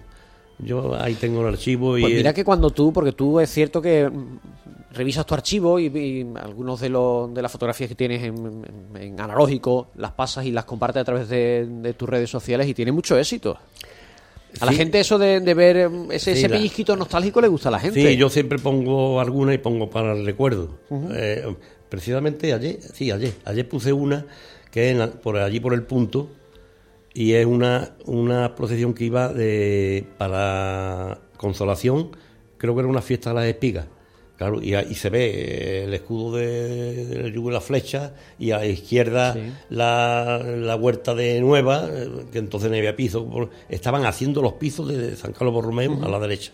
yo 0.59 0.95
ahí 0.99 1.15
tengo 1.15 1.41
el 1.41 1.47
archivo 1.47 1.97
y... 1.97 2.01
Pues 2.01 2.13
mira 2.13 2.33
que 2.33 2.43
cuando 2.43 2.69
tú, 2.71 2.91
porque 2.93 3.11
tú 3.13 3.39
es 3.39 3.49
cierto 3.49 3.81
que 3.81 4.09
mm, 4.09 4.39
revisas 4.93 5.25
tu 5.25 5.33
archivo 5.33 5.79
y, 5.79 5.85
y 5.87 6.27
algunos 6.41 6.79
de, 6.81 6.89
los, 6.89 7.33
de 7.33 7.41
las 7.41 7.51
fotografías 7.51 7.87
que 7.89 7.95
tienes 7.95 8.23
en, 8.23 8.35
en- 8.95 9.01
en 9.01 9.19
analógico 9.21 9.89
las 9.95 10.11
pasas 10.11 10.45
y 10.45 10.51
las 10.51 10.65
compartes 10.65 11.01
a 11.01 11.05
través 11.05 11.29
de, 11.29 11.65
de 11.69 11.93
tus 11.93 12.09
redes 12.09 12.29
sociales 12.29 12.67
y 12.67 12.73
tiene 12.73 12.91
mucho 12.91 13.17
éxito. 13.17 13.57
A 14.61 14.65
la 14.65 14.71
Sí. 14.71 14.77
gente 14.79 14.99
eso 14.99 15.19
de, 15.19 15.39
de 15.41 15.53
ver 15.53 15.89
mm, 15.89 16.11
ese, 16.11 16.33
Sí, 16.33 16.39
ese 16.39 16.49
la- 16.49 16.55
pellizquito 16.57 16.95
nostálgico 16.95 17.39
le 17.39 17.47
gusta 17.47 17.69
a 17.69 17.71
la 17.73 17.79
gente. 17.79 18.01
Sí, 18.01 18.17
yo 18.17 18.29
siempre 18.29 18.57
pongo 18.59 19.19
alguna 19.21 19.53
y 19.53 19.59
pongo 19.59 19.89
para 19.89 20.13
el 20.13 20.25
recuerdo. 20.25 20.79
Eh, 21.13 21.45
precisamente 21.87 22.51
ayer, 22.53 22.79
sí, 22.81 23.11
ayer, 23.11 23.33
ayer 23.45 23.67
puse 23.69 23.93
una 23.93 24.25
que 24.71 24.91
es 24.91 25.07
por 25.23 25.37
allí 25.37 25.59
por 25.59 25.73
el 25.73 25.83
punto 25.83 26.29
y 27.19 27.33
es 27.33 27.45
una, 27.45 27.97
una 28.05 28.55
procesión 28.55 28.93
que 28.93 29.03
iba 29.03 29.27
de 29.27 30.05
para 30.17 31.19
consolación, 31.35 32.11
creo 32.57 32.73
que 32.75 32.79
era 32.79 32.87
una 32.87 33.01
fiesta 33.01 33.31
de 33.31 33.35
las 33.35 33.45
espigas. 33.45 33.87
Claro, 34.37 34.61
y, 34.61 34.73
ahí 34.73 34.95
se 34.95 35.09
ve 35.09 35.25
eh, 35.25 35.83
el 35.83 35.93
escudo 35.93 36.37
de, 36.37 37.33
y 37.35 37.51
la 37.51 37.59
flecha, 37.59 38.13
y 38.39 38.51
a 38.51 38.59
la 38.59 38.67
izquierda 38.67 39.33
Sí. 39.33 39.51
la, 39.69 40.41
la 40.41 40.77
huerta 40.77 41.13
de 41.13 41.41
Nueva, 41.41 41.89
eh, 41.91 42.09
que 42.31 42.37
entonces 42.39 42.71
no 42.71 42.77
había 42.77 42.95
piso. 42.95 43.49
estaban 43.67 44.05
haciendo 44.05 44.41
los 44.41 44.53
pisos 44.53 44.87
de 44.87 45.17
San 45.17 45.33
Carlos 45.33 45.53
Borromeo 45.53 46.01
a 46.01 46.07
la 46.07 46.19
derecha. 46.19 46.53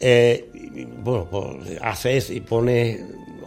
Eh, 0.00 0.50
y, 0.54 0.84
bueno, 0.84 1.26
pues 1.30 1.78
haces 1.82 2.30
y 2.30 2.40
pones 2.40 3.00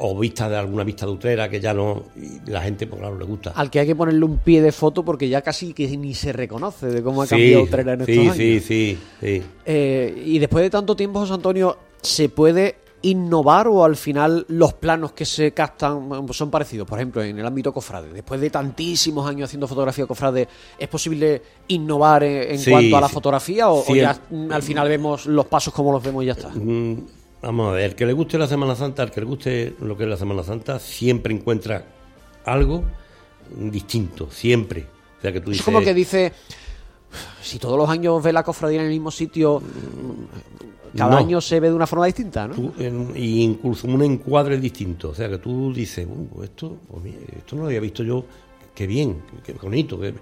o 0.04 0.18
vista 0.18 0.50
de 0.50 0.58
alguna 0.58 0.84
vista 0.84 1.06
de 1.06 1.12
Utrera 1.12 1.48
que 1.48 1.60
ya 1.60 1.74
no 1.74 2.06
y 2.16 2.50
la 2.50 2.62
gente 2.62 2.88
pues 2.88 3.00
claro 3.00 3.20
le 3.20 3.26
gusta 3.26 3.52
Al 3.52 3.70
que 3.70 3.80
hay 3.80 3.86
que 3.86 3.96
ponerle 3.96 4.26
un 4.26 4.40
pie 4.40 4.62
de 4.62 4.72
foto 4.72 5.06
porque 5.06 5.30
ya 5.30 5.44
casi 5.44 5.74
que 5.74 5.88
ni 5.96 6.16
se 6.16 6.34
reconoce 6.34 6.88
de 6.88 7.04
cómo 7.04 7.22
ha 7.22 7.26
sí, 7.28 7.30
cambiado 7.30 7.64
Utrera 7.64 7.94
en 7.94 8.02
estos 8.02 8.16
sí, 8.16 8.22
años. 8.22 8.36
sí, 8.36 8.60
sí, 8.60 8.98
sí. 9.20 9.44
Eh, 9.66 10.24
y 10.26 10.40
después 10.40 10.64
de 10.64 10.72
tanto 10.72 10.96
tiempo, 10.96 11.20
José 11.20 11.34
Antonio, 11.34 11.78
¿se 12.02 12.30
puede 12.30 12.76
innovar 13.04 13.68
o 13.68 13.84
al 13.84 13.96
final 13.96 14.46
los 14.50 14.74
planos 14.74 15.12
que 15.14 15.26
se 15.26 15.54
captan 15.54 16.08
son 16.32 16.52
parecidos? 16.52 16.88
Por 16.88 17.00
ejemplo, 17.00 17.24
en 17.24 17.38
el 17.40 17.46
ámbito 17.46 17.74
cofrade, 17.74 18.12
después 18.14 18.40
de 18.40 18.50
tantísimos 18.50 19.28
años 19.28 19.50
haciendo 19.50 19.68
fotografía 19.68 20.06
cofrade, 20.06 20.48
¿es 20.78 20.88
posible 20.88 21.42
innovar 21.68 22.24
en, 22.24 22.52
en 22.52 22.60
Sí, 22.60 22.70
cuanto 22.72 22.98
a 22.98 23.02
la 23.02 23.10
fotografía 23.10 23.70
o, 23.70 23.84
ya 23.96 24.20
el- 24.32 24.52
al 24.52 24.62
final 24.64 24.88
vemos 24.88 25.26
los 25.26 25.46
pasos 25.48 25.74
como 25.74 25.92
los 25.92 26.04
vemos 26.04 26.24
y 26.24 26.28
ya 26.28 26.34
está? 26.34 26.50
Mm, 26.50 27.06
Vamos 27.44 27.70
a 27.70 27.72
ver, 27.72 27.86
el 27.92 27.96
que 27.96 28.06
le 28.06 28.14
guste 28.14 28.38
la 28.38 28.48
Semana 28.48 28.76
Santa, 28.76 29.02
el 29.02 29.10
que 29.10 29.20
le 29.22 29.26
guste 29.26 29.76
lo 29.82 29.98
que 29.98 30.04
es 30.04 30.10
la 30.10 30.18
Semana 30.18 30.44
Santa, 30.44 30.78
siempre 30.78 31.34
encuentra 31.34 31.84
algo 32.46 32.84
distinto, 33.50 34.30
siempre. 34.30 34.86
O 35.18 35.22
sea 35.22 35.32
que 35.32 35.42
tú 35.42 35.52
Es 35.52 35.62
como 35.62 35.82
que 35.82 35.94
dice, 35.94 36.34
si 37.42 37.60
todos 37.60 37.78
los 37.78 37.90
años 37.90 38.22
ve 38.24 38.34
la 38.34 38.44
cofradía 38.44 38.80
en 38.80 38.86
el 38.88 38.92
mismo 38.92 39.12
sitio, 39.12 39.62
cada 40.96 41.12
No. 41.12 41.18
año 41.18 41.42
se 41.42 41.60
ve 41.60 41.70
de 41.70 41.74
una 41.76 41.88
forma 41.88 42.06
distinta, 42.06 42.48
¿no? 42.48 42.54
tú, 42.56 42.74
en- 42.78 43.12
y 43.16 43.42
incluso 43.44 43.88
un 43.88 44.02
encuadre 44.04 44.58
distinto. 44.60 45.10
O 45.12 45.16
sea 45.16 45.30
que 45.30 45.38
tú 45.38 45.74
dices, 45.74 46.06
"Uh, 46.06 46.28
pues 46.36 46.50
esto, 46.50 46.78
pues 46.90 47.04
mira, 47.04 47.18
esto 47.38 47.56
no 47.56 47.62
lo 47.64 47.68
había 47.68 47.80
visto 47.80 48.04
yo, 48.04 48.26
qué 48.76 48.88
bien, 48.88 49.22
qué 49.46 49.54
bonito. 49.54 50.00
qué- 50.00 50.14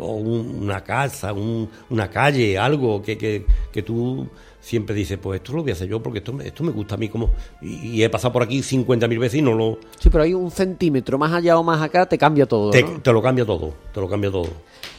o 0.00 0.12
un- 0.14 0.62
una 0.62 0.84
casa, 0.84 1.32
un- 1.32 1.68
una 1.90 2.08
calle, 2.08 2.56
algo 2.56 3.02
que, 3.02 3.18
que, 3.18 3.44
que 3.72 3.82
tú 3.82 4.28
siempre 4.60 4.94
dices, 4.94 5.18
pues 5.20 5.40
esto 5.40 5.52
lo 5.54 5.62
voy 5.62 5.70
a 5.70 5.74
hacer 5.74 5.88
yo 5.88 6.00
porque 6.00 6.18
esto, 6.20 6.32
me- 6.32 6.46
esto 6.46 6.62
me 6.62 6.70
gusta 6.70 6.94
a 6.94 6.98
mí 6.98 7.08
como... 7.08 7.30
Y, 7.60 7.96
y 7.96 8.02
he 8.04 8.08
pasado 8.08 8.32
por 8.32 8.44
aquí 8.44 8.62
50.000 8.62 9.18
veces 9.18 9.40
y 9.40 9.42
no 9.42 9.54
lo... 9.54 9.78
Sí, 9.98 10.08
pero 10.08 10.22
hay 10.22 10.34
un 10.34 10.52
centímetro 10.52 11.18
más 11.18 11.32
allá 11.32 11.58
o 11.58 11.64
más 11.64 11.82
acá, 11.82 12.06
te 12.06 12.16
cambia 12.16 12.46
todo. 12.46 12.70
Te, 12.70 12.84
¿no? 12.84 13.00
te 13.00 13.12
lo 13.12 13.20
cambia 13.20 13.44
todo, 13.44 13.74
te 13.92 14.00
lo 14.00 14.08
cambia 14.08 14.30
todo. 14.30 14.46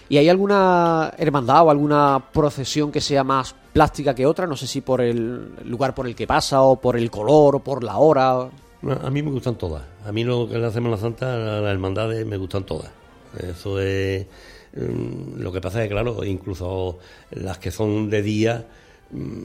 ¿Y 0.10 0.18
hay 0.18 0.28
alguna 0.28 1.14
hermandad 1.18 1.64
o 1.66 1.70
alguna 1.70 2.24
procesión 2.34 2.92
que 2.92 3.00
sea 3.00 3.24
más 3.24 3.56
plástica 3.72 4.16
que 4.16 4.26
otra? 4.26 4.48
No 4.48 4.58
sé 4.58 4.66
si 4.66 4.82
por 4.82 5.02
el 5.02 5.50
lugar 5.66 5.94
por 5.94 6.08
el 6.08 6.16
que 6.16 6.26
pasa, 6.26 6.62
o 6.64 6.78
por 6.82 6.98
el 6.98 7.12
color, 7.12 7.58
o 7.58 7.60
por 7.60 7.84
la 7.84 7.98
hora. 7.98 8.32
A 8.42 9.10
mí 9.12 9.22
me 9.22 9.30
gustan 9.30 9.56
todas. 9.56 9.84
A 10.06 10.12
mí 10.12 10.24
lo 10.24 10.48
que 10.50 10.56
es 10.56 10.62
la 10.62 10.72
Semana 10.72 10.98
Santa, 10.98 11.36
la- 11.38 11.62
las 11.62 11.72
hermandades 11.72 12.26
me 12.26 12.38
gustan 12.38 12.64
todas. 12.66 12.90
Eso 13.38 13.80
es. 13.80 14.26
mm, 14.76 15.40
lo 15.42 15.52
que 15.52 15.62
pasa 15.62 15.82
es 15.84 15.88
que, 15.90 15.94
claro, 15.94 16.24
incluso 16.24 16.98
las 17.32 17.58
que 17.60 17.70
son 17.72 18.10
de 18.10 18.22
día, 18.24 18.66
mm, 19.12 19.42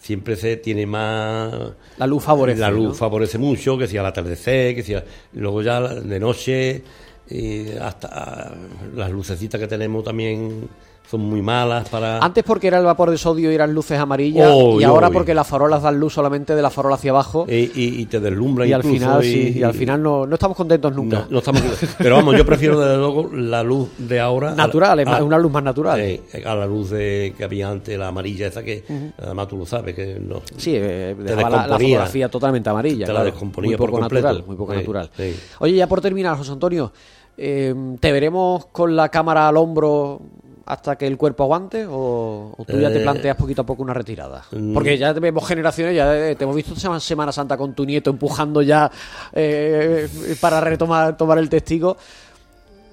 siempre 0.00 0.36
se 0.36 0.56
tiene 0.56 0.86
más... 0.86 1.52
La 1.98 2.06
luz 2.06 2.22
favorece. 2.24 2.60
La 2.60 2.70
luz 2.70 2.88
¿no? 2.88 2.94
favorece 2.94 3.38
mucho, 3.38 3.76
que 3.78 3.86
si 3.86 3.96
al 3.96 4.06
atardecer, 4.06 4.74
que 4.74 4.82
si 4.82 4.94
a- 4.94 5.04
luego 5.34 5.62
ya 5.62 5.80
de 5.80 6.18
noche, 6.20 6.82
y 7.30 7.70
hasta 7.80 8.52
las 8.94 9.10
lucecitas 9.10 9.60
que 9.60 9.66
tenemos 9.68 10.04
también 10.04 10.68
son 11.08 11.22
muy 11.22 11.42
malas 11.42 11.88
para... 11.88 12.18
Antes 12.20 12.44
porque 12.44 12.68
era 12.68 12.78
el 12.78 12.84
vapor 12.84 13.10
de 13.10 13.18
sodio 13.18 13.50
y 13.50 13.54
eran 13.56 13.74
luces 13.74 13.98
amarillas 13.98 14.48
Oh, 14.54 14.80
y 14.80 14.84
ahora 14.84 15.10
porque 15.10 15.34
las 15.34 15.44
farolas 15.44 15.82
dan 15.82 15.98
luz 15.98 16.12
solamente 16.14 16.54
de 16.54 16.62
la 16.62 16.70
farola 16.70 16.94
hacia 16.94 17.10
abajo 17.10 17.46
y, 17.48 17.52
y- 17.74 18.00
y 18.00 18.06
te 18.06 18.20
deslumbra 18.20 18.64
y 18.64 18.72
al 18.72 18.84
final 18.84 19.24
y- 19.24 19.32
sí, 19.52 19.58
y 19.58 19.62
al 19.64 19.74
final 19.74 20.00
no, 20.00 20.24
no 20.24 20.34
estamos 20.34 20.56
contentos 20.56 20.94
nunca. 20.94 21.20
No, 21.22 21.26
no 21.30 21.38
estamos... 21.38 21.62
Pero 21.98 22.14
vamos, 22.14 22.36
yo 22.36 22.46
prefiero 22.46 22.78
desde 22.78 22.96
luego 22.96 23.28
la 23.34 23.64
luz 23.64 23.88
de 23.98 24.20
ahora... 24.20 24.54
Natural, 24.54 25.00
es 25.00 25.06
a- 25.08 25.24
una 25.24 25.36
luz 25.36 25.50
más 25.50 25.64
natural. 25.64 25.98
eh, 25.98 26.22
a 26.46 26.54
la 26.54 26.66
luz 26.66 26.90
de, 26.90 27.34
que 27.36 27.42
había 27.42 27.68
antes, 27.68 27.98
la 27.98 28.06
amarilla 28.06 28.46
esa 28.46 28.62
que 28.62 28.84
además 29.20 29.48
tú 29.48 29.56
lo 29.56 29.66
sabes, 29.66 29.96
que 29.96 30.16
no... 30.20 30.42
Sí, 30.58 30.74
eh, 30.76 31.16
te 31.18 31.24
dejaba 31.34 31.50
la, 31.50 31.66
la 31.66 31.76
fotografía 31.76 32.28
totalmente 32.28 32.70
amarilla. 32.70 33.06
Te 33.06 33.12
la 33.12 33.18
claro. 33.20 33.30
descomponía 33.32 33.70
muy 33.70 33.76
poco 33.78 33.90
por 33.90 34.00
completo. 34.02 34.26
natural, 34.28 34.46
muy 34.46 34.54
poco 34.56 34.72
Sí, 34.74 34.78
natural. 34.78 35.10
sí. 35.16 35.34
Oye, 35.58 35.74
ya 35.74 35.88
por 35.88 36.00
terminar, 36.00 36.36
José 36.36 36.52
Antonio, 36.52 36.92
eh, 37.38 37.74
¿te 38.00 38.12
veremos 38.12 38.66
con 38.66 38.94
la 38.96 39.08
cámara 39.08 39.48
al 39.48 39.56
hombro 39.56 40.20
hasta 40.66 40.96
que 40.96 41.06
el 41.06 41.16
cuerpo 41.16 41.42
aguante 41.44 41.84
o, 41.84 42.54
o 42.56 42.64
tú 42.64 42.78
ya 42.78 42.90
te 42.92 42.98
Eh, 42.98 43.02
planteas 43.02 43.36
poquito 43.36 43.62
a 43.62 43.66
poco 43.66 43.82
una 43.82 43.92
retirada? 43.94 44.44
mm. 44.52 44.72
Porque 44.72 44.96
ya 44.98 45.12
vemos 45.14 45.46
generaciones, 45.48 45.96
ya 45.96 46.14
eh, 46.30 46.36
te 46.36 46.44
hemos 46.44 46.54
visto 46.54 46.74
Semana 47.00 47.32
Santa 47.32 47.56
con 47.56 47.74
tu 47.74 47.84
nieto 47.84 48.10
empujando 48.10 48.62
ya 48.62 48.88
eh, 49.32 50.08
para 50.40 50.60
retomar 50.60 51.16
tomar 51.16 51.38
el 51.38 51.48
testigo. 51.48 51.96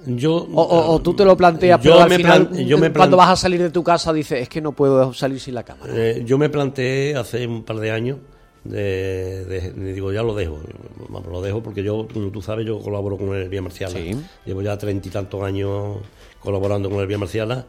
Yo, 0.05 0.35
O, 0.35 0.61
o- 0.61 0.93
o 0.93 0.99
tú 1.01 1.13
te 1.15 1.25
lo 1.25 1.35
planteas, 1.35 1.81
Yo 1.81 1.91
pero 1.91 2.03
al 2.03 2.09
me 2.09 2.15
final, 2.15 2.47
plan- 2.47 2.65
yo 2.65 2.77
me 2.77 2.89
plan- 2.89 3.01
cuando 3.01 3.17
vas 3.17 3.29
a 3.29 3.35
salir 3.35 3.61
de 3.61 3.71
tu 3.71 3.83
casa, 3.83 4.13
dices, 4.13 4.41
es 4.41 4.47
que 4.47 4.61
no 4.61 4.71
puedo 4.71 5.13
salir 5.13 5.39
sin 5.39 5.53
la 5.53 5.63
cámara. 5.63 5.91
Eh, 5.93 6.23
yo 6.25 6.37
me 6.37 6.47
planteé 6.49 7.15
hace 7.17 7.45
un 7.45 7.63
par 7.63 7.77
de 7.77 7.91
años, 7.91 8.17
de, 8.69 9.45
de- 9.45 9.71
de- 9.71 9.93
digo, 9.93 10.11
ya 10.11 10.23
lo 10.23 10.35
dejo, 10.35 10.59
Vamos, 11.09 11.27
lo 11.31 11.41
dejo 11.41 11.61
porque 11.63 11.83
yo, 11.83 12.07
como 12.13 12.29
tú 12.29 12.41
sabes, 12.41 12.65
yo 12.65 12.79
colaboro 12.81 13.17
con 13.17 13.33
el 13.35 13.47
Vía 13.49 13.61
Marciala. 13.61 13.97
Sí. 13.97 14.15
Llevo 14.45 14.61
ya 14.61 14.77
treinta 14.77 15.07
y 15.07 15.11
tantos 15.11 15.41
años 15.43 15.97
colaborando 16.41 16.89
con 16.89 16.99
el 16.99 17.07
Vía 17.07 17.17
Marciala 17.17 17.65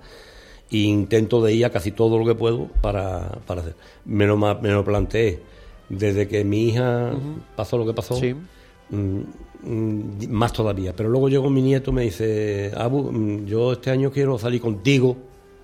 e 0.70 0.76
intento 0.78 1.42
de 1.42 1.54
ir 1.54 1.64
a 1.64 1.70
casi 1.70 1.92
todo 1.92 2.18
lo 2.18 2.24
que 2.26 2.34
puedo 2.34 2.66
para, 2.82 3.38
para 3.46 3.60
hacer. 3.62 3.74
Me 4.04 4.26
lo, 4.26 4.36
ma- 4.36 4.54
me 4.60 4.70
lo 4.70 4.84
planteé 4.84 5.40
desde 5.88 6.26
que 6.28 6.44
mi 6.44 6.68
hija 6.68 7.12
pasó 7.56 7.78
lo 7.78 7.86
que 7.86 7.94
pasó. 7.94 8.16
Sí. 8.16 8.34
mm, 8.90 9.20
mm, 9.62 10.28
más 10.30 10.52
todavía. 10.52 10.94
Pero 10.94 11.08
luego 11.08 11.28
llegó 11.28 11.48
mi 11.48 11.62
nieto 11.62 11.90
y 11.90 11.94
me 11.94 12.02
dice, 12.02 12.72
Abu, 12.76 13.10
mm, 13.12 13.46
yo 13.46 13.72
este 13.72 13.90
año 13.90 14.10
quiero 14.10 14.38
salir 14.38 14.60
contigo 14.60 15.16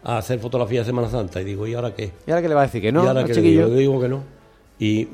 a 0.03 0.19
hacer 0.19 0.39
fotografías 0.39 0.87
de 0.87 0.91
Semana 0.91 1.09
Santa. 1.11 1.41
Y 1.41 1.45
digo, 1.45 1.67
¿y 1.67 1.75
ahora 1.75 1.95
qué? 1.95 2.13
¿Y 2.27 2.31
ahora 2.31 2.43
qué 2.43 2.49
le 2.49 2.55
va 2.55 2.63
a 2.63 2.67
decir? 2.67 2.81
Que 2.81 2.93
no, 2.93 3.05
y 3.05 3.07
ahora 3.07 3.25
que 3.25 3.35
le 3.35 3.71
digo 3.75 4.01
que 4.01 4.09
no. 4.09 4.23
Y 4.79 5.09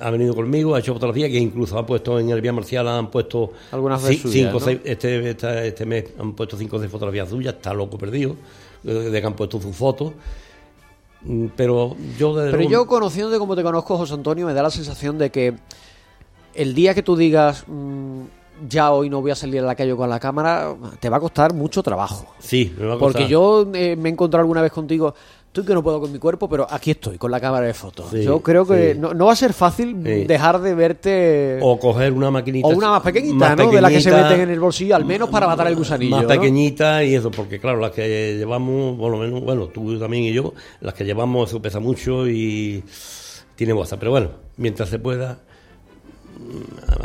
ha 0.00 0.10
venido 0.10 0.34
conmigo, 0.34 0.74
ha 0.74 0.80
hecho 0.80 0.92
fotografía, 0.92 1.28
que 1.28 1.38
incluso 1.38 1.78
ha 1.78 1.86
puesto 1.86 2.18
en 2.18 2.28
el 2.30 2.40
Vía 2.40 2.52
Marcial, 2.52 2.86
han 2.88 3.10
puesto 3.10 3.52
Algunas 3.70 4.02
de 4.02 4.14
cinco, 4.16 4.54
¿no? 4.54 4.60
seis, 4.60 4.80
este, 4.84 5.30
esta- 5.30 5.64
este 5.64 5.86
mes 5.86 6.04
han 6.18 6.32
puesto 6.32 6.56
cinco 6.56 6.78
seis 6.78 6.90
fotografías 6.90 7.28
suyas, 7.28 7.54
está 7.54 7.72
loco 7.72 7.96
perdido, 7.96 8.34
de 8.82 9.10
que 9.20 9.26
han 9.26 9.34
puesto 9.34 9.60
sus 9.60 9.74
fotos. 9.76 10.12
Mm, 11.22 11.46
Pero 11.56 11.96
yo 12.18 12.34
desde 12.34 12.50
Pero 12.50 12.62
luego- 12.64 12.70
yo, 12.84 12.86
conociéndote 12.86 13.38
como 13.38 13.54
te 13.54 13.62
conozco, 13.62 13.96
José 13.96 14.14
Antonio, 14.14 14.46
me 14.46 14.54
da 14.54 14.62
la 14.62 14.70
sensación 14.70 15.18
de 15.18 15.30
que 15.30 15.54
el 16.54 16.74
día 16.74 16.94
que 16.94 17.02
tú 17.02 17.14
digas 17.16 17.64
mm, 17.68 18.22
ya 18.68 18.92
hoy 18.92 19.08
no 19.08 19.20
voy 19.22 19.30
a 19.30 19.34
salir 19.36 19.60
a 19.60 19.64
la 19.66 19.74
calle 19.74 19.94
con 19.96 20.08
la 20.10 20.20
cámara, 20.20 20.74
te 21.00 21.08
va 21.08 21.16
a 21.16 21.20
costar 21.20 21.54
mucho 21.54 21.82
trabajo. 21.82 22.26
Sí, 22.40 22.74
me 22.78 22.86
va 22.86 22.94
a 22.94 22.98
Porque 22.98 23.20
costar. 23.20 23.30
yo 23.30 23.66
eh, 23.74 23.96
me 23.96 24.08
he 24.08 24.12
encontrado 24.12 24.40
alguna 24.42 24.62
vez 24.62 24.72
contigo, 24.72 25.14
estoy 25.52 25.66
que 25.66 25.74
no 25.74 25.82
puedo 25.82 26.00
con 26.00 26.10
mi 26.10 26.18
cuerpo, 26.18 26.48
pero 26.48 26.66
aquí 26.70 26.92
estoy, 26.92 27.18
con 27.18 27.30
la 27.30 27.38
cámara 27.38 27.66
de 27.66 27.74
fotos. 27.74 28.06
Sí, 28.10 28.24
yo 28.24 28.40
creo 28.40 28.66
que 28.66 28.94
sí. 28.94 28.98
no, 28.98 29.12
no 29.12 29.26
va 29.26 29.34
a 29.34 29.36
ser 29.36 29.52
fácil 29.52 29.94
Sí. 30.02 30.24
dejar 30.24 30.58
de 30.62 30.74
verte... 30.74 31.58
O 31.60 31.78
coger 31.78 32.14
una 32.14 32.30
maquinita. 32.30 32.66
o 32.66 32.70
una 32.70 32.88
más 32.92 33.02
pequeñita, 33.02 33.50
más 33.50 33.58
¿no? 33.58 33.70
De 33.70 33.82
la 33.82 33.90
que 33.90 34.00
se 34.00 34.10
meten 34.10 34.40
en 34.40 34.48
el 34.48 34.58
bolsillo, 34.58 34.96
al 34.96 35.04
menos 35.04 35.28
para 35.28 35.46
matar 35.46 35.66
el 35.66 35.76
gusanillo. 35.76 36.16
Más 36.16 36.22
¿no? 36.22 36.28
pequeñita 36.28 37.04
y 37.04 37.14
eso, 37.14 37.30
porque 37.30 37.60
claro, 37.60 37.80
las 37.80 37.90
que 37.90 38.36
llevamos, 38.38 38.98
por 38.98 39.12
lo 39.12 39.18
menos, 39.18 39.42
bueno, 39.42 39.66
tú 39.66 39.98
también 39.98 40.24
y 40.24 40.32
yo, 40.32 40.54
las 40.80 40.94
que 40.94 41.04
llevamos 41.04 41.50
eso 41.50 41.60
pesa 41.60 41.80
mucho 41.80 42.26
y 42.26 42.82
tiene 43.54 43.74
WhatsApp. 43.74 43.98
Pero 43.98 44.12
bueno, 44.12 44.30
mientras 44.56 44.88
se 44.88 44.98
pueda, 44.98 45.40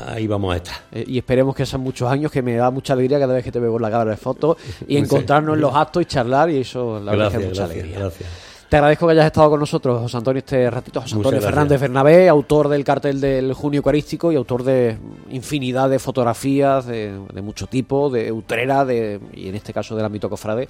ahí 0.08 0.28
vamos 0.28 0.54
a 0.54 0.58
estar. 0.58 0.76
Eh, 0.92 1.06
y 1.08 1.18
esperemos 1.18 1.56
que 1.56 1.66
sean 1.66 1.82
muchos 1.82 2.10
años, 2.10 2.32
que 2.32 2.42
me 2.42 2.56
da 2.56 2.72
mucha 2.72 2.94
alegría 2.94 3.20
cada 3.20 3.34
vez 3.34 3.44
que 3.44 3.52
te 3.52 3.60
veo 3.60 3.74
con 3.74 3.82
la 3.82 3.90
cámara 3.90 4.12
de 4.12 4.18
fotos 4.18 4.58
y 4.88 4.98
encontrarnos 4.98 5.56
en 5.56 5.62
los 5.62 5.76
actos 5.76 6.04
y 6.04 6.06
charlar, 6.06 6.50
y 6.50 6.58
eso 6.58 7.00
la 7.00 7.12
verdad 7.12 7.28
es 7.28 7.34
que 7.34 7.46
mucha 7.48 7.62
gracias, 7.64 7.70
alegría. 7.72 8.00
gracias. 8.00 8.30
Te 8.70 8.76
agradezco 8.76 9.08
que 9.08 9.14
hayas 9.14 9.28
estado 9.28 9.50
con 9.52 9.62
nosotros, 9.62 10.02
José 10.02 10.18
Antonio, 10.18 10.40
este 10.40 10.70
ratito. 10.70 11.00
José 11.00 11.16
Antonio. 11.16 11.40
Fernández 11.40 11.80
Bernabé, 11.80 12.28
autor 12.28 12.68
del 12.68 12.84
cartel 12.84 13.22
del 13.22 13.54
Junio 13.54 13.78
Eucarístico 13.78 14.30
y 14.34 14.36
autor 14.36 14.64
de 14.64 14.98
infinidad 15.30 15.90
de 15.90 16.00
fotografías 16.00 16.86
de, 16.86 17.18
de 17.34 17.42
mucho 17.42 17.68
tipo, 17.68 18.10
de 18.10 18.30
Utrera 18.30 18.84
de, 18.84 19.22
y 19.34 19.48
en 19.48 19.56
este 19.56 19.72
caso 19.72 19.96
del 19.96 20.04
ámbito 20.04 20.30
cofrade, 20.30 20.68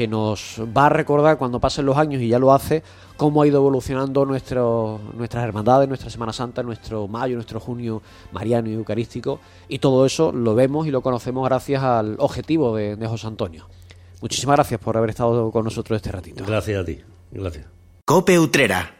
que 0.00 0.08
nos 0.08 0.62
va 0.74 0.86
a 0.86 0.88
recordar 0.88 1.36
cuando 1.36 1.60
pasen 1.60 1.84
los 1.84 1.98
años, 1.98 2.22
y 2.22 2.28
ya 2.28 2.38
lo 2.38 2.54
hace, 2.54 2.82
cómo 3.18 3.42
ha 3.42 3.46
ido 3.46 3.58
evolucionando 3.58 4.24
nuestro, 4.24 4.98
nuestras 5.12 5.44
hermandades, 5.44 5.86
nuestra 5.90 6.08
Semana 6.08 6.32
Santa, 6.32 6.62
nuestro 6.62 7.06
mayo, 7.06 7.34
nuestro 7.34 7.60
junio 7.60 8.00
mariano 8.32 8.70
y 8.70 8.72
eucarístico. 8.72 9.40
Y 9.68 9.78
todo 9.78 10.06
eso 10.06 10.32
lo 10.32 10.54
vemos 10.54 10.86
y 10.86 10.90
lo 10.90 11.02
conocemos 11.02 11.46
gracias 11.46 11.82
al 11.82 12.16
objetivo 12.18 12.74
de, 12.74 12.96
de 12.96 13.06
José 13.06 13.26
Antonio. 13.26 13.66
Muchísimas 14.22 14.56
gracias 14.56 14.80
por 14.80 14.96
haber 14.96 15.10
estado 15.10 15.50
con 15.50 15.64
nosotros 15.64 15.96
este 15.96 16.10
ratito. 16.10 16.46
Gracias 16.46 16.80
a 16.80 16.84
ti, 16.86 16.98
gracias. 17.30 17.66
Cope 18.06 18.38
Utrera. 18.38 18.99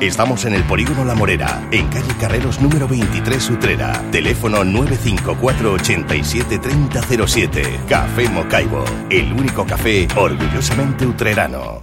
Estamos 0.00 0.44
en 0.44 0.54
el 0.54 0.62
Polígono 0.64 1.04
La 1.04 1.14
Morera, 1.14 1.66
en 1.70 1.88
calle 1.88 2.14
Carreros 2.20 2.60
número 2.60 2.86
23 2.88 3.50
Utrera. 3.50 4.04
Teléfono 4.10 4.64
954 4.64 5.72
87 5.72 6.58
3007. 6.58 7.80
Café 7.88 8.28
Mocaibo, 8.28 8.84
el 9.10 9.32
único 9.32 9.64
café 9.66 10.06
orgullosamente 10.16 11.06
utrerano. 11.06 11.82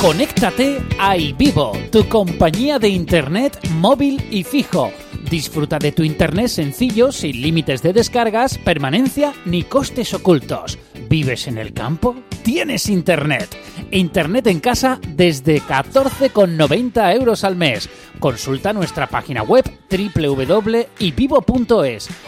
Conéctate 0.00 0.82
a 0.98 1.16
iVivo, 1.16 1.72
tu 1.92 2.08
compañía 2.08 2.78
de 2.78 2.88
internet 2.88 3.58
móvil 3.72 4.24
y 4.30 4.44
fijo. 4.44 4.90
Disfruta 5.30 5.78
de 5.78 5.92
tu 5.92 6.02
internet 6.02 6.48
sencillo, 6.48 7.12
sin 7.12 7.40
límites 7.40 7.82
de 7.82 7.92
descargas, 7.92 8.58
permanencia 8.58 9.32
ni 9.44 9.62
costes 9.62 10.12
ocultos. 10.12 10.76
¿Vives 11.08 11.46
en 11.46 11.56
el 11.56 11.72
campo? 11.72 12.16
Tienes 12.42 12.88
internet. 12.88 13.48
Internet 13.92 14.48
en 14.48 14.58
casa 14.58 14.98
desde 15.06 15.62
14,90 15.62 17.14
euros 17.14 17.44
al 17.44 17.54
mes. 17.54 17.88
Consulta 18.18 18.72
nuestra 18.72 19.06
página 19.06 19.44
web 19.44 19.64
www.ivivo.es 19.88 20.88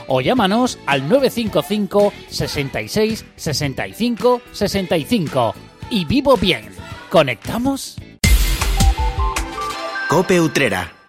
o 0.06 0.20
llámanos 0.20 0.78
al 0.86 1.08
955 1.08 2.12
66 2.28 3.24
65 3.34 4.42
65. 4.52 5.54
Y 5.90 6.04
vivo 6.04 6.36
bien. 6.36 6.68
¿Conectamos? 7.10 7.96
Cope 10.08 10.40
Utrera. 10.40 11.01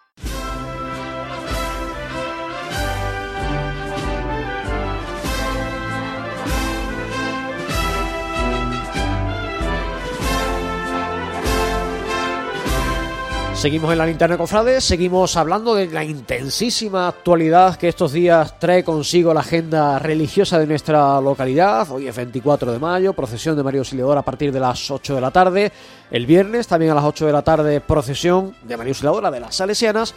Seguimos 13.64 13.94
en 13.94 13.98
la 13.98 14.06
linterna 14.06 14.38
cofrades, 14.38 14.84
seguimos 14.84 15.38
hablando 15.38 15.74
de 15.74 15.88
la 15.88 16.04
intensísima 16.04 17.08
actualidad 17.08 17.78
que 17.78 17.88
estos 17.88 18.12
días 18.12 18.60
trae 18.60 18.84
consigo 18.84 19.34
la 19.34 19.40
agenda 19.40 19.98
religiosa 20.00 20.60
de 20.60 20.68
nuestra 20.68 21.22
localidad. 21.22 21.90
Hoy 21.90 22.10
es 22.10 22.14
24 22.14 22.74
de 22.74 22.80
mayo, 22.80 23.14
procesión 23.14 23.56
de 23.56 23.64
María 23.64 23.80
Auxiliadora 23.80 24.20
a 24.20 24.26
partir 24.26 24.52
de 24.52 24.60
las 24.60 24.92
8 24.92 25.16
de 25.16 25.22
la 25.22 25.32
tarde. 25.32 25.72
El 26.12 26.26
viernes, 26.26 26.68
también 26.68 26.92
a 26.92 26.96
las 26.96 27.06
8 27.06 27.26
de 27.26 27.32
la 27.32 27.42
tarde, 27.42 27.80
procesión 27.80 28.54
de 28.64 28.76
María 28.76 28.92
Auxiliadora 28.92 29.32
de 29.32 29.40
las 29.40 29.56
Salesianas. 29.56 30.14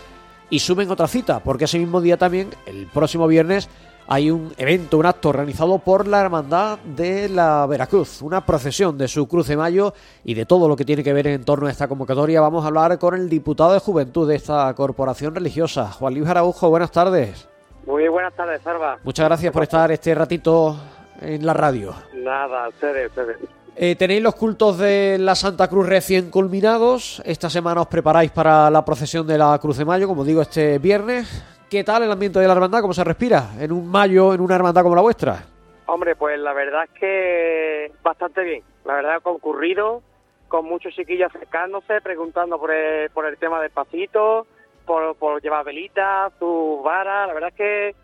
Y 0.51 0.59
suben 0.59 0.90
otra 0.90 1.07
cita, 1.07 1.38
porque 1.38 1.66
ese 1.66 1.78
mismo 1.78 2.01
día 2.01 2.16
también, 2.16 2.51
el 2.66 2.86
próximo 2.86 3.28
viernes, 3.28 3.68
hay 4.09 4.30
un 4.30 4.52
evento, 4.57 4.98
un 4.98 5.07
acto 5.07 5.28
organizado 5.28 5.78
por 5.78 6.07
la 6.07 6.20
Hermandad 6.20 6.78
de 6.78 7.28
la 7.28 7.66
Veracruz, 7.66 8.22
una 8.22 8.44
procesión 8.44 8.96
de 8.96 9.09
su 9.09 9.26
Cruz 9.26 9.48
de 9.48 9.57
Mayo 9.57 9.94
y 10.24 10.34
de 10.34 10.46
todo 10.46 10.68
lo 10.68 10.76
que 10.76 10.84
tiene 10.84 11.02
que 11.02 11.12
ver 11.12 11.26
en 11.26 11.44
torno 11.44 11.66
a 11.66 11.70
esta 11.70 11.88
convocatoria. 11.88 12.40
Vamos 12.40 12.64
a 12.64 12.68
hablar 12.68 12.98
con 12.98 13.14
el 13.14 13.28
diputado 13.28 13.72
de 13.72 13.80
Juventud 13.80 14.28
de 14.28 14.36
esta 14.36 14.72
corporación 14.74 15.34
religiosa, 15.34 15.90
Juan 15.90 16.14
Luis 16.14 16.28
Araujo. 16.28 16.70
Buenas 16.70 16.92
tardes. 16.92 17.48
Muy 17.84 18.09
buenas 18.09 18.34
tardes, 18.34 18.62
Salva. 18.62 18.98
Muchas 19.02 19.26
gracias 19.26 19.52
por 19.52 19.62
estar 19.62 19.90
este 19.90 20.14
ratito 20.14 20.76
en 21.20 21.44
la 21.44 21.54
radio. 21.54 21.94
Nada, 22.14 22.68
ustedes, 22.68 23.09
ustedes. 23.09 23.38
Eh, 23.78 23.94
tenéis 23.96 24.22
los 24.22 24.34
cultos 24.34 24.78
de 24.78 25.18
la 25.18 25.34
Santa 25.34 25.68
Cruz 25.68 25.86
recién 25.86 26.30
culminados. 26.30 27.20
Esta 27.24 27.50
semana 27.50 27.82
os 27.82 27.88
preparáis 27.88 28.30
para 28.30 28.70
la 28.70 28.84
procesión 28.84 29.26
de 29.26 29.36
la 29.36 29.59
Cruz 29.59 29.76
de 29.76 29.84
Mayo, 29.84 30.09
como 30.09 30.24
digo, 30.24 30.40
este 30.40 30.78
viernes. 30.78 31.55
¿Qué 31.69 31.83
tal 31.83 32.05
el 32.05 32.12
ambiente 32.12 32.39
de 32.39 32.47
la 32.47 32.53
hermandad? 32.53 32.81
¿Cómo 32.81 32.95
se 32.95 33.03
respira 33.03 33.51
en 33.59 33.73
un 33.73 33.89
mayo 33.89 34.33
en 34.33 34.41
una 34.41 34.55
hermandad 34.55 34.83
como 34.83 34.95
la 34.95 35.03
vuestra? 35.03 35.45
Hombre, 35.87 36.14
pues 36.14 36.39
la 36.39 36.53
verdad 36.53 36.85
es 36.85 36.91
que 37.01 37.93
bastante 38.05 38.43
bien. 38.43 38.62
La 38.85 38.95
verdad, 38.95 39.21
concurrido, 39.21 40.01
con 40.47 40.64
muchos 40.64 40.95
chiquillos 40.95 41.35
acercándose, 41.35 42.01
preguntando 42.03 42.59
por 42.59 42.71
el, 42.71 43.11
por 43.11 43.27
el 43.27 43.37
tema 43.37 43.61
del 43.61 43.71
pasito, 43.71 44.47
por, 44.85 45.17
por 45.17 45.43
llevar 45.43 45.64
velitas, 45.64 46.33
sus 46.39 46.85
varas. 46.85 47.27
La 47.27 47.35
verdad 47.35 47.51
es 47.51 47.57
que 47.57 47.95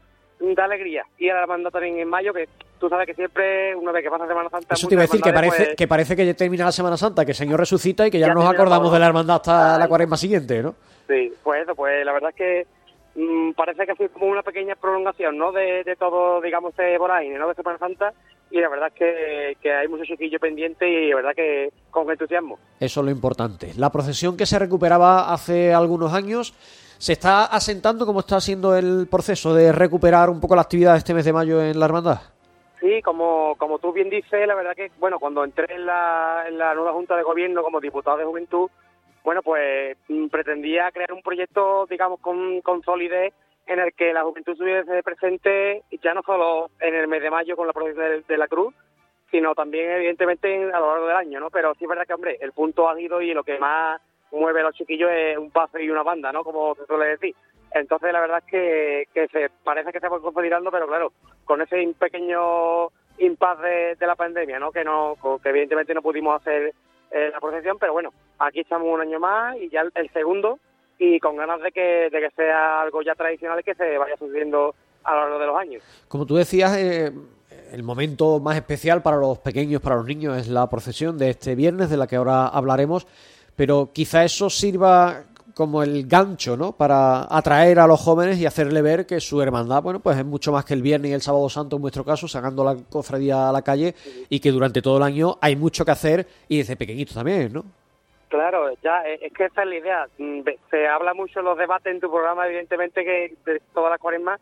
da 0.56 0.64
alegría. 0.64 1.04
Y 1.16 1.28
a 1.28 1.34
la 1.34 1.42
hermandad 1.42 1.70
también 1.70 1.98
en 1.98 2.08
mayo, 2.08 2.32
que 2.32 2.48
tú 2.80 2.88
sabes 2.88 3.06
que 3.06 3.14
siempre, 3.14 3.76
una 3.76 3.92
vez 3.92 4.02
que 4.02 4.10
pasa 4.10 4.26
Semana 4.26 4.50
Santa... 4.50 4.74
Eso 4.74 4.88
te 4.88 4.94
iba 4.94 5.02
a 5.02 5.06
decir, 5.06 5.20
que 5.20 5.32
parece, 5.32 5.64
pues, 5.64 5.76
que 5.76 5.86
parece 5.86 6.16
que 6.16 6.26
ya 6.26 6.34
termina 6.34 6.64
la 6.64 6.72
Semana 6.72 6.96
Santa, 6.96 7.24
que 7.24 7.30
el 7.30 7.36
Señor 7.36 7.60
resucita 7.60 8.08
y 8.08 8.10
que 8.10 8.18
ya, 8.18 8.26
Ya 8.26 8.34
no 8.34 8.40
nos 8.40 8.52
acordamos 8.52 8.92
de 8.92 8.98
la 8.98 9.06
hermandad 9.06 9.36
hasta 9.36 9.78
la 9.78 9.86
cuaresma 9.86 10.16
siguiente, 10.16 10.64
¿no? 10.64 10.74
Sí, 11.06 11.32
pues 11.44 11.62
eso, 11.62 11.76
pues 11.76 12.04
la 12.04 12.12
verdad 12.12 12.30
es 12.30 12.36
que 12.36 12.66
mm, 13.14 13.52
parece 13.52 13.86
que 13.86 13.94
sido 13.94 14.10
como 14.10 14.26
una 14.26 14.42
pequeña 14.42 14.74
prolongación, 14.76 15.38
¿no? 15.38 15.52
De, 15.52 15.84
de 15.84 15.96
todo, 15.96 16.40
digamos, 16.40 16.76
de 16.76 16.98
Boraine, 16.98 17.38
¿no? 17.38 17.48
De 17.48 17.54
Semana 17.54 17.78
Santa. 17.78 18.12
Y 18.50 18.60
la 18.60 18.68
verdad 18.68 18.88
es 18.88 18.94
que, 18.94 19.56
que 19.62 19.72
hay 19.72 19.88
muchos 19.88 20.06
chiquillos 20.06 20.40
pendientes 20.40 20.86
y 20.86 21.08
la 21.08 21.16
verdad 21.16 21.34
que 21.34 21.70
con 21.90 22.10
entusiasmo. 22.10 22.58
Eso 22.78 23.00
es 23.00 23.04
lo 23.04 23.10
importante. 23.10 23.72
La 23.78 23.90
procesión 23.90 24.36
que 24.36 24.44
se 24.44 24.58
recuperaba 24.58 25.32
hace 25.32 25.72
algunos 25.72 26.12
años 26.12 26.52
se 26.98 27.14
está 27.14 27.46
asentando 27.46 28.06
como 28.06 28.20
está 28.20 28.40
siendo 28.40 28.76
el 28.76 29.08
proceso 29.10 29.54
de 29.54 29.72
recuperar 29.72 30.30
un 30.30 30.40
poco 30.40 30.54
la 30.54 30.62
actividad 30.62 30.96
este 30.96 31.14
mes 31.14 31.24
de 31.24 31.32
mayo 31.32 31.60
en 31.60 31.80
la 31.80 31.86
hermandad. 31.86 32.20
Sí, 32.78 33.00
como, 33.02 33.54
como 33.56 33.78
tú 33.78 33.92
bien 33.92 34.10
dices, 34.10 34.46
la 34.46 34.54
verdad 34.54 34.74
que, 34.76 34.90
bueno, 35.00 35.18
cuando 35.18 35.42
entré 35.44 35.74
en 35.74 35.86
la, 35.86 36.44
en 36.46 36.58
la 36.58 36.74
nueva 36.74 36.92
Junta 36.92 37.16
de 37.16 37.22
Gobierno 37.22 37.62
como 37.62 37.80
diputado 37.80 38.18
de 38.18 38.24
Juventud, 38.24 38.68
bueno, 39.24 39.42
pues 39.42 39.96
mm, 40.08 40.26
pretendía 40.28 40.90
crear 40.90 41.12
un 41.12 41.22
proyecto, 41.22 41.86
digamos, 41.86 42.20
con, 42.20 42.60
con 42.62 42.82
solidez 42.82 43.32
en 43.66 43.78
el 43.78 43.92
que 43.94 44.12
la 44.12 44.22
juventud 44.24 44.52
estuviese 44.52 45.02
presente 45.02 45.82
ya 46.02 46.14
no 46.14 46.22
solo 46.22 46.70
en 46.80 46.94
el 46.94 47.06
mes 47.08 47.22
de 47.22 47.30
mayo 47.30 47.56
con 47.56 47.66
la 47.66 47.72
procesión 47.72 48.04
de, 48.10 48.20
de 48.22 48.36
la 48.36 48.48
Cruz, 48.48 48.74
sino 49.30 49.54
también, 49.54 49.90
evidentemente, 49.92 50.52
en- 50.54 50.74
a 50.74 50.80
lo 50.80 50.90
largo 50.90 51.06
del 51.06 51.16
año, 51.16 51.40
¿no? 51.40 51.50
Pero 51.50 51.72
sí 51.74 51.84
es 51.84 51.88
verdad 51.88 52.06
que, 52.06 52.14
hombre, 52.14 52.36
el 52.40 52.52
punto 52.52 52.88
ágido 52.88 53.22
y 53.22 53.32
lo 53.32 53.44
que 53.44 53.58
más 53.58 54.00
mueve 54.32 54.60
a 54.60 54.64
los 54.64 54.74
chiquillos 54.74 55.10
es 55.12 55.38
un 55.38 55.50
paso 55.50 55.78
y 55.78 55.88
una 55.90 56.02
banda, 56.02 56.32
¿no? 56.32 56.42
Como 56.44 56.74
se 56.74 56.84
suele 56.86 57.06
decir. 57.06 57.34
Entonces, 57.74 58.12
la 58.12 58.20
verdad 58.20 58.42
es 58.44 58.50
que, 58.50 59.04
que 59.14 59.28
se 59.28 59.48
parece 59.64 59.92
que 59.92 60.00
se 60.00 60.08
va 60.08 60.20
consolidando, 60.20 60.70
pero 60.70 60.86
claro, 60.86 61.12
con 61.44 61.62
ese 61.62 61.94
pequeño 61.98 62.88
impasse 63.18 63.62
de, 63.62 63.94
de 63.96 64.06
la 64.06 64.16
pandemia, 64.16 64.58
¿no? 64.58 64.72
Que 64.72 64.84
no, 64.84 65.16
que 65.42 65.48
evidentemente 65.50 65.94
no 65.94 66.02
pudimos 66.02 66.40
hacer 66.40 66.74
eh, 67.12 67.30
la 67.32 67.40
procesión, 67.40 67.76
pero 67.78 67.92
bueno, 67.92 68.10
aquí 68.38 68.60
estamos 68.60 68.88
un 68.88 69.00
año 69.00 69.20
más 69.20 69.56
y 69.58 69.68
ya 69.68 69.82
el, 69.94 70.10
segundo 70.12 70.58
y 70.98 71.20
con 71.20 71.36
ganas 71.36 71.60
de 71.60 71.70
que, 71.70 72.08
de 72.10 72.20
que 72.20 72.30
sea 72.34 72.80
algo 72.80 73.02
ya 73.02 73.14
tradicional 73.14 73.60
y 73.60 73.62
que 73.62 73.74
se 73.74 73.98
vaya 73.98 74.16
sucediendo 74.16 74.74
a 75.04 75.14
lo 75.14 75.20
largo 75.20 75.38
de 75.38 75.46
los 75.46 75.56
años. 75.56 75.82
Como 76.08 76.24
tú 76.24 76.36
decías, 76.36 76.76
eh, 76.76 77.12
el 77.72 77.82
momento 77.82 78.40
más 78.40 78.56
especial 78.56 79.02
para 79.02 79.16
los 79.16 79.38
pequeños, 79.38 79.82
para 79.82 79.96
los 79.96 80.06
niños, 80.06 80.38
es 80.38 80.48
la 80.48 80.68
procesión 80.70 81.18
de 81.18 81.30
este 81.30 81.54
viernes, 81.54 81.90
de 81.90 81.96
la 81.96 82.06
que 82.06 82.16
ahora 82.16 82.46
hablaremos, 82.46 83.06
pero 83.56 83.90
quizá 83.92 84.24
eso 84.24 84.48
sirva 84.48 85.24
como 85.54 85.82
el 85.82 86.06
gancho, 86.06 86.56
¿no? 86.56 86.72
Para 86.72 87.26
atraer 87.30 87.78
a 87.78 87.86
los 87.86 88.00
jóvenes 88.00 88.38
y 88.38 88.46
hacerle 88.46 88.82
ver 88.82 89.06
que 89.06 89.20
su 89.20 89.40
hermandad, 89.42 89.82
bueno, 89.82 90.00
pues 90.00 90.18
es 90.18 90.24
mucho 90.24 90.52
más 90.52 90.64
que 90.64 90.74
el 90.74 90.82
viernes 90.82 91.10
y 91.10 91.14
el 91.14 91.20
sábado 91.20 91.48
santo 91.48 91.76
en 91.76 91.82
vuestro 91.82 92.04
caso, 92.04 92.28
sacando 92.28 92.64
la 92.64 92.76
cofradía 92.90 93.48
a 93.48 93.52
la 93.52 93.62
calle 93.62 93.94
y 94.28 94.40
que 94.40 94.50
durante 94.50 94.82
todo 94.82 94.96
el 94.96 95.02
año 95.02 95.36
hay 95.40 95.56
mucho 95.56 95.84
que 95.84 95.90
hacer 95.90 96.26
y 96.48 96.58
desde 96.58 96.76
pequeñitos 96.76 97.14
también, 97.14 97.52
¿no? 97.52 97.64
Claro, 98.28 98.72
ya, 98.82 99.06
eh, 99.06 99.18
es 99.20 99.32
que 99.34 99.44
esa 99.44 99.62
es 99.62 99.68
la 99.68 99.76
idea. 99.76 100.06
Mm, 100.16 100.40
Se 100.70 100.88
habla 100.88 101.12
mucho 101.12 101.40
en 101.40 101.44
los 101.44 101.58
debates 101.58 101.92
en 101.92 102.00
tu 102.00 102.10
programa, 102.10 102.46
evidentemente, 102.46 103.04
que 103.04 103.34
de 103.44 103.60
todas 103.74 103.90
las 103.90 104.00
cuaresmas, 104.00 104.40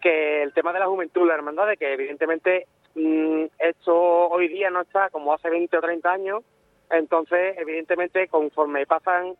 que 0.00 0.42
el 0.42 0.52
tema 0.52 0.72
de 0.72 0.78
la 0.78 0.86
juventud, 0.86 1.26
la 1.26 1.34
hermandad, 1.34 1.66
de 1.66 1.76
que 1.76 1.94
evidentemente 1.94 2.66
mm, 2.94 3.46
esto 3.58 3.92
hoy 4.28 4.46
día 4.46 4.70
no 4.70 4.82
está 4.82 5.10
como 5.10 5.34
hace 5.34 5.50
20 5.50 5.76
o 5.76 5.80
30 5.80 6.12
años, 6.12 6.44
entonces, 6.90 7.56
evidentemente, 7.58 8.28
conforme 8.28 8.86
pasan 8.86 9.34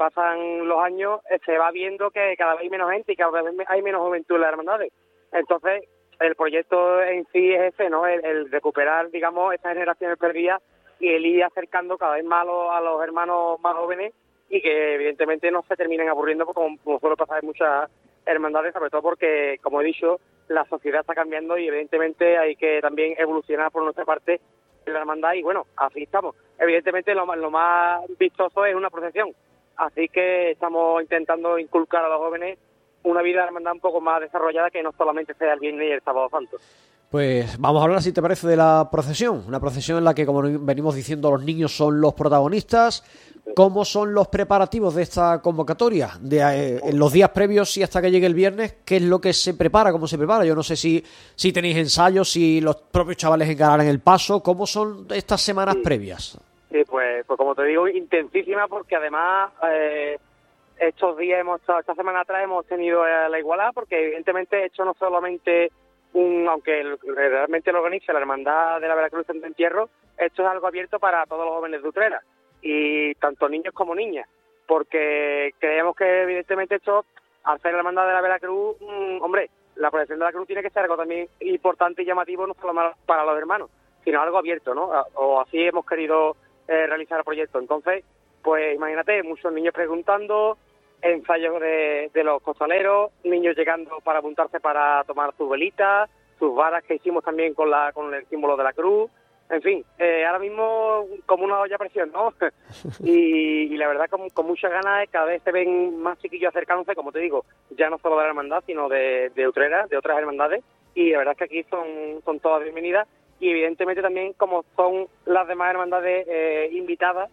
pasan 0.00 0.66
los 0.66 0.82
años, 0.82 1.20
eh, 1.30 1.38
se 1.44 1.58
va 1.58 1.70
viendo 1.70 2.10
que 2.10 2.34
cada 2.38 2.54
vez 2.54 2.62
hay 2.62 2.70
menos 2.70 2.90
gente 2.90 3.12
y 3.12 3.16
cada 3.16 3.42
vez 3.42 3.54
hay 3.68 3.82
menos 3.82 4.00
juventud 4.00 4.36
en 4.36 4.40
las 4.40 4.50
hermandades. 4.50 4.90
Entonces, 5.30 5.84
el 6.20 6.34
proyecto 6.36 7.02
en 7.02 7.26
sí 7.34 7.52
es 7.52 7.74
ese, 7.74 7.90
¿no? 7.90 8.06
El, 8.06 8.50
recuperar, 8.50 9.10
digamos, 9.10 9.52
estas 9.52 9.74
generaciones 9.74 10.16
perdidas 10.16 10.62
y 11.00 11.08
el 11.10 11.26
ir 11.26 11.44
acercando 11.44 11.98
cada 11.98 12.14
vez 12.14 12.24
más 12.24 12.46
a 12.46 12.80
los, 12.80 13.02
hermanos 13.02 13.60
más 13.60 13.76
jóvenes 13.76 14.14
y 14.48 14.62
que 14.62 14.94
evidentemente 14.94 15.50
no 15.50 15.62
se 15.68 15.76
terminen 15.76 16.08
aburriendo 16.08 16.46
como, 16.46 16.78
como 16.82 16.98
suele 16.98 17.16
pasar 17.16 17.40
en 17.42 17.48
muchas 17.48 17.90
hermandades, 18.24 18.72
sobre 18.72 18.88
todo 18.88 19.02
porque, 19.02 19.58
como 19.62 19.82
he 19.82 19.84
dicho, 19.84 20.18
la 20.48 20.64
sociedad 20.64 21.02
está 21.02 21.14
cambiando 21.14 21.58
y 21.58 21.68
evidentemente 21.68 22.38
hay 22.38 22.56
que 22.56 22.80
también 22.80 23.14
evolucionar 23.18 23.70
por 23.70 23.82
nuestra 23.82 24.06
parte 24.06 24.40
en 24.86 24.92
la 24.94 25.00
hermandad 25.00 25.34
y 25.34 25.42
bueno, 25.42 25.66
así 25.76 26.04
estamos. 26.04 26.34
Evidentemente 26.58 27.14
lo, 27.14 27.26
lo 27.36 27.50
más 27.50 28.00
vistoso 28.18 28.64
es 28.64 28.74
una 28.74 28.88
procesión, 28.88 29.34
así 29.80 30.08
que 30.08 30.52
estamos 30.52 31.02
intentando 31.02 31.58
inculcar 31.58 32.04
a 32.04 32.08
los 32.08 32.18
jóvenes 32.18 32.58
una 33.02 33.22
vida 33.22 33.40
de 33.40 33.46
hermandad 33.46 33.72
un 33.72 33.80
poco 33.80 34.00
más 34.00 34.20
desarrollada 34.20 34.70
que 34.70 34.82
no 34.82 34.92
solamente 34.92 35.34
sea 35.34 35.54
el 35.54 35.60
viernes 35.60 35.88
y 35.88 35.92
el 35.92 36.02
sábado 36.02 36.28
santo. 36.30 36.58
Pues 37.10 37.58
vamos 37.58 37.80
a 37.80 37.86
hablar, 37.86 38.02
si 38.02 38.12
te 38.12 38.22
parece, 38.22 38.46
de 38.46 38.56
la 38.56 38.88
procesión. 38.88 39.42
Una 39.48 39.58
procesión 39.58 39.98
en 39.98 40.04
la 40.04 40.14
que, 40.14 40.24
como 40.24 40.42
venimos 40.42 40.94
diciendo, 40.94 41.32
los 41.32 41.42
niños 41.42 41.76
son 41.76 42.00
los 42.00 42.14
protagonistas. 42.14 43.02
¿Cómo 43.56 43.84
son 43.84 44.14
los 44.14 44.28
preparativos 44.28 44.94
de 44.94 45.02
esta 45.02 45.42
convocatoria? 45.42 46.10
De, 46.20 46.38
eh, 46.38 46.80
en 46.84 46.96
los 46.96 47.12
días 47.12 47.30
previos 47.30 47.76
y 47.78 47.82
hasta 47.82 48.00
que 48.00 48.12
llegue 48.12 48.26
el 48.26 48.34
viernes, 48.34 48.76
¿qué 48.84 48.98
es 48.98 49.02
lo 49.02 49.20
que 49.20 49.32
se 49.32 49.54
prepara? 49.54 49.90
¿Cómo 49.90 50.06
se 50.06 50.18
prepara? 50.18 50.44
Yo 50.44 50.54
no 50.54 50.62
sé 50.62 50.76
si, 50.76 51.04
si 51.34 51.52
tenéis 51.52 51.78
ensayos, 51.78 52.30
si 52.30 52.60
los 52.60 52.76
propios 52.76 53.16
chavales 53.16 53.48
encararán 53.48 53.88
el 53.88 53.98
paso. 53.98 54.40
¿Cómo 54.40 54.64
son 54.64 55.08
estas 55.10 55.40
semanas 55.40 55.78
previas? 55.82 56.38
Sí, 56.70 56.84
pues, 56.88 57.24
pues 57.26 57.36
como 57.36 57.54
te 57.54 57.64
digo, 57.64 57.88
intensísima 57.88 58.68
porque 58.68 58.94
además 58.96 59.50
eh, 59.68 60.18
estos 60.78 61.16
días 61.18 61.40
hemos 61.40 61.60
estado- 61.60 61.80
esta 61.80 61.94
semana 61.94 62.20
atrás 62.20 62.44
hemos 62.44 62.64
tenido 62.66 63.06
eh, 63.06 63.28
la 63.28 63.38
igualdad 63.38 63.70
porque 63.74 64.04
evidentemente 64.04 64.64
esto 64.66 64.84
no 64.84 64.94
solamente 64.94 65.72
un, 66.12 66.46
aunque 66.48 66.96
realmente 67.04 67.72
lo 67.72 67.78
organiza 67.82 68.12
la 68.12 68.20
Hermandad 68.20 68.80
de 68.80 68.88
la 68.88 68.94
Veracruz 68.94 69.28
en 69.30 69.44
Entierro, 69.44 69.88
esto 70.16 70.42
es 70.42 70.48
algo 70.48 70.66
abierto 70.66 70.98
para 70.98 71.24
todos 71.26 71.44
los 71.44 71.54
jóvenes 71.54 71.82
de 71.82 71.88
Utrera 71.88 72.22
y 72.62 73.14
tanto 73.16 73.48
niños 73.48 73.74
como 73.74 73.94
niñas, 73.94 74.28
porque 74.66 75.52
creemos 75.58 75.96
que 75.96 76.22
evidentemente 76.22 76.76
esto, 76.76 77.04
al 77.44 77.60
ser 77.60 77.72
la 77.72 77.78
Hermandad 77.78 78.06
de 78.06 78.12
la 78.12 78.20
Veracruz, 78.20 78.76
mm, 78.80 79.22
hombre, 79.22 79.50
la 79.76 79.90
procesión 79.90 80.18
de 80.18 80.24
la 80.26 80.32
cruz 80.32 80.46
tiene 80.46 80.62
que 80.62 80.70
ser 80.70 80.82
algo 80.82 80.96
también 80.96 81.28
importante 81.40 82.02
y 82.02 82.04
llamativo 82.04 82.46
no 82.46 82.54
solo 82.54 82.74
para 83.06 83.24
los 83.24 83.38
hermanos, 83.38 83.70
sino 84.04 84.20
algo 84.20 84.38
abierto, 84.38 84.74
¿no? 84.74 84.90
O 85.14 85.40
así 85.40 85.58
hemos 85.62 85.86
querido 85.86 86.36
eh, 86.70 86.86
realizar 86.86 87.18
el 87.18 87.24
proyecto. 87.24 87.58
Entonces, 87.58 88.04
pues 88.42 88.76
imagínate, 88.76 89.24
muchos 89.24 89.52
niños 89.52 89.74
preguntando, 89.74 90.56
ensayos 91.02 91.60
de, 91.60 92.10
de 92.14 92.24
los 92.24 92.40
costaleros, 92.42 93.10
niños 93.24 93.56
llegando 93.56 93.98
para 94.04 94.20
apuntarse 94.20 94.60
para 94.60 95.02
tomar 95.02 95.34
sus 95.36 95.50
velitas, 95.50 96.08
sus 96.38 96.54
varas 96.54 96.84
que 96.84 96.94
hicimos 96.94 97.24
también 97.24 97.54
con 97.54 97.70
la 97.70 97.90
con 97.92 98.14
el 98.14 98.24
símbolo 98.26 98.56
de 98.56 98.62
la 98.62 98.72
cruz. 98.72 99.10
En 99.50 99.62
fin, 99.62 99.84
eh, 99.98 100.24
ahora 100.24 100.38
mismo 100.38 101.06
como 101.26 101.42
una 101.42 101.58
olla 101.58 101.74
a 101.74 101.78
presión, 101.78 102.12
¿no? 102.12 102.32
y, 103.04 103.62
y 103.62 103.76
la 103.76 103.88
verdad 103.88 104.08
con, 104.08 104.46
muchas 104.46 104.70
ganas, 104.70 105.08
cada 105.10 105.26
vez 105.26 105.42
se 105.42 105.50
ven 105.50 106.00
más 106.00 106.20
chiquillos 106.20 106.50
acercándose, 106.50 106.94
como 106.94 107.10
te 107.10 107.18
digo, 107.18 107.44
ya 107.76 107.90
no 107.90 107.98
solo 107.98 108.16
de 108.16 108.22
la 108.22 108.28
hermandad, 108.28 108.62
sino 108.64 108.88
de, 108.88 109.32
de 109.34 109.48
Utrera, 109.48 109.88
de 109.88 109.96
otras 109.96 110.16
hermandades. 110.16 110.62
Y 110.94 111.10
la 111.10 111.18
verdad 111.18 111.32
es 111.32 111.38
que 111.38 111.44
aquí 111.44 111.68
son, 111.68 112.22
son 112.24 112.38
todas 112.38 112.62
bienvenidas. 112.62 113.08
Y 113.40 113.50
evidentemente 113.50 114.02
también 114.02 114.34
como 114.34 114.64
son 114.76 115.06
las 115.24 115.48
demás 115.48 115.70
hermandades 115.70 116.26
eh, 116.28 116.68
invitadas 116.72 117.30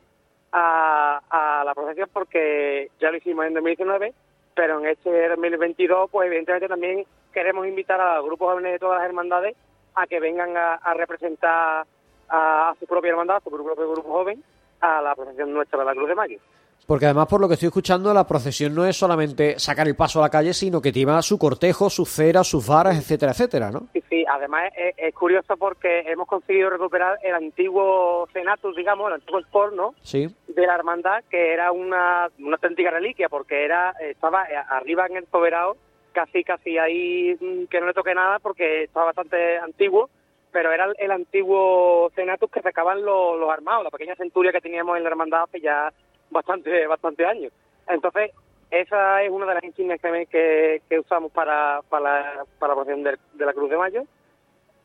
a, 0.52 1.64
la 1.66 1.76
procesión 1.76 2.10
porque 2.12 2.90
ya 3.00 3.12
lo 3.12 3.18
hicimos 3.18 3.46
en 3.46 3.54
2019, 3.54 4.14
pero 4.56 4.80
en 4.80 4.88
este 4.88 5.28
2022 5.30 6.10
pues 6.10 6.28
evidentemente 6.28 6.68
también 6.68 7.06
queremos 7.34 7.68
invitar 7.68 8.00
a 8.00 8.22
grupos 8.22 8.52
jóvenes 8.52 8.72
de 8.74 8.80
todas 8.80 9.00
las 9.00 9.08
hermandades 9.08 9.56
a 9.96 10.08
que 10.08 10.20
vengan 10.20 10.56
a, 10.56 10.76
a 10.76 10.94
representar 10.94 11.86
a, 12.30 12.70
a 12.70 12.76
su 12.80 12.88
propia 12.88 13.12
hermandad, 13.12 13.38
a 13.38 13.42
su 13.42 13.52
propio 13.52 13.76
grupo 13.76 14.10
joven, 14.10 14.42
a 14.80 15.02
la 15.02 15.16
procesión 15.16 15.54
nuestra 15.54 15.80
de 15.80 15.86
la 15.86 15.94
Cruz 15.94 16.08
de 16.08 16.16
Mayo. 16.16 16.40
Porque 16.88 17.04
además, 17.04 17.28
por 17.28 17.42
lo 17.42 17.50
que 17.50 17.56
estoy 17.56 17.68
escuchando, 17.68 18.14
la 18.14 18.26
procesión 18.26 18.74
no 18.74 18.86
es 18.86 18.96
solamente 18.96 19.60
sacar 19.60 19.90
el 19.90 19.98
paso 19.98 20.20
a 20.20 20.22
la 20.22 20.30
calle, 20.30 20.54
sino 20.54 20.82
que 20.82 20.94
lleva 20.94 21.22
su 21.22 21.38
cortejo, 21.38 21.90
sus 21.90 22.08
ceras, 22.08 22.48
sus 22.48 22.66
varas, 22.66 22.98
etcétera, 22.98 23.34
etcétera, 23.34 23.72
¿no? 23.72 23.90
Sí, 23.92 24.02
sí, 24.10 24.24
además 24.26 24.72
es, 24.74 24.96
es 24.96 25.14
curioso 25.14 25.58
porque 25.58 26.06
hemos 26.08 26.30
conseguido 26.30 26.70
recuperar 26.70 27.20
el 27.24 27.36
antiguo 27.36 28.30
Senatus, 28.32 28.74
digamos, 28.74 29.08
el 29.08 29.16
antiguo 29.16 29.42
Sport, 29.42 29.74
¿no? 29.74 29.96
Sí. 30.02 30.34
De 30.48 30.66
la 30.66 30.76
hermandad, 30.76 31.26
que 31.30 31.52
era 31.52 31.74
una, 31.74 32.30
una 32.40 32.56
auténtica 32.56 32.90
reliquia, 32.90 33.28
porque 33.28 33.66
era 33.66 33.92
estaba 34.00 34.44
arriba 34.70 35.08
en 35.08 35.18
el 35.18 35.28
soberano, 35.28 35.76
casi, 36.14 36.46
casi 36.46 36.78
ahí 36.78 37.36
mm, 37.42 37.66
que 37.66 37.82
no 37.82 37.88
le 37.88 37.94
toque 37.94 38.16
nada, 38.16 38.40
porque 38.40 38.84
estaba 38.84 39.08
bastante 39.08 39.58
antiguo, 39.58 40.10
pero 40.54 40.72
era 40.72 40.88
el, 40.98 41.12
antiguo 41.12 42.10
Senatus 42.16 42.50
que 42.50 42.62
sacaban 42.62 43.04
los, 43.04 43.38
los 43.38 43.50
armados, 43.50 43.84
la 43.84 43.92
pequeña 43.92 44.16
centuria 44.16 44.54
que 44.54 44.62
teníamos 44.62 44.96
en 44.96 45.04
la 45.04 45.10
hermandad 45.10 45.44
hace 45.44 45.60
ya 45.60 45.92
bastante 46.30 46.88
bastante 46.88 47.26
años. 47.26 47.52
Entonces, 47.88 48.32
esa 48.70 49.24
es 49.24 49.32
una 49.32 49.46
de 49.46 49.54
las 49.56 49.64
insignias 49.64 50.00
que, 50.02 50.82
que, 50.90 51.00
usamos 51.00 51.32
para, 51.32 51.82
para, 51.90 52.44
para 52.60 52.74
la 52.74 52.76
procesión 52.76 53.04
de, 53.04 53.46
la 53.46 53.54
Cruz 53.54 53.70
de 53.70 53.78
Mayo. 53.78 54.04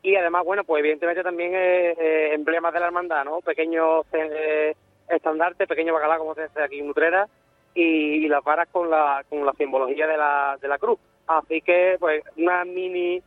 Y 0.02 0.16
además, 0.16 0.44
bueno, 0.44 0.64
pues 0.64 0.80
evidentemente 0.80 1.22
también 1.22 1.52
eh, 1.54 2.34
emblemas 2.34 2.72
de 2.72 2.80
la 2.80 2.86
hermandad, 2.86 3.24
¿no? 3.24 3.40
Pequeños 3.40 4.04
eh, 4.12 4.74
estandartes, 5.08 5.68
pequeños 5.68 5.94
bacalao, 5.94 6.18
como 6.18 6.34
se 6.34 6.42
dice 6.42 6.62
aquí 6.62 6.78
en 6.78 6.90
Utrera, 6.90 7.28
y, 7.74 8.28
las 8.28 8.42
varas 8.44 8.68
con 8.70 8.90
la, 8.90 9.24
con 9.28 9.44
la 9.44 9.52
simbología 9.52 10.06
de 10.06 10.16
la, 10.16 10.58
de 10.60 10.68
la 10.68 10.78
cruz. 10.78 10.98
Así 11.26 11.60
que, 11.60 11.96
pues, 11.98 12.22
una 12.36 12.64
mini 12.64 13.22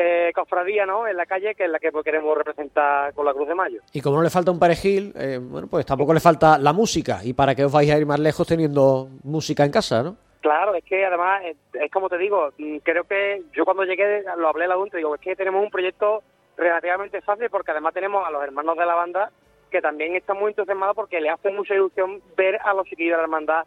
eh, 0.00 0.30
cofradía 0.32 0.86
¿no? 0.86 1.08
en 1.08 1.16
la 1.16 1.26
calle, 1.26 1.56
que 1.56 1.64
es 1.64 1.70
la 1.70 1.80
que 1.80 1.90
pues, 1.90 2.04
queremos 2.04 2.38
representar 2.38 3.12
con 3.14 3.26
la 3.26 3.34
Cruz 3.34 3.48
de 3.48 3.54
Mayo. 3.56 3.80
Y 3.92 4.00
como 4.00 4.16
no 4.18 4.22
le 4.22 4.30
falta 4.30 4.52
un 4.52 4.60
perejil, 4.60 5.12
eh, 5.16 5.40
bueno, 5.42 5.66
pues 5.68 5.84
tampoco 5.84 6.14
le 6.14 6.20
falta 6.20 6.56
la 6.56 6.72
música. 6.72 7.18
¿Y 7.24 7.32
para 7.32 7.56
qué 7.56 7.64
os 7.64 7.72
vais 7.72 7.90
a 7.90 7.98
ir 7.98 8.06
más 8.06 8.20
lejos 8.20 8.46
teniendo 8.46 9.08
música 9.24 9.64
en 9.64 9.72
casa, 9.72 10.04
no? 10.04 10.16
Claro, 10.40 10.76
es 10.76 10.84
que 10.84 11.04
además, 11.04 11.42
es, 11.44 11.90
como 11.90 12.08
te 12.08 12.16
digo, 12.16 12.52
mm, 12.58 12.76
creo 12.84 13.02
que 13.04 13.42
yo 13.52 13.64
cuando 13.64 13.82
llegué, 13.82 14.22
lo 14.36 14.48
hablé 14.48 14.66
a 14.66 14.68
la 14.68 14.76
Junta, 14.76 14.98
digo, 14.98 15.16
es 15.16 15.20
que 15.20 15.34
tenemos 15.34 15.64
un 15.64 15.70
proyecto 15.70 16.22
relativamente 16.56 17.20
fácil 17.20 17.50
porque 17.50 17.72
además 17.72 17.92
tenemos 17.92 18.24
a 18.24 18.30
los 18.30 18.44
hermanos 18.44 18.76
de 18.76 18.86
la 18.86 18.94
banda 18.94 19.32
que 19.68 19.82
también 19.82 20.14
están 20.14 20.38
muy 20.38 20.50
entusiasmados 20.50 20.94
porque 20.94 21.20
le 21.20 21.28
hace 21.28 21.50
mucha 21.50 21.74
ilusión 21.74 22.22
ver 22.36 22.60
a 22.64 22.72
los 22.72 22.86
chiquillos 22.86 23.12
de 23.12 23.16
la 23.16 23.22
hermandad 23.24 23.66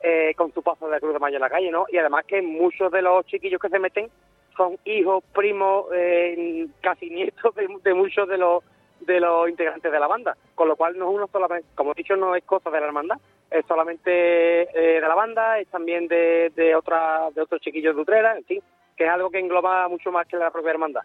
eh, 0.00 0.32
con 0.36 0.52
su 0.52 0.62
paso 0.62 0.86
de 0.86 0.92
la 0.92 1.00
Cruz 1.00 1.12
de 1.12 1.18
Mayo 1.18 1.36
en 1.36 1.42
la 1.42 1.50
calle, 1.50 1.70
¿no? 1.70 1.86
Y 1.90 1.98
además 1.98 2.24
que 2.26 2.40
muchos 2.40 2.90
de 2.92 3.02
los 3.02 3.26
chiquillos 3.26 3.60
que 3.60 3.68
se 3.68 3.80
meten 3.80 4.08
son 4.56 4.76
hijos, 4.84 5.24
primos, 5.34 5.86
eh, 5.94 6.66
casi 6.80 7.10
nietos 7.10 7.54
de, 7.54 7.94
muchos 7.94 8.28
de 8.28 8.38
los 8.38 8.62
de 9.00 9.18
los 9.18 9.48
integrantes 9.48 9.90
de 9.90 9.98
la 9.98 10.06
banda, 10.06 10.36
con 10.54 10.68
lo 10.68 10.76
cual 10.76 10.96
no 10.96 11.08
es 11.08 11.16
uno 11.16 11.28
solamente, 11.32 11.66
como 11.74 11.90
he 11.90 11.94
dicho, 11.94 12.14
no 12.14 12.36
es 12.36 12.44
cosa 12.44 12.70
de 12.70 12.78
la 12.78 12.86
hermandad, 12.86 13.16
es 13.50 13.66
solamente 13.66 14.62
eh, 14.62 15.00
de 15.00 15.08
la 15.08 15.14
banda, 15.16 15.58
es 15.58 15.66
también 15.68 16.06
de, 16.06 16.52
de, 16.54 16.76
otra, 16.76 17.28
de 17.34 17.42
otros 17.42 17.60
chiquillos 17.60 17.96
de 17.96 18.02
Utrera, 18.02 18.36
en 18.36 18.44
fin, 18.44 18.62
que 18.96 19.04
es 19.04 19.10
algo 19.10 19.28
que 19.28 19.40
engloba 19.40 19.88
mucho 19.88 20.12
más 20.12 20.26
que 20.28 20.36
la 20.36 20.52
propia 20.52 20.70
hermandad. 20.70 21.02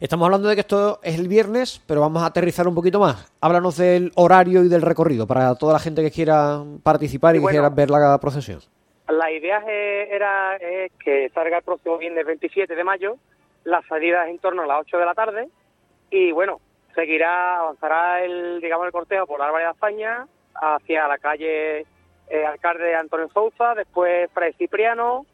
Estamos 0.00 0.24
hablando 0.24 0.48
de 0.48 0.54
que 0.54 0.62
esto 0.62 0.98
es 1.02 1.18
el 1.18 1.28
viernes, 1.28 1.82
pero 1.86 2.00
vamos 2.00 2.22
a 2.22 2.26
aterrizar 2.26 2.66
un 2.66 2.74
poquito 2.74 2.98
más. 3.00 3.30
Háblanos 3.40 3.76
del 3.76 4.12
horario 4.14 4.64
y 4.64 4.68
del 4.68 4.82
recorrido 4.82 5.26
para 5.26 5.54
toda 5.56 5.74
la 5.74 5.78
gente 5.78 6.02
que 6.02 6.10
quiera 6.10 6.62
participar 6.82 7.36
y, 7.36 7.40
que 7.40 7.48
quiera 7.48 7.68
ver 7.68 7.90
la 7.90 8.18
procesión. 8.18 8.60
La 9.08 9.30
idea 9.30 9.62
era 9.66 10.58
que 11.02 11.28
salga 11.34 11.58
el 11.58 11.64
próximo 11.64 11.98
viernes 11.98 12.24
27 12.24 12.74
de 12.74 12.84
mayo, 12.84 13.16
la 13.64 13.82
salida 13.82 14.24
es 14.24 14.30
en 14.30 14.38
torno 14.38 14.62
a 14.62 14.66
las 14.66 14.80
8 14.80 14.98
de 14.98 15.04
la 15.04 15.14
tarde 15.14 15.48
y 16.10 16.32
bueno, 16.32 16.60
seguirá, 16.94 17.58
avanzará 17.58 18.22
el, 18.22 18.60
digamos, 18.60 18.86
el 18.86 18.92
cortejo 18.92 19.26
por 19.26 19.40
Álvarez 19.40 19.66
de 19.66 19.72
España 19.72 20.26
hacia 20.54 21.08
la 21.08 21.18
calle 21.18 21.86
eh, 22.28 22.46
Alcalde 22.46 22.94
Antonio 22.94 23.28
Souza, 23.28 23.74
después 23.74 24.30
Fray 24.32 24.52
Cipriano, 24.54 25.26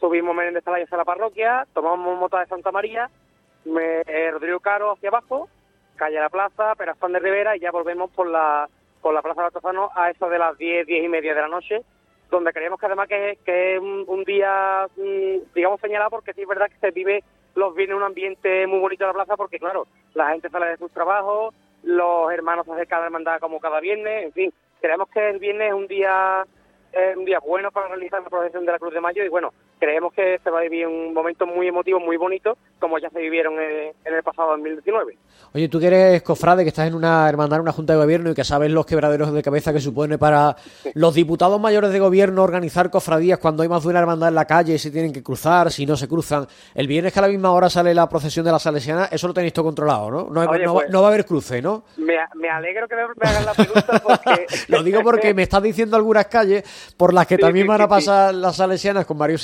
subimos 0.00 0.34
Menéndez 0.34 0.64
Salaya 0.64 0.84
hacia 0.84 0.96
la 0.96 1.04
parroquia, 1.04 1.66
tomamos 1.74 2.18
Mota 2.18 2.40
de 2.40 2.46
Santa 2.46 2.72
María, 2.72 3.10
me, 3.64 4.02
eh, 4.06 4.30
Rodrigo 4.30 4.60
Caro 4.60 4.92
hacia 4.92 5.08
abajo, 5.08 5.48
calle 5.96 6.20
La 6.20 6.30
Plaza, 6.30 6.74
Perazón 6.76 7.12
de 7.12 7.18
Rivera 7.18 7.56
y 7.56 7.60
ya 7.60 7.70
volvemos 7.70 8.10
por 8.10 8.28
la, 8.28 8.68
por 9.02 9.12
la 9.14 9.22
Plaza 9.22 9.42
de 9.42 9.46
Altozano 9.46 9.90
a 9.94 10.10
eso 10.10 10.28
de 10.28 10.38
las 10.38 10.56
10, 10.56 10.86
10 10.86 11.04
y 11.04 11.08
media 11.08 11.34
de 11.34 11.40
la 11.40 11.48
noche 11.48 11.82
donde 12.36 12.52
creemos 12.52 12.78
que 12.78 12.86
además 12.86 13.08
que, 13.08 13.38
que 13.44 13.74
es 13.74 13.80
un, 13.80 14.24
día, 14.24 14.86
mm, 14.96 15.54
digamos, 15.54 15.80
señalado 15.80 16.10
porque 16.10 16.32
sí 16.34 16.42
es 16.42 16.48
verdad 16.48 16.68
que 16.68 16.78
se 16.78 16.90
vive 16.90 17.24
los 17.54 17.74
viernes 17.74 17.96
un 17.96 18.04
ambiente 18.04 18.66
muy 18.66 18.78
bonito 18.78 19.04
en 19.04 19.08
la 19.08 19.14
plaza 19.14 19.36
porque, 19.36 19.58
claro, 19.58 19.86
la 20.14 20.30
gente 20.30 20.50
sale 20.50 20.66
de 20.66 20.76
sus 20.76 20.90
trabajos, 20.92 21.54
los 21.82 22.32
hermanos 22.32 22.66
se 22.66 22.72
acercan 22.72 22.98
a 22.98 23.00
la 23.00 23.06
hermandad 23.06 23.40
como 23.40 23.60
cada 23.60 23.80
viernes, 23.80 24.24
en 24.24 24.32
fin, 24.32 24.52
creemos 24.80 25.08
que 25.08 25.30
el 25.30 25.38
viernes 25.38 25.68
es 25.68 25.74
un 25.74 25.86
día, 25.86 26.44
un 27.16 27.24
día 27.24 27.38
bueno 27.40 27.70
para 27.70 27.88
realizar 27.88 28.22
la 28.22 28.28
procesión 28.28 28.66
de 28.66 28.72
la 28.72 28.78
Cruz 28.78 28.92
de 28.92 29.00
Mayo 29.00 29.24
y, 29.24 29.28
bueno, 29.28 29.52
creemos 29.78 30.12
que 30.12 30.38
se 30.42 30.50
va 30.50 30.60
a 30.60 30.62
vivir 30.62 30.86
un 30.86 31.12
momento 31.12 31.46
muy 31.46 31.68
emotivo, 31.68 32.00
muy 32.00 32.16
bonito, 32.16 32.56
como 32.78 32.98
ya 32.98 33.10
se 33.10 33.20
vivieron 33.20 33.54
en, 33.54 33.94
el 34.04 34.22
pasado 34.22 34.50
2019. 34.50 35.16
Oye, 35.54 35.68
tú 35.68 35.78
que 35.80 35.86
eres 35.86 36.22
cofrade, 36.22 36.62
que 36.62 36.68
estás 36.68 36.88
en 36.88 36.94
una 36.94 37.28
hermandad, 37.28 37.56
en 37.56 37.62
una 37.62 37.72
junta 37.72 37.92
de 37.92 37.98
gobierno 37.98 38.30
y 38.30 38.34
que 38.34 38.44
sabes 38.44 38.70
los 38.70 38.86
quebraderos 38.86 39.32
de 39.32 39.42
cabeza 39.42 39.72
que 39.72 39.80
supone 39.80 40.18
para 40.18 40.56
los 40.94 41.14
diputados 41.14 41.60
mayores 41.60 41.92
de 41.92 41.98
gobierno 41.98 42.42
organizar 42.42 42.90
cofradías 42.90 43.38
cuando 43.38 43.62
hay 43.62 43.68
más 43.68 43.82
de 43.82 43.90
una 43.90 44.00
hermandad 44.00 44.28
en 44.28 44.34
la 44.34 44.44
calle 44.44 44.74
y 44.74 44.78
se 44.78 44.90
tienen 44.90 45.12
que 45.12 45.22
cruzar, 45.22 45.70
si 45.70 45.86
no 45.86 45.96
se 45.96 46.08
cruzan. 46.08 46.46
El 46.74 46.86
viernes 46.86 47.12
que 47.12 47.18
a 47.18 47.22
la 47.22 47.28
misma 47.28 47.52
hora 47.52 47.70
sale 47.70 47.94
la 47.94 48.08
procesión 48.08 48.44
de 48.44 48.52
la 48.52 48.58
Salesiana, 48.58 49.08
eso 49.10 49.28
lo 49.28 49.34
tenéis 49.34 49.52
todo 49.52 49.66
controlado, 49.66 50.10
¿no? 50.10 50.28
No, 50.30 50.46
pues, 50.46 50.62
va 50.66 51.04
a 51.04 51.08
haber 51.08 51.24
cruce, 51.24 51.62
¿no? 51.62 51.84
Me, 51.96 52.18
alegro 52.48 52.88
que 52.88 52.94
me, 52.94 53.02
hagan 53.02 53.46
la 53.46 53.54
pregunta 53.54 54.02
porque... 54.02 54.46
lo 54.68 54.82
digo 54.82 55.02
porque 55.02 55.34
me 55.34 55.42
estás 55.42 55.62
diciendo 55.62 55.96
algunas 55.96 56.26
calles 56.26 56.64
por 56.96 57.12
las 57.12 57.26
que 57.26 57.38
también 57.38 57.66
van 57.66 57.80
a 57.80 57.88
pasar 57.88 58.34
las 58.34 58.56
Salesianas 58.56 59.06
con 59.06 59.16
Mario 59.16 59.38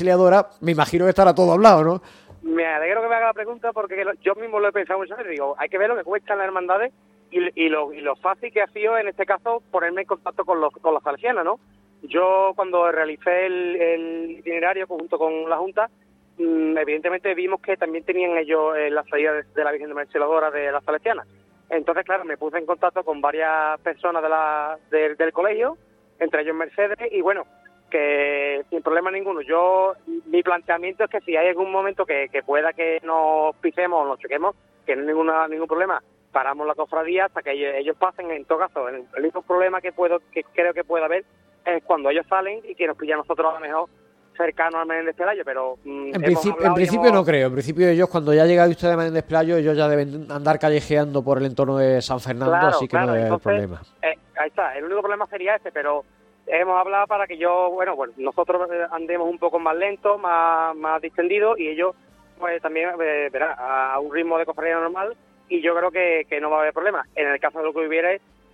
Me 0.60 0.72
imagino 0.72 1.04
que 1.04 1.10
estará 1.10 1.34
todo 1.34 1.52
hablado, 1.52 1.84
¿no? 1.84 2.02
Me 2.42 2.66
alegro 2.66 3.02
que 3.02 3.08
me 3.08 3.14
haga 3.14 3.26
la 3.26 3.32
pregunta 3.32 3.72
porque 3.72 4.04
yo 4.22 4.34
mismo 4.34 4.58
lo 4.58 4.68
he 4.68 4.72
pensado 4.72 4.98
muchas 4.98 5.16
veces. 5.18 5.32
Digo, 5.32 5.54
hay 5.58 5.68
que 5.68 5.78
ver 5.78 5.88
lo 5.88 5.96
que 5.96 6.04
cuestan 6.04 6.38
las 6.38 6.46
hermandades 6.46 6.92
y, 7.30 7.38
y, 7.64 7.68
lo, 7.68 7.92
y 7.92 8.00
lo 8.00 8.16
fácil 8.16 8.52
que 8.52 8.62
ha 8.62 8.66
sido, 8.68 8.98
en 8.98 9.08
este 9.08 9.24
caso, 9.24 9.62
ponerme 9.70 10.02
en 10.02 10.06
contacto 10.06 10.44
con, 10.44 10.60
los, 10.60 10.72
con 10.72 10.92
las 10.92 11.02
salesianas, 11.02 11.44
¿no? 11.44 11.60
Yo, 12.02 12.52
cuando 12.56 12.90
realicé 12.90 13.46
el, 13.46 14.30
itinerario 14.38 14.86
junto 14.86 15.18
con 15.18 15.48
la 15.48 15.56
Junta, 15.56 15.88
mm, 16.36 16.76
evidentemente 16.76 17.34
vimos 17.34 17.60
que 17.60 17.76
también 17.76 18.04
tenían 18.04 18.36
ellos 18.36 18.76
eh, 18.76 18.90
la 18.90 19.04
salida 19.04 19.32
de, 19.32 19.64
la 19.64 19.70
Virgen 19.70 19.88
de 19.88 19.94
Marceladora 19.94 20.50
de 20.50 20.72
las 20.72 20.84
Salesianas. 20.84 21.28
Entonces, 21.70 22.04
claro, 22.04 22.24
me 22.24 22.36
puse 22.36 22.58
en 22.58 22.66
contacto 22.66 23.04
con 23.04 23.20
varias 23.20 23.80
personas 23.80 24.22
de 24.22 24.28
la, 24.28 24.78
del 24.90 25.32
colegio, 25.32 25.78
entre 26.18 26.42
ellos 26.42 26.56
Mercedes, 26.56 26.98
y 27.10 27.20
bueno, 27.20 27.46
que 27.92 28.64
sin 28.70 28.82
problema 28.82 29.10
ninguno. 29.10 29.42
Yo, 29.42 29.92
mi 30.26 30.42
planteamiento 30.42 31.04
es 31.04 31.10
que 31.10 31.20
si 31.20 31.36
hay 31.36 31.48
algún 31.48 31.70
momento 31.70 32.06
que, 32.06 32.28
pueda 32.44 32.72
que 32.72 33.00
nos 33.04 33.54
pisemos 33.56 34.02
o 34.02 34.08
nos 34.08 34.18
choquemos, 34.18 34.56
que 34.86 34.96
no 34.96 35.02
hay 35.02 35.08
ninguna, 35.08 35.46
ningún 35.46 35.68
problema, 35.68 36.02
paramos 36.32 36.66
la 36.66 36.74
cofradía 36.74 37.26
hasta 37.26 37.42
que 37.42 37.78
ellos, 37.78 37.96
pasen. 37.98 38.30
En 38.30 38.46
todo 38.46 38.60
caso, 38.60 38.88
el, 38.88 39.04
único 39.18 39.42
problema 39.42 39.82
que 39.82 39.92
puedo 39.92 40.20
que 40.32 40.42
creo 40.54 40.72
que 40.72 40.84
pueda 40.84 41.04
haber 41.04 41.24
es 41.66 41.84
cuando 41.84 42.08
ellos 42.08 42.26
salen 42.28 42.60
y 42.66 42.74
que 42.74 42.86
nos 42.86 42.96
pillan 42.96 43.18
nosotros 43.18 43.52
a 43.52 43.54
lo 43.54 43.60
mejor 43.60 43.88
cercanos 44.34 44.80
al 44.80 44.86
Menéndez 44.86 45.14
Pelayo, 45.14 45.42
pero... 45.44 45.76
Mm, 45.84 46.14
en, 46.14 46.24
en 46.64 46.74
principio 46.74 47.12
no 47.12 47.22
creo, 47.22 47.48
en 47.48 47.52
principio 47.52 47.86
ellos 47.86 48.08
cuando 48.08 48.32
ya 48.32 48.46
llega 48.46 48.66
usted 48.66 48.88
de 48.88 48.96
Menéndez 48.96 49.24
Pelayo, 49.24 49.58
ellos 49.58 49.76
ya 49.76 49.86
deben 49.86 50.26
andar 50.32 50.58
callejeando 50.58 51.22
por 51.22 51.36
el 51.36 51.44
entorno 51.44 51.76
de 51.76 52.00
San 52.00 52.18
Fernando, 52.18 52.54
así 52.54 52.88
que 52.88 52.96
no 52.96 53.12
hay 53.12 53.38
problema. 53.38 53.82
Eh, 54.00 54.14
ahí 54.40 54.48
está, 54.48 54.74
el 54.78 54.84
único 54.84 55.02
problema 55.02 55.26
sería 55.26 55.56
ese, 55.56 55.70
pero 55.70 56.02
hemos 56.46 56.78
hablado 56.78 57.06
para 57.06 57.26
que 57.26 57.36
yo, 57.38 57.70
bueno, 57.70 57.96
bueno, 57.96 58.12
nosotros 58.16 58.68
eh, 58.70 58.86
andemos 58.90 59.28
un 59.28 59.38
poco 59.38 59.58
más 59.58 59.76
lento, 59.76 60.18
más, 60.18 60.74
más 60.76 61.00
distendido 61.00 61.56
y 61.56 61.68
ellos 61.68 61.94
pues 62.38 62.60
también 62.60 62.90
eh, 63.00 63.28
verá 63.32 63.52
a 63.52 63.98
un 64.00 64.12
ritmo 64.12 64.38
de 64.38 64.46
cofradía 64.46 64.74
normal 64.74 65.16
y 65.48 65.60
yo 65.60 65.76
creo 65.76 65.90
que, 65.90 66.26
que 66.28 66.40
no 66.40 66.50
va 66.50 66.58
a 66.58 66.60
haber 66.60 66.72
problema. 66.72 67.06
En 67.14 67.28
el 67.28 67.38
caso 67.38 67.58
de 67.58 67.64
lo 67.64 67.72
que 67.72 67.86
hubiera, 67.86 68.10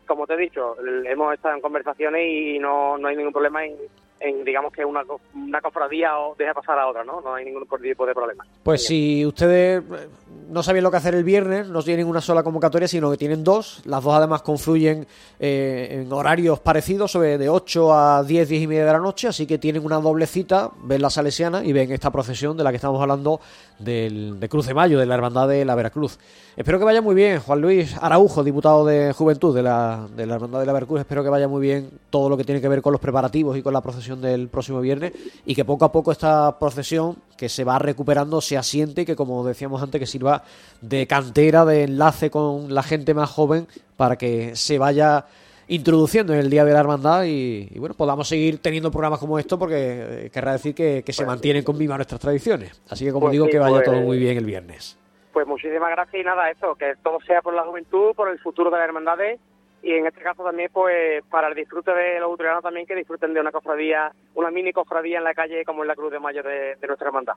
como 0.07 0.26
te 0.26 0.34
he 0.34 0.36
dicho, 0.36 0.76
hemos 1.07 1.34
estado 1.34 1.55
en 1.55 1.61
conversaciones 1.61 2.22
y 2.26 2.59
no, 2.59 2.99
no 2.99 3.09
hay 3.09 3.16
ningún 3.16 3.32
problema 3.32 3.64
en, 3.64 3.76
en 4.20 4.44
digamos 4.44 4.72
que 4.72 4.84
una, 4.84 5.02
una 5.34 5.60
cofradía 5.60 6.18
o 6.18 6.34
deja 6.36 6.54
pasar 6.54 6.78
a 6.78 6.88
otra, 6.88 7.04
¿no? 7.04 7.20
No 7.20 7.34
hay 7.34 7.44
ningún 7.44 7.66
tipo 7.82 8.06
de 8.06 8.14
problema. 8.14 8.46
Pues 8.62 8.86
si 8.86 9.24
ustedes 9.24 9.82
eh, 9.82 10.08
no 10.48 10.62
sabían 10.62 10.84
lo 10.84 10.90
que 10.90 10.96
hacer 10.96 11.14
el 11.14 11.24
viernes, 11.24 11.68
no 11.68 11.82
tienen 11.82 12.06
una 12.06 12.20
sola 12.20 12.42
convocatoria, 12.42 12.88
sino 12.88 13.10
que 13.10 13.16
tienen 13.16 13.44
dos. 13.44 13.82
Las 13.84 14.02
dos 14.02 14.14
además 14.14 14.42
confluyen 14.42 15.06
eh, 15.38 16.00
en 16.00 16.12
horarios 16.12 16.60
parecidos, 16.60 17.12
sobre 17.12 17.38
de 17.38 17.48
8 17.48 17.92
a 17.92 18.22
10, 18.24 18.48
10 18.48 18.62
y 18.62 18.66
media 18.66 18.86
de 18.86 18.92
la 18.92 18.98
noche, 18.98 19.28
así 19.28 19.46
que 19.46 19.58
tienen 19.58 19.84
una 19.84 20.00
doble 20.00 20.26
cita, 20.26 20.70
ven 20.82 21.02
la 21.02 21.10
Salesiana 21.10 21.64
y 21.64 21.72
ven 21.72 21.92
esta 21.92 22.10
procesión 22.10 22.56
de 22.56 22.64
la 22.64 22.70
que 22.70 22.76
estamos 22.76 23.00
hablando 23.00 23.40
del, 23.78 24.40
de 24.40 24.48
Cruz 24.48 24.66
de 24.66 24.74
Mayo, 24.74 24.98
de 24.98 25.06
la 25.06 25.14
Hermandad 25.14 25.48
de 25.48 25.64
la 25.64 25.74
Veracruz. 25.74 26.18
Espero 26.56 26.78
que 26.78 26.84
vaya 26.84 27.02
muy 27.02 27.14
bien, 27.14 27.40
Juan 27.40 27.60
Luis 27.60 27.96
Araujo, 28.00 28.42
diputado 28.42 28.84
de 28.84 29.12
Juventud 29.12 29.54
de 29.54 29.62
la, 29.62 30.08
de 30.16 30.26
la 30.26 30.36
Hermandad 30.36 30.60
de 30.60 30.66
la 30.66 30.72
Veracruz, 30.72 31.00
espero 31.00 31.22
que 31.22 31.30
vaya 31.30 31.46
muy 31.46 31.60
bien 31.60 31.90
todo 32.10 32.28
lo 32.28 32.36
que 32.36 32.44
tiene 32.44 32.60
que 32.60 32.68
ver 32.68 32.82
con 32.82 32.92
los 32.92 33.00
preparativos 33.00 33.56
y 33.56 33.62
con 33.62 33.72
la 33.72 33.80
procesión 33.80 34.07
del 34.16 34.48
próximo 34.48 34.80
viernes 34.80 35.12
y 35.44 35.54
que 35.54 35.64
poco 35.64 35.84
a 35.84 35.92
poco 35.92 36.12
esta 36.12 36.59
procesión 36.59 37.16
que 37.36 37.48
se 37.48 37.64
va 37.64 37.78
recuperando 37.78 38.40
se 38.40 38.56
asiente 38.56 39.02
y 39.02 39.04
que 39.04 39.14
como 39.16 39.44
decíamos 39.44 39.82
antes 39.82 40.00
que 40.00 40.06
sirva 40.06 40.42
de 40.80 41.06
cantera, 41.06 41.64
de 41.64 41.84
enlace 41.84 42.30
con 42.30 42.74
la 42.74 42.82
gente 42.82 43.14
más 43.14 43.30
joven 43.30 43.66
para 43.96 44.16
que 44.16 44.56
se 44.56 44.78
vaya 44.78 45.26
introduciendo 45.68 46.32
en 46.32 46.40
el 46.40 46.48
Día 46.50 46.64
de 46.64 46.72
la 46.72 46.80
Hermandad 46.80 47.24
y, 47.24 47.68
y, 47.70 47.78
bueno, 47.78 47.94
podamos 47.94 48.26
seguir 48.26 48.59
teniendo 48.59 48.90
programas 48.90 49.18
como 49.18 49.38
esto 49.38 49.59
porque 49.59 50.24
eh, 50.26 50.30
querrá 50.32 50.52
decir 50.52 50.74
que, 50.74 51.02
que 51.04 51.12
se 51.12 51.26
mantienen 51.26 51.62
con 51.62 51.76
viva 51.76 51.94
nuestras 51.96 52.20
tradiciones. 52.20 52.80
Así 52.88 53.04
que 53.04 53.12
como 53.12 53.26
Pues 53.26 53.32
digo, 53.32 53.44
sí, 53.46 53.50
que 53.52 53.59
vaya 53.59 53.74
pues- 53.76 53.84
todo 53.84 54.00
muy 54.00 54.18
bien 54.18 54.38
el 54.38 54.46
viernes. 54.46 54.96
Pues 55.32 55.46
muchísimas 55.46 55.90
gracias 55.90 56.22
y 56.22 56.24
nada, 56.24 56.50
eso, 56.50 56.74
que 56.74 56.94
todo 57.04 57.18
sea 57.26 57.42
por 57.42 57.54
la 57.54 57.62
juventud, 57.62 58.12
por 58.16 58.28
el 58.30 58.38
futuro 58.40 58.70
de 58.70 58.78
las 58.78 58.86
hermandades 58.88 59.38
y 59.82 59.92
en 59.92 60.06
este 60.06 60.20
caso 60.20 60.44
también 60.44 60.70
pues 60.72 61.22
para 61.30 61.48
el 61.48 61.54
disfrute 61.54 61.92
de 61.92 62.20
los 62.20 62.32
utrianos 62.32 62.62
también 62.62 62.86
que 62.86 62.94
disfruten 62.94 63.34
de 63.34 63.40
una 63.40 63.52
cofradía, 63.52 64.12
una 64.34 64.50
mini 64.50 64.72
cofradía 64.72 65.18
en 65.18 65.24
la 65.24 65.34
calle 65.34 65.64
como 65.64 65.82
es 65.82 65.88
la 65.88 65.94
Cruz 65.94 66.12
de 66.12 66.18
Mayo 66.18 66.42
de, 66.42 66.76
de 66.76 66.86
nuestra 66.86 67.08
hermandad. 67.08 67.34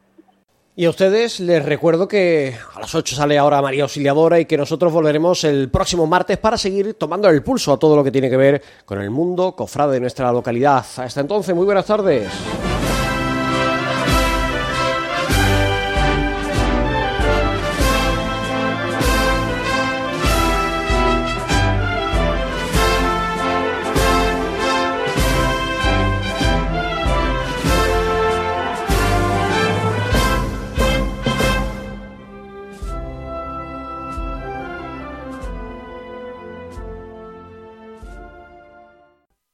Y 0.73 0.85
a 0.85 0.89
ustedes 0.89 1.41
les 1.41 1.65
recuerdo 1.65 2.07
que 2.07 2.55
a 2.73 2.79
las 2.79 2.95
8 2.95 3.15
sale 3.15 3.37
ahora 3.37 3.61
María 3.61 3.83
Auxiliadora 3.83 4.39
y 4.39 4.45
que 4.45 4.57
nosotros 4.57 4.93
volveremos 4.93 5.43
el 5.43 5.69
próximo 5.69 6.07
martes 6.07 6.37
para 6.37 6.57
seguir 6.57 6.93
tomando 6.93 7.27
el 7.29 7.43
pulso 7.43 7.73
a 7.73 7.77
todo 7.77 7.95
lo 7.95 8.03
que 8.03 8.11
tiene 8.11 8.29
que 8.29 8.37
ver 8.37 8.61
con 8.85 9.01
el 9.01 9.09
mundo 9.09 9.53
cofrade 9.53 9.93
de 9.93 9.99
nuestra 9.99 10.31
localidad. 10.31 10.85
Hasta 10.97 11.19
entonces, 11.19 11.53
muy 11.53 11.65
buenas 11.65 11.85
tardes. 11.85 12.31